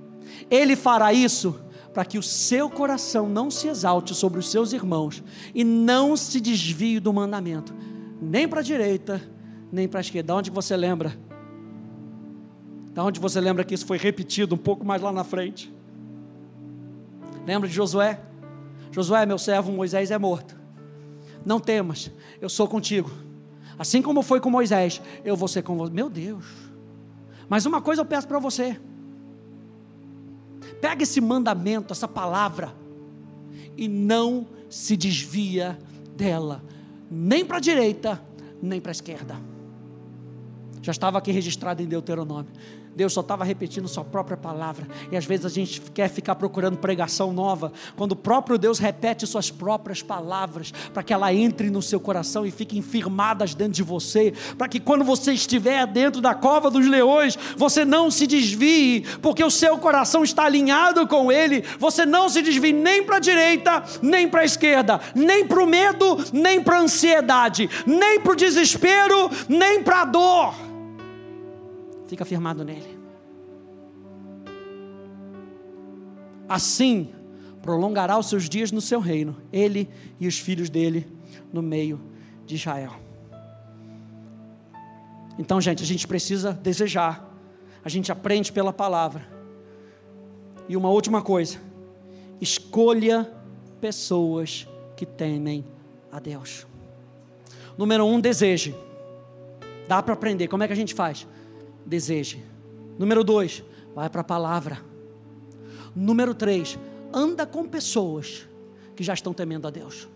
Ele 0.50 0.76
fará 0.76 1.12
isso 1.12 1.60
para 1.92 2.04
que 2.04 2.18
o 2.18 2.22
seu 2.22 2.70
coração 2.70 3.28
não 3.28 3.50
se 3.50 3.68
exalte 3.68 4.14
sobre 4.14 4.38
os 4.38 4.50
seus 4.50 4.72
irmãos 4.72 5.22
e 5.54 5.64
não 5.64 6.16
se 6.16 6.40
desvie 6.40 7.00
do 7.00 7.12
mandamento, 7.12 7.74
nem 8.20 8.48
para 8.48 8.60
a 8.60 8.62
direita, 8.62 9.20
nem 9.72 9.88
para 9.88 10.00
a 10.00 10.02
esquerda. 10.02 10.28
Da 10.28 10.36
onde 10.36 10.50
você 10.50 10.76
lembra? 10.76 11.18
Da 12.92 13.04
onde 13.04 13.18
você 13.18 13.40
lembra 13.40 13.64
que 13.64 13.74
isso 13.74 13.86
foi 13.86 13.98
repetido 13.98 14.54
um 14.54 14.58
pouco 14.58 14.84
mais 14.84 15.02
lá 15.02 15.12
na 15.12 15.24
frente? 15.24 15.72
Lembra 17.46 17.68
de 17.68 17.74
Josué? 17.74 18.20
Josué, 18.92 19.24
meu 19.24 19.38
servo, 19.38 19.72
Moisés 19.72 20.10
é 20.10 20.18
morto. 20.18 20.56
Não 21.44 21.58
temas, 21.58 22.10
eu 22.40 22.48
sou 22.48 22.68
contigo. 22.68 23.10
Assim 23.78 24.02
como 24.02 24.22
foi 24.22 24.40
com 24.40 24.50
Moisés, 24.50 25.00
eu 25.24 25.34
vou 25.34 25.48
ser 25.48 25.62
com 25.62 25.76
você. 25.76 25.92
Meu 25.92 26.10
Deus. 26.10 26.44
Mas 27.50 27.66
uma 27.66 27.82
coisa 27.82 28.00
eu 28.00 28.06
peço 28.06 28.28
para 28.28 28.38
você. 28.38 28.80
Pega 30.80 31.02
esse 31.02 31.20
mandamento, 31.20 31.92
essa 31.92 32.06
palavra, 32.06 32.72
e 33.76 33.88
não 33.88 34.46
se 34.68 34.96
desvia 34.96 35.76
dela, 36.16 36.62
nem 37.10 37.44
para 37.44 37.56
a 37.56 37.60
direita, 37.60 38.22
nem 38.62 38.80
para 38.80 38.92
a 38.92 38.92
esquerda. 38.92 39.36
Já 40.80 40.92
estava 40.92 41.18
aqui 41.18 41.32
registrado 41.32 41.82
em 41.82 41.86
Deuteronômio. 41.86 42.52
Deus 42.94 43.12
só 43.12 43.20
estava 43.20 43.44
repetindo 43.44 43.88
Sua 43.88 44.04
própria 44.04 44.36
palavra. 44.36 44.86
E 45.10 45.16
às 45.16 45.24
vezes 45.24 45.46
a 45.46 45.48
gente 45.48 45.80
quer 45.92 46.08
ficar 46.08 46.34
procurando 46.34 46.78
pregação 46.78 47.32
nova, 47.32 47.72
quando 47.96 48.12
o 48.12 48.16
próprio 48.16 48.58
Deus 48.58 48.78
repete 48.78 49.26
Suas 49.26 49.50
próprias 49.50 50.02
palavras, 50.02 50.72
para 50.92 51.02
que 51.02 51.12
ela 51.12 51.32
entre 51.32 51.70
no 51.70 51.82
seu 51.82 52.00
coração 52.00 52.44
e 52.44 52.50
fiquem 52.50 52.82
firmadas 52.82 53.54
dentro 53.54 53.74
de 53.74 53.82
você, 53.82 54.32
para 54.56 54.68
que 54.68 54.80
quando 54.80 55.04
você 55.04 55.32
estiver 55.32 55.86
dentro 55.86 56.20
da 56.20 56.34
cova 56.34 56.70
dos 56.70 56.86
leões, 56.86 57.38
você 57.56 57.84
não 57.84 58.10
se 58.10 58.26
desvie, 58.26 59.02
porque 59.22 59.42
o 59.44 59.50
seu 59.50 59.78
coração 59.78 60.24
está 60.24 60.44
alinhado 60.44 61.06
com 61.06 61.30
Ele. 61.30 61.64
Você 61.78 62.04
não 62.04 62.28
se 62.28 62.42
desvie 62.42 62.72
nem 62.72 63.02
para 63.04 63.16
a 63.16 63.20
direita, 63.20 63.82
nem 64.02 64.28
para 64.28 64.40
a 64.40 64.44
esquerda, 64.44 65.00
nem 65.14 65.46
para 65.46 65.62
o 65.62 65.66
medo, 65.66 66.18
nem 66.32 66.62
para 66.62 66.78
a 66.78 66.80
ansiedade, 66.80 67.68
nem 67.86 68.20
para 68.20 68.32
o 68.32 68.36
desespero, 68.36 69.30
nem 69.48 69.82
para 69.82 70.02
a 70.02 70.04
dor 70.04 70.69
Fica 72.10 72.24
firmado 72.24 72.64
nele. 72.64 72.98
Assim, 76.48 77.14
prolongará 77.62 78.18
os 78.18 78.28
seus 78.28 78.48
dias 78.48 78.72
no 78.72 78.80
seu 78.80 78.98
reino, 78.98 79.36
ele 79.52 79.88
e 80.18 80.26
os 80.26 80.36
filhos 80.36 80.68
dele 80.68 81.06
no 81.52 81.62
meio 81.62 82.00
de 82.44 82.56
Israel. 82.56 82.96
Então, 85.38 85.60
gente, 85.60 85.84
a 85.84 85.86
gente 85.86 86.04
precisa 86.04 86.52
desejar, 86.52 87.32
a 87.84 87.88
gente 87.88 88.10
aprende 88.10 88.50
pela 88.50 88.72
palavra. 88.72 89.28
E 90.68 90.76
uma 90.76 90.90
última 90.90 91.22
coisa: 91.22 91.58
escolha 92.40 93.32
pessoas 93.80 94.66
que 94.96 95.06
temem 95.06 95.64
a 96.10 96.18
Deus. 96.18 96.66
Número 97.78 98.04
um, 98.04 98.18
deseje. 98.18 98.74
Dá 99.86 100.02
para 100.02 100.14
aprender. 100.14 100.48
Como 100.48 100.64
é 100.64 100.66
que 100.66 100.72
a 100.72 100.76
gente 100.76 100.92
faz? 100.92 101.24
Deseje. 101.84 102.44
Número 102.98 103.24
dois, 103.24 103.64
vai 103.94 104.08
para 104.08 104.20
a 104.20 104.24
palavra. 104.24 104.80
Número 105.94 106.34
três, 106.34 106.78
anda 107.12 107.46
com 107.46 107.66
pessoas 107.66 108.46
que 108.94 109.02
já 109.02 109.14
estão 109.14 109.32
temendo 109.32 109.66
a 109.66 109.70
Deus. 109.70 110.08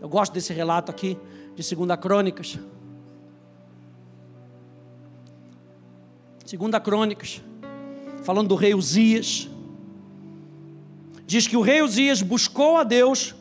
Eu 0.00 0.08
gosto 0.08 0.32
desse 0.32 0.52
relato 0.52 0.90
aqui 0.90 1.18
de 1.54 1.62
Segunda 1.62 1.96
Crônicas. 1.96 2.58
Segunda 6.44 6.80
Crônicas, 6.80 7.42
falando 8.22 8.48
do 8.48 8.54
rei 8.54 8.74
Uzias. 8.74 9.48
Diz 11.26 11.46
que 11.46 11.56
o 11.56 11.60
rei 11.60 11.80
Uzias 11.80 12.22
buscou 12.22 12.76
a 12.76 12.82
Deus 12.82 13.34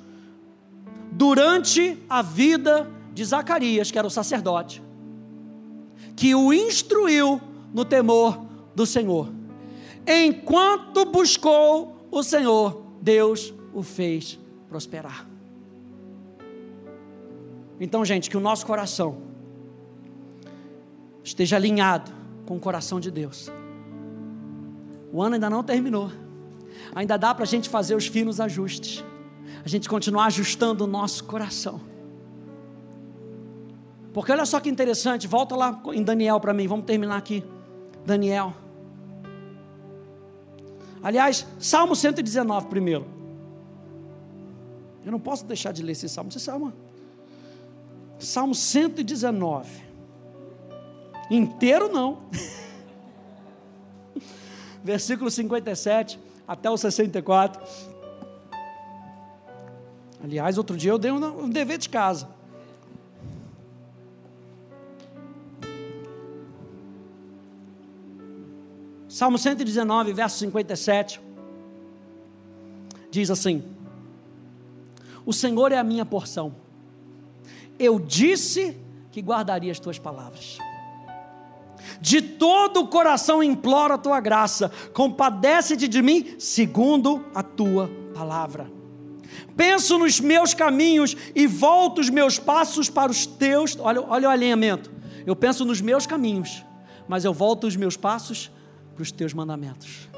durante 1.12 1.98
a 2.08 2.22
vida 2.22 2.90
de 3.14 3.26
Zacarias, 3.26 3.90
que 3.90 3.98
era 3.98 4.08
o 4.08 4.12
sacerdote 4.12 4.89
que 6.20 6.36
o 6.36 6.52
instruiu 6.52 7.40
no 7.74 7.86
temor 7.86 8.46
do 8.76 8.86
Senhor. 8.86 9.32
Enquanto 10.06 11.06
buscou 11.06 11.96
o 12.12 12.22
Senhor, 12.22 12.84
Deus 13.02 13.54
o 13.74 13.82
fez 13.82 14.38
prosperar. 14.68 15.26
Então, 17.80 18.04
gente, 18.04 18.30
que 18.30 18.36
o 18.36 18.42
nosso 18.42 18.66
coração 18.66 19.22
esteja 21.24 21.56
alinhado 21.56 22.12
com 22.46 22.58
o 22.58 22.60
coração 22.60 23.00
de 23.00 23.10
Deus. 23.10 23.50
O 25.14 25.24
ano 25.24 25.36
ainda 25.36 25.50
não 25.50 25.64
terminou. 25.64 26.12
Ainda 26.94 27.16
dá 27.16 27.34
para 27.34 27.46
a 27.46 27.48
gente 27.48 27.70
fazer 27.70 27.96
os 27.96 28.08
finos 28.08 28.42
ajustes. 28.42 29.06
A 29.64 29.70
gente 29.70 29.88
continuar 29.88 30.26
ajustando 30.26 30.84
o 30.84 30.88
nosso 30.88 31.24
coração. 31.24 31.80
Porque 34.14 34.32
olha 34.32 34.46
só 34.46 34.60
que 34.60 34.70
interessante, 34.70 35.28
volta 35.28 35.56
lá 35.56 35.82
em 35.94 36.04
Daniel 36.04 36.40
para 36.40 36.54
mim, 36.54 36.68
vamos 36.68 36.86
terminar 36.86 37.18
aqui. 37.18 37.44
Daniel. 38.06 38.54
Aliás, 41.02 41.46
Salmo 41.60 41.96
119 41.96 42.68
primeiro. 42.68 43.06
Eu 45.06 45.12
não 45.12 45.20
posso 45.20 45.46
deixar 45.46 45.72
de 45.72 45.82
ler 45.82 45.94
esse 45.94 46.10
salmo. 46.10 46.32
Você 46.32 46.40
salmo? 46.40 46.74
Salmo 48.18 48.54
119. 48.54 49.70
Inteiro 51.32 51.92
não. 51.92 52.24
Versículo 54.84 55.30
57 55.30 56.20
até 56.48 56.70
o 56.70 56.78
64. 56.78 57.62
Aliás, 60.24 60.58
outro 60.58 60.76
dia 60.76 60.92
eu 60.92 60.98
dei 60.98 61.12
um 61.12 61.50
dever 61.50 61.78
de 61.78 61.88
casa. 61.88 62.39
Salmo 69.20 69.38
119, 69.38 70.14
verso 70.14 70.38
57, 70.38 71.20
diz 73.12 73.30
assim: 73.30 73.62
O 75.26 75.34
Senhor 75.34 75.74
é 75.74 75.78
a 75.78 75.84
minha 75.84 76.06
porção, 76.06 76.56
eu 77.78 78.00
disse 78.00 78.78
que 79.12 79.22
guardaria 79.22 79.74
as 79.74 79.78
tuas 79.78 80.00
palavras. 80.00 80.58
De 82.00 82.22
todo 82.22 82.80
o 82.80 82.88
coração 82.88 83.44
imploro 83.44 83.96
a 83.96 83.98
tua 83.98 84.22
graça, 84.22 84.72
compadece-te 84.94 85.90
de 85.90 86.02
mim, 86.02 86.36
segundo 86.40 87.26
a 87.36 87.44
tua 87.44 87.92
palavra. 88.16 88.72
Penso 89.54 89.98
nos 89.98 90.22
meus 90.22 90.54
caminhos 90.54 91.18
e 91.36 91.46
volto 91.46 92.00
os 92.00 92.10
meus 92.10 92.40
passos 92.40 92.90
para 92.90 93.12
os 93.12 93.26
teus. 93.26 93.78
Olha, 93.82 94.02
olha 94.02 94.30
o 94.30 94.32
alinhamento. 94.32 94.90
Eu 95.26 95.36
penso 95.36 95.66
nos 95.66 95.82
meus 95.82 96.08
caminhos, 96.08 96.64
mas 97.06 97.26
eu 97.26 97.34
volto 97.34 97.68
os 97.68 97.76
meus 97.76 97.98
passos 97.98 98.50
para 99.00 99.04
os 99.04 99.12
teus 99.14 99.34
mandamentos, 99.34 100.10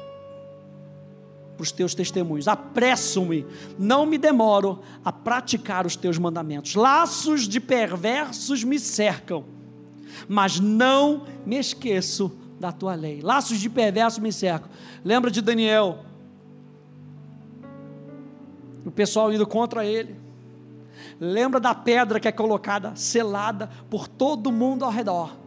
para 1.56 1.62
os 1.62 1.70
teus 1.70 1.94
testemunhos. 1.94 2.48
Apresso-me, 2.48 3.46
não 3.78 4.04
me 4.04 4.18
demoro 4.18 4.80
a 5.04 5.12
praticar 5.12 5.86
os 5.86 5.94
teus 5.94 6.18
mandamentos. 6.18 6.74
Laços 6.74 7.46
de 7.46 7.60
perversos 7.60 8.64
me 8.64 8.80
cercam, 8.80 9.44
mas 10.28 10.58
não 10.58 11.26
me 11.46 11.56
esqueço 11.58 12.36
da 12.58 12.72
tua 12.72 12.96
lei. 12.96 13.20
Laços 13.20 13.60
de 13.60 13.70
perversos 13.70 14.18
me 14.18 14.32
cercam. 14.32 14.68
Lembra 15.04 15.30
de 15.30 15.40
Daniel? 15.40 16.04
O 18.84 18.90
pessoal 18.90 19.32
indo 19.32 19.46
contra 19.46 19.86
ele. 19.86 20.16
Lembra 21.20 21.60
da 21.60 21.72
pedra 21.72 22.18
que 22.18 22.26
é 22.26 22.32
colocada, 22.32 22.96
selada 22.96 23.70
por 23.88 24.08
todo 24.08 24.50
mundo 24.50 24.84
ao 24.84 24.90
redor 24.90 25.41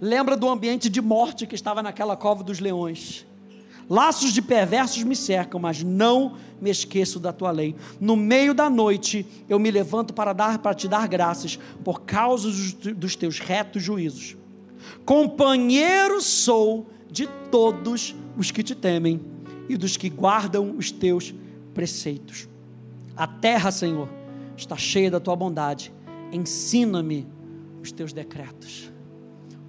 lembra 0.00 0.36
do 0.36 0.48
ambiente 0.48 0.88
de 0.88 1.00
morte 1.00 1.46
que 1.46 1.54
estava 1.54 1.82
naquela 1.82 2.16
cova 2.16 2.42
dos 2.42 2.60
leões. 2.60 3.26
Laços 3.88 4.32
de 4.32 4.40
perversos 4.40 5.02
me 5.02 5.14
cercam, 5.14 5.60
mas 5.60 5.82
não 5.82 6.36
me 6.60 6.70
esqueço 6.70 7.20
da 7.20 7.32
tua 7.32 7.50
lei. 7.50 7.76
No 8.00 8.16
meio 8.16 8.54
da 8.54 8.70
noite 8.70 9.26
eu 9.48 9.58
me 9.58 9.70
levanto 9.70 10.14
para 10.14 10.32
dar 10.32 10.58
para 10.58 10.74
te 10.74 10.88
dar 10.88 11.06
graças 11.06 11.58
por 11.84 12.02
causa 12.02 12.50
dos 12.94 13.14
teus 13.14 13.38
retos 13.38 13.82
juízos. 13.82 14.36
Companheiro 15.04 16.20
sou 16.20 16.86
de 17.10 17.26
todos 17.50 18.14
os 18.36 18.50
que 18.50 18.62
te 18.62 18.74
temem 18.74 19.20
e 19.68 19.76
dos 19.76 19.96
que 19.96 20.08
guardam 20.08 20.74
os 20.76 20.90
teus 20.90 21.34
preceitos. 21.74 22.48
A 23.16 23.26
terra, 23.26 23.70
Senhor, 23.70 24.08
está 24.56 24.76
cheia 24.76 25.10
da 25.10 25.20
tua 25.20 25.36
bondade. 25.36 25.92
Ensina-me 26.32 27.26
os 27.82 27.92
teus 27.92 28.12
decretos. 28.12 28.93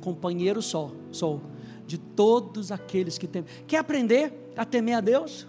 Companheiro 0.05 0.61
sou, 0.61 0.95
sou 1.11 1.41
de 1.87 1.97
todos 1.97 2.71
aqueles 2.71 3.17
que 3.17 3.25
temem. 3.25 3.49
Quer 3.65 3.79
aprender 3.79 4.51
a 4.55 4.63
temer 4.63 4.97
a 4.97 5.01
Deus? 5.01 5.47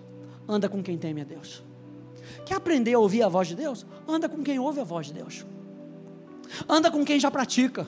Anda 0.48 0.66
com 0.66 0.82
quem 0.82 0.96
teme 0.96 1.20
a 1.20 1.24
Deus. 1.24 1.62
Quer 2.46 2.54
aprender 2.54 2.94
a 2.94 2.98
ouvir 2.98 3.22
a 3.22 3.28
voz 3.28 3.48
de 3.48 3.54
Deus? 3.54 3.84
Anda 4.08 4.30
com 4.30 4.42
quem 4.42 4.58
ouve 4.58 4.80
a 4.80 4.84
voz 4.84 5.08
de 5.08 5.12
Deus. 5.12 5.44
Anda 6.66 6.90
com 6.90 7.04
quem 7.04 7.20
já 7.20 7.30
pratica, 7.30 7.86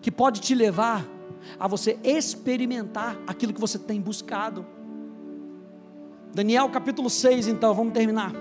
que 0.00 0.10
pode 0.10 0.40
te 0.40 0.54
levar 0.54 1.06
a 1.60 1.68
você 1.68 1.98
experimentar 2.02 3.18
aquilo 3.26 3.52
que 3.52 3.60
você 3.60 3.78
tem 3.78 4.00
buscado. 4.00 4.64
Daniel 6.32 6.70
capítulo 6.70 7.10
6, 7.10 7.46
então, 7.46 7.74
vamos 7.74 7.92
terminar. 7.92 8.32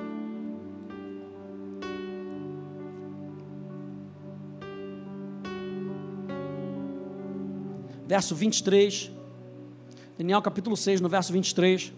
Verso 8.07 8.35
23. 8.35 9.11
Daniel 10.17 10.41
capítulo 10.41 10.77
6, 10.77 11.01
no 11.01 11.09
verso 11.09 11.33
23. 11.33 11.91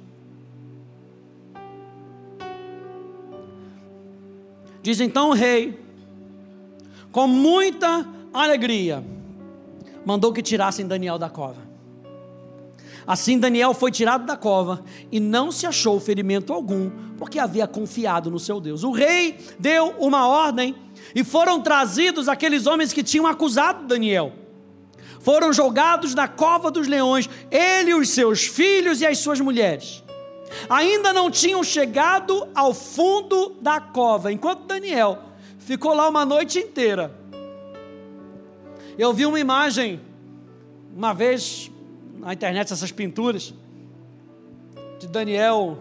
Diz 4.82 5.02
então 5.02 5.32
o 5.32 5.34
rei, 5.34 5.80
com 7.12 7.28
muita 7.28 8.08
alegria, 8.34 9.04
mandou 10.06 10.32
que 10.32 10.42
tirassem 10.42 10.88
Daniel 10.88 11.18
da 11.20 11.30
cova. 11.30 11.68
Assim 13.06 13.38
Daniel 13.38 13.74
foi 13.74 13.92
tirado 13.92 14.26
da 14.26 14.36
cova 14.36 14.84
e 15.12 15.20
não 15.20 15.52
se 15.52 15.66
achou 15.66 16.00
ferimento 16.00 16.54
algum, 16.54 16.90
porque 17.18 17.38
havia 17.38 17.68
confiado 17.68 18.32
no 18.32 18.40
seu 18.40 18.60
Deus. 18.60 18.84
O 18.84 18.92
rei 18.92 19.38
deu 19.60 19.96
uma 20.00 20.28
ordem 20.28 20.76
e 21.14 21.24
foram 21.24 21.62
trazidos 21.62 22.28
aqueles 22.28 22.66
homens 22.66 22.92
que 22.94 23.04
tinham 23.04 23.28
acusado 23.28 23.88
Daniel. 23.88 24.34
Foram 25.28 25.52
jogados 25.52 26.16
na 26.16 26.26
cova 26.26 26.72
dos 26.72 26.88
leões, 26.88 27.30
ele, 27.52 27.94
os 27.94 28.08
seus 28.10 28.46
filhos 28.46 29.02
e 29.02 29.06
as 29.06 29.18
suas 29.18 29.42
mulheres. 29.42 30.02
Ainda 30.70 31.12
não 31.12 31.30
tinham 31.30 31.62
chegado 31.66 32.48
ao 32.56 32.74
fundo 32.74 33.58
da 33.60 33.82
cova, 33.82 34.32
enquanto 34.32 34.66
Daniel 34.66 35.20
ficou 35.60 35.94
lá 35.94 36.08
uma 36.08 36.24
noite 36.24 36.60
inteira 36.60 37.14
eu 38.98 39.14
vi 39.14 39.28
uma 39.28 39.40
imagem, 39.40 40.02
uma 40.96 41.14
vez, 41.14 41.72
na 42.18 42.34
internet, 42.34 42.74
essas 42.74 42.92
pinturas, 42.92 43.54
de 45.00 45.08
Daniel 45.08 45.78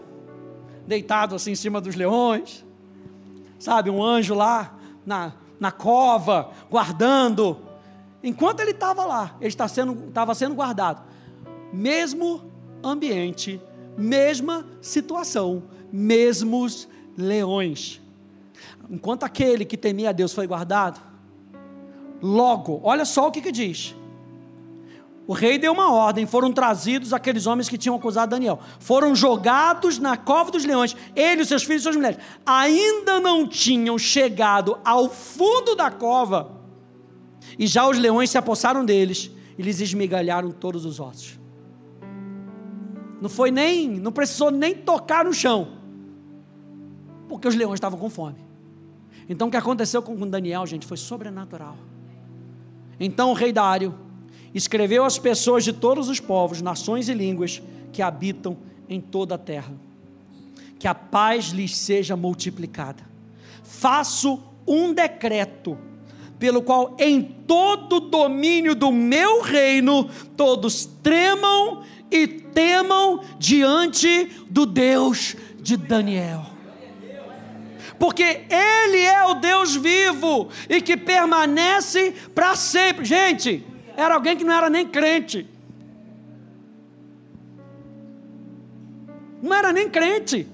deitado 0.85 1.33
assim 1.33 1.51
em 1.51 1.55
cima 1.55 1.81
dos 1.81 1.95
leões, 1.95 2.63
sabe, 3.57 3.89
um 3.89 4.03
anjo 4.03 4.35
lá 4.35 4.77
na, 5.03 5.33
na 5.59 5.71
cova, 5.71 6.51
guardando. 6.69 7.57
Enquanto 8.23 8.59
ele 8.59 8.71
estava 8.71 9.05
lá, 9.05 9.35
ele 9.39 9.49
estava 9.49 9.69
sendo, 9.69 10.11
sendo 10.35 10.55
guardado. 10.55 11.03
Mesmo 11.71 12.51
ambiente, 12.83 13.61
mesma 13.97 14.65
situação, 14.81 15.63
mesmos 15.91 16.87
leões. 17.17 18.01
Enquanto 18.89 19.23
aquele 19.23 19.65
que 19.65 19.77
temia 19.77 20.09
a 20.09 20.13
Deus 20.13 20.33
foi 20.33 20.47
guardado, 20.47 20.99
Logo, 22.21 22.79
olha 22.83 23.05
só 23.05 23.27
o 23.27 23.31
que, 23.31 23.41
que 23.41 23.51
diz. 23.51 23.95
O 25.27 25.33
rei 25.33 25.57
deu 25.57 25.73
uma 25.73 25.91
ordem, 25.91 26.25
foram 26.25 26.53
trazidos 26.53 27.13
aqueles 27.13 27.45
homens 27.45 27.67
que 27.67 27.77
tinham 27.77 27.95
acusado 27.95 28.31
Daniel. 28.31 28.59
Foram 28.79 29.13
jogados 29.13 29.99
na 29.99 30.15
cova 30.15 30.51
dos 30.51 30.63
leões, 30.63 30.95
ele, 31.15 31.45
seus 31.45 31.63
filhos 31.63 31.81
e 31.81 31.83
suas 31.83 31.95
mulheres. 31.95 32.17
Ainda 32.45 33.19
não 33.19 33.45
tinham 33.45 33.97
chegado 33.99 34.77
ao 34.85 35.09
fundo 35.09 35.75
da 35.75 35.91
cova, 35.91 36.56
e 37.57 37.65
já 37.65 37.87
os 37.87 37.97
leões 37.97 38.29
se 38.29 38.37
apossaram 38.37 38.85
deles 38.85 39.31
e 39.57 39.61
lhes 39.61 39.81
esmigalharam 39.81 40.51
todos 40.51 40.85
os 40.85 40.99
ossos. 40.99 41.39
Não 43.19 43.29
foi 43.29 43.49
nem, 43.49 43.89
não 43.89 44.11
precisou 44.11 44.51
nem 44.51 44.75
tocar 44.75 45.25
no 45.25 45.33
chão, 45.33 45.69
porque 47.27 47.47
os 47.47 47.55
leões 47.55 47.77
estavam 47.77 47.99
com 47.99 48.09
fome. 48.09 48.45
Então 49.27 49.47
o 49.47 49.51
que 49.51 49.57
aconteceu 49.57 50.01
com 50.01 50.15
Daniel, 50.27 50.65
gente, 50.65 50.85
foi 50.85 50.97
sobrenatural. 50.97 51.77
Então 52.99 53.31
o 53.31 53.33
rei 53.33 53.51
Dário 53.51 53.93
escreveu 54.53 55.03
às 55.03 55.17
pessoas 55.17 55.63
de 55.63 55.73
todos 55.73 56.09
os 56.09 56.19
povos, 56.19 56.61
nações 56.61 57.09
e 57.09 57.13
línguas 57.13 57.61
que 57.91 58.01
habitam 58.01 58.57
em 58.87 59.01
toda 59.01 59.35
a 59.35 59.37
terra: 59.37 59.73
que 60.79 60.87
a 60.87 60.95
paz 60.95 61.47
lhes 61.47 61.75
seja 61.75 62.15
multiplicada. 62.15 63.03
Faço 63.63 64.41
um 64.65 64.93
decreto 64.93 65.77
pelo 66.39 66.61
qual 66.61 66.95
em 66.99 67.21
todo 67.21 67.97
o 67.97 67.99
domínio 67.99 68.75
do 68.75 68.91
meu 68.91 69.41
reino 69.41 70.09
todos 70.35 70.85
tremam 71.01 71.83
e 72.11 72.27
temam 72.27 73.21
diante 73.39 74.25
do 74.49 74.65
Deus 74.65 75.35
de 75.59 75.75
Daniel 75.75 76.57
porque 77.99 78.45
Ele 78.49 78.99
é 78.99 79.23
o 79.25 79.35
Deus 79.35 79.75
vivo 79.75 80.49
e 80.69 80.81
que 80.81 80.95
permanece 80.95 82.13
para 82.33 82.55
sempre. 82.55 83.05
Gente, 83.05 83.65
era 83.95 84.13
alguém 84.13 84.37
que 84.37 84.43
não 84.43 84.53
era 84.53 84.69
nem 84.69 84.87
crente. 84.87 85.47
Não 89.41 89.53
era 89.53 89.73
nem 89.73 89.89
crente. 89.89 90.47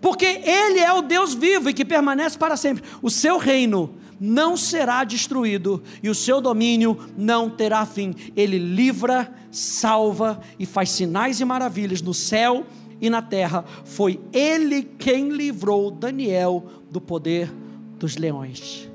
Porque 0.00 0.24
Ele 0.26 0.78
é 0.78 0.92
o 0.92 1.02
Deus 1.02 1.34
vivo 1.34 1.68
e 1.68 1.74
que 1.74 1.84
permanece 1.84 2.38
para 2.38 2.56
sempre. 2.56 2.84
O 3.02 3.10
seu 3.10 3.38
reino 3.38 3.94
não 4.20 4.56
será 4.56 5.04
destruído 5.04 5.82
e 6.02 6.08
o 6.08 6.14
seu 6.14 6.40
domínio 6.40 6.98
não 7.16 7.48
terá 7.48 7.84
fim. 7.86 8.14
Ele 8.36 8.58
livra, 8.58 9.32
salva 9.50 10.40
e 10.58 10.66
faz 10.66 10.90
sinais 10.90 11.40
e 11.40 11.44
maravilhas 11.44 12.02
no 12.02 12.14
céu 12.14 12.64
e 13.00 13.08
na 13.08 13.22
terra. 13.22 13.64
Foi 13.84 14.20
ele 14.32 14.82
quem 14.82 15.30
livrou 15.30 15.90
Daniel 15.90 16.66
do 16.90 17.00
poder 17.00 17.52
dos 17.98 18.16
leões. 18.16 18.88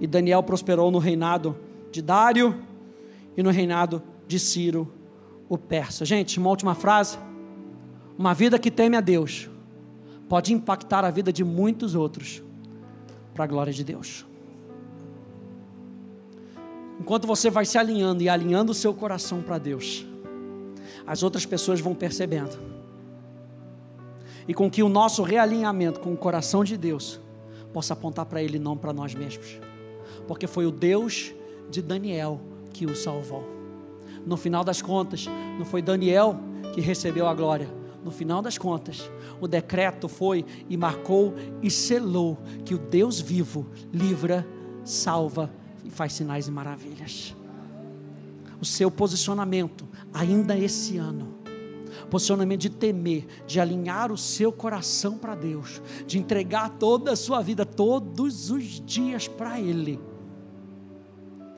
E 0.00 0.06
Daniel 0.06 0.42
prosperou 0.42 0.90
no 0.90 0.98
reinado 0.98 1.56
de 1.90 2.02
Dário 2.02 2.60
e 3.36 3.42
no 3.42 3.50
reinado 3.50 4.02
de 4.26 4.38
Ciro, 4.38 4.92
o 5.48 5.56
persa. 5.56 6.04
Gente, 6.04 6.38
uma 6.38 6.50
última 6.50 6.74
frase. 6.74 7.18
Uma 8.16 8.32
vida 8.32 8.58
que 8.58 8.70
teme 8.70 8.96
a 8.96 9.00
Deus 9.00 9.48
pode 10.28 10.52
impactar 10.52 11.04
a 11.04 11.10
vida 11.10 11.32
de 11.32 11.44
muitos 11.44 11.94
outros 11.94 12.42
para 13.34 13.44
a 13.44 13.46
glória 13.46 13.72
de 13.72 13.84
Deus. 13.84 14.24
Enquanto 17.00 17.26
você 17.26 17.50
vai 17.50 17.64
se 17.64 17.76
alinhando 17.76 18.22
e 18.22 18.28
alinhando 18.28 18.72
o 18.72 18.74
seu 18.74 18.94
coração 18.94 19.42
para 19.42 19.58
Deus, 19.58 20.06
as 21.06 21.22
outras 21.22 21.44
pessoas 21.44 21.80
vão 21.80 21.94
percebendo 21.94 22.58
e 24.46 24.54
com 24.54 24.70
que 24.70 24.82
o 24.82 24.88
nosso 24.88 25.22
realinhamento 25.22 26.00
com 26.00 26.12
o 26.12 26.16
coração 26.16 26.62
de 26.64 26.76
Deus 26.76 27.20
possa 27.72 27.94
apontar 27.94 28.26
para 28.26 28.42
Ele, 28.42 28.58
não 28.58 28.76
para 28.76 28.92
nós 28.92 29.14
mesmos, 29.14 29.58
porque 30.28 30.46
foi 30.46 30.66
o 30.66 30.70
Deus 30.70 31.32
de 31.70 31.82
Daniel 31.82 32.40
que 32.72 32.86
o 32.86 32.94
salvou. 32.94 33.44
No 34.24 34.36
final 34.36 34.64
das 34.64 34.80
contas, 34.80 35.26
não 35.58 35.64
foi 35.64 35.82
Daniel 35.82 36.36
que 36.72 36.80
recebeu 36.80 37.26
a 37.26 37.34
glória. 37.34 37.68
No 38.04 38.10
final 38.10 38.42
das 38.42 38.58
contas, 38.58 39.10
o 39.40 39.48
decreto 39.48 40.08
foi 40.08 40.44
e 40.68 40.76
marcou 40.76 41.34
e 41.62 41.70
selou 41.70 42.38
que 42.62 42.74
o 42.74 42.78
Deus 42.78 43.18
vivo 43.18 43.66
livra, 43.90 44.46
salva 44.84 45.50
e 45.82 45.90
faz 45.90 46.12
sinais 46.12 46.46
e 46.46 46.50
maravilhas. 46.50 47.34
O 48.60 48.64
seu 48.64 48.90
posicionamento, 48.90 49.88
ainda 50.12 50.56
esse 50.56 50.98
ano, 50.98 51.34
posicionamento 52.10 52.60
de 52.60 52.70
temer, 52.70 53.26
de 53.46 53.58
alinhar 53.58 54.12
o 54.12 54.18
seu 54.18 54.52
coração 54.52 55.16
para 55.16 55.34
Deus, 55.34 55.82
de 56.06 56.18
entregar 56.18 56.68
toda 56.78 57.12
a 57.12 57.16
sua 57.16 57.40
vida, 57.40 57.64
todos 57.64 58.50
os 58.50 58.80
dias 58.80 59.26
para 59.26 59.58
Ele. 59.58 59.98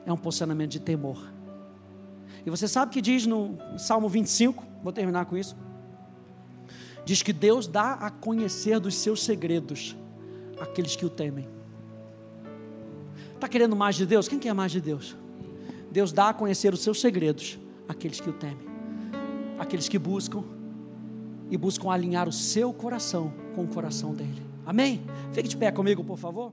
É 0.05 0.13
um 0.13 0.17
posicionamento 0.17 0.71
de 0.71 0.79
temor. 0.79 1.33
E 2.45 2.49
você 2.49 2.67
sabe 2.67 2.93
que 2.93 3.01
diz 3.01 3.27
no 3.27 3.57
Salmo 3.77 4.07
25, 4.07 4.65
vou 4.81 4.93
terminar 4.93 5.25
com 5.25 5.35
isso. 5.35 5.55
Diz 7.07 7.23
que 7.23 7.31
Deus 7.31 7.69
dá 7.69 7.93
a 7.93 8.11
conhecer 8.11 8.81
dos 8.81 8.93
seus 8.95 9.23
segredos 9.23 9.95
aqueles 10.59 10.93
que 10.93 11.05
o 11.05 11.09
temem. 11.09 11.47
Está 13.33 13.47
querendo 13.47 13.77
mais 13.77 13.95
de 13.95 14.05
Deus? 14.05 14.27
Quem 14.27 14.37
quer 14.37 14.53
mais 14.53 14.73
de 14.73 14.81
Deus? 14.81 15.15
Deus 15.89 16.11
dá 16.11 16.27
a 16.27 16.33
conhecer 16.33 16.73
os 16.73 16.81
seus 16.81 16.99
segredos 16.99 17.57
àqueles 17.87 18.19
que 18.19 18.29
o 18.29 18.33
temem. 18.33 18.67
aqueles 19.57 19.87
que 19.87 19.97
buscam 19.97 20.43
e 21.49 21.55
buscam 21.55 21.89
alinhar 21.89 22.27
o 22.27 22.31
seu 22.33 22.73
coração 22.73 23.33
com 23.55 23.63
o 23.63 23.67
coração 23.69 24.13
dele. 24.13 24.45
Amém? 24.65 25.01
Fique 25.31 25.47
de 25.47 25.55
pé 25.55 25.71
comigo, 25.71 26.03
por 26.03 26.17
favor. 26.17 26.51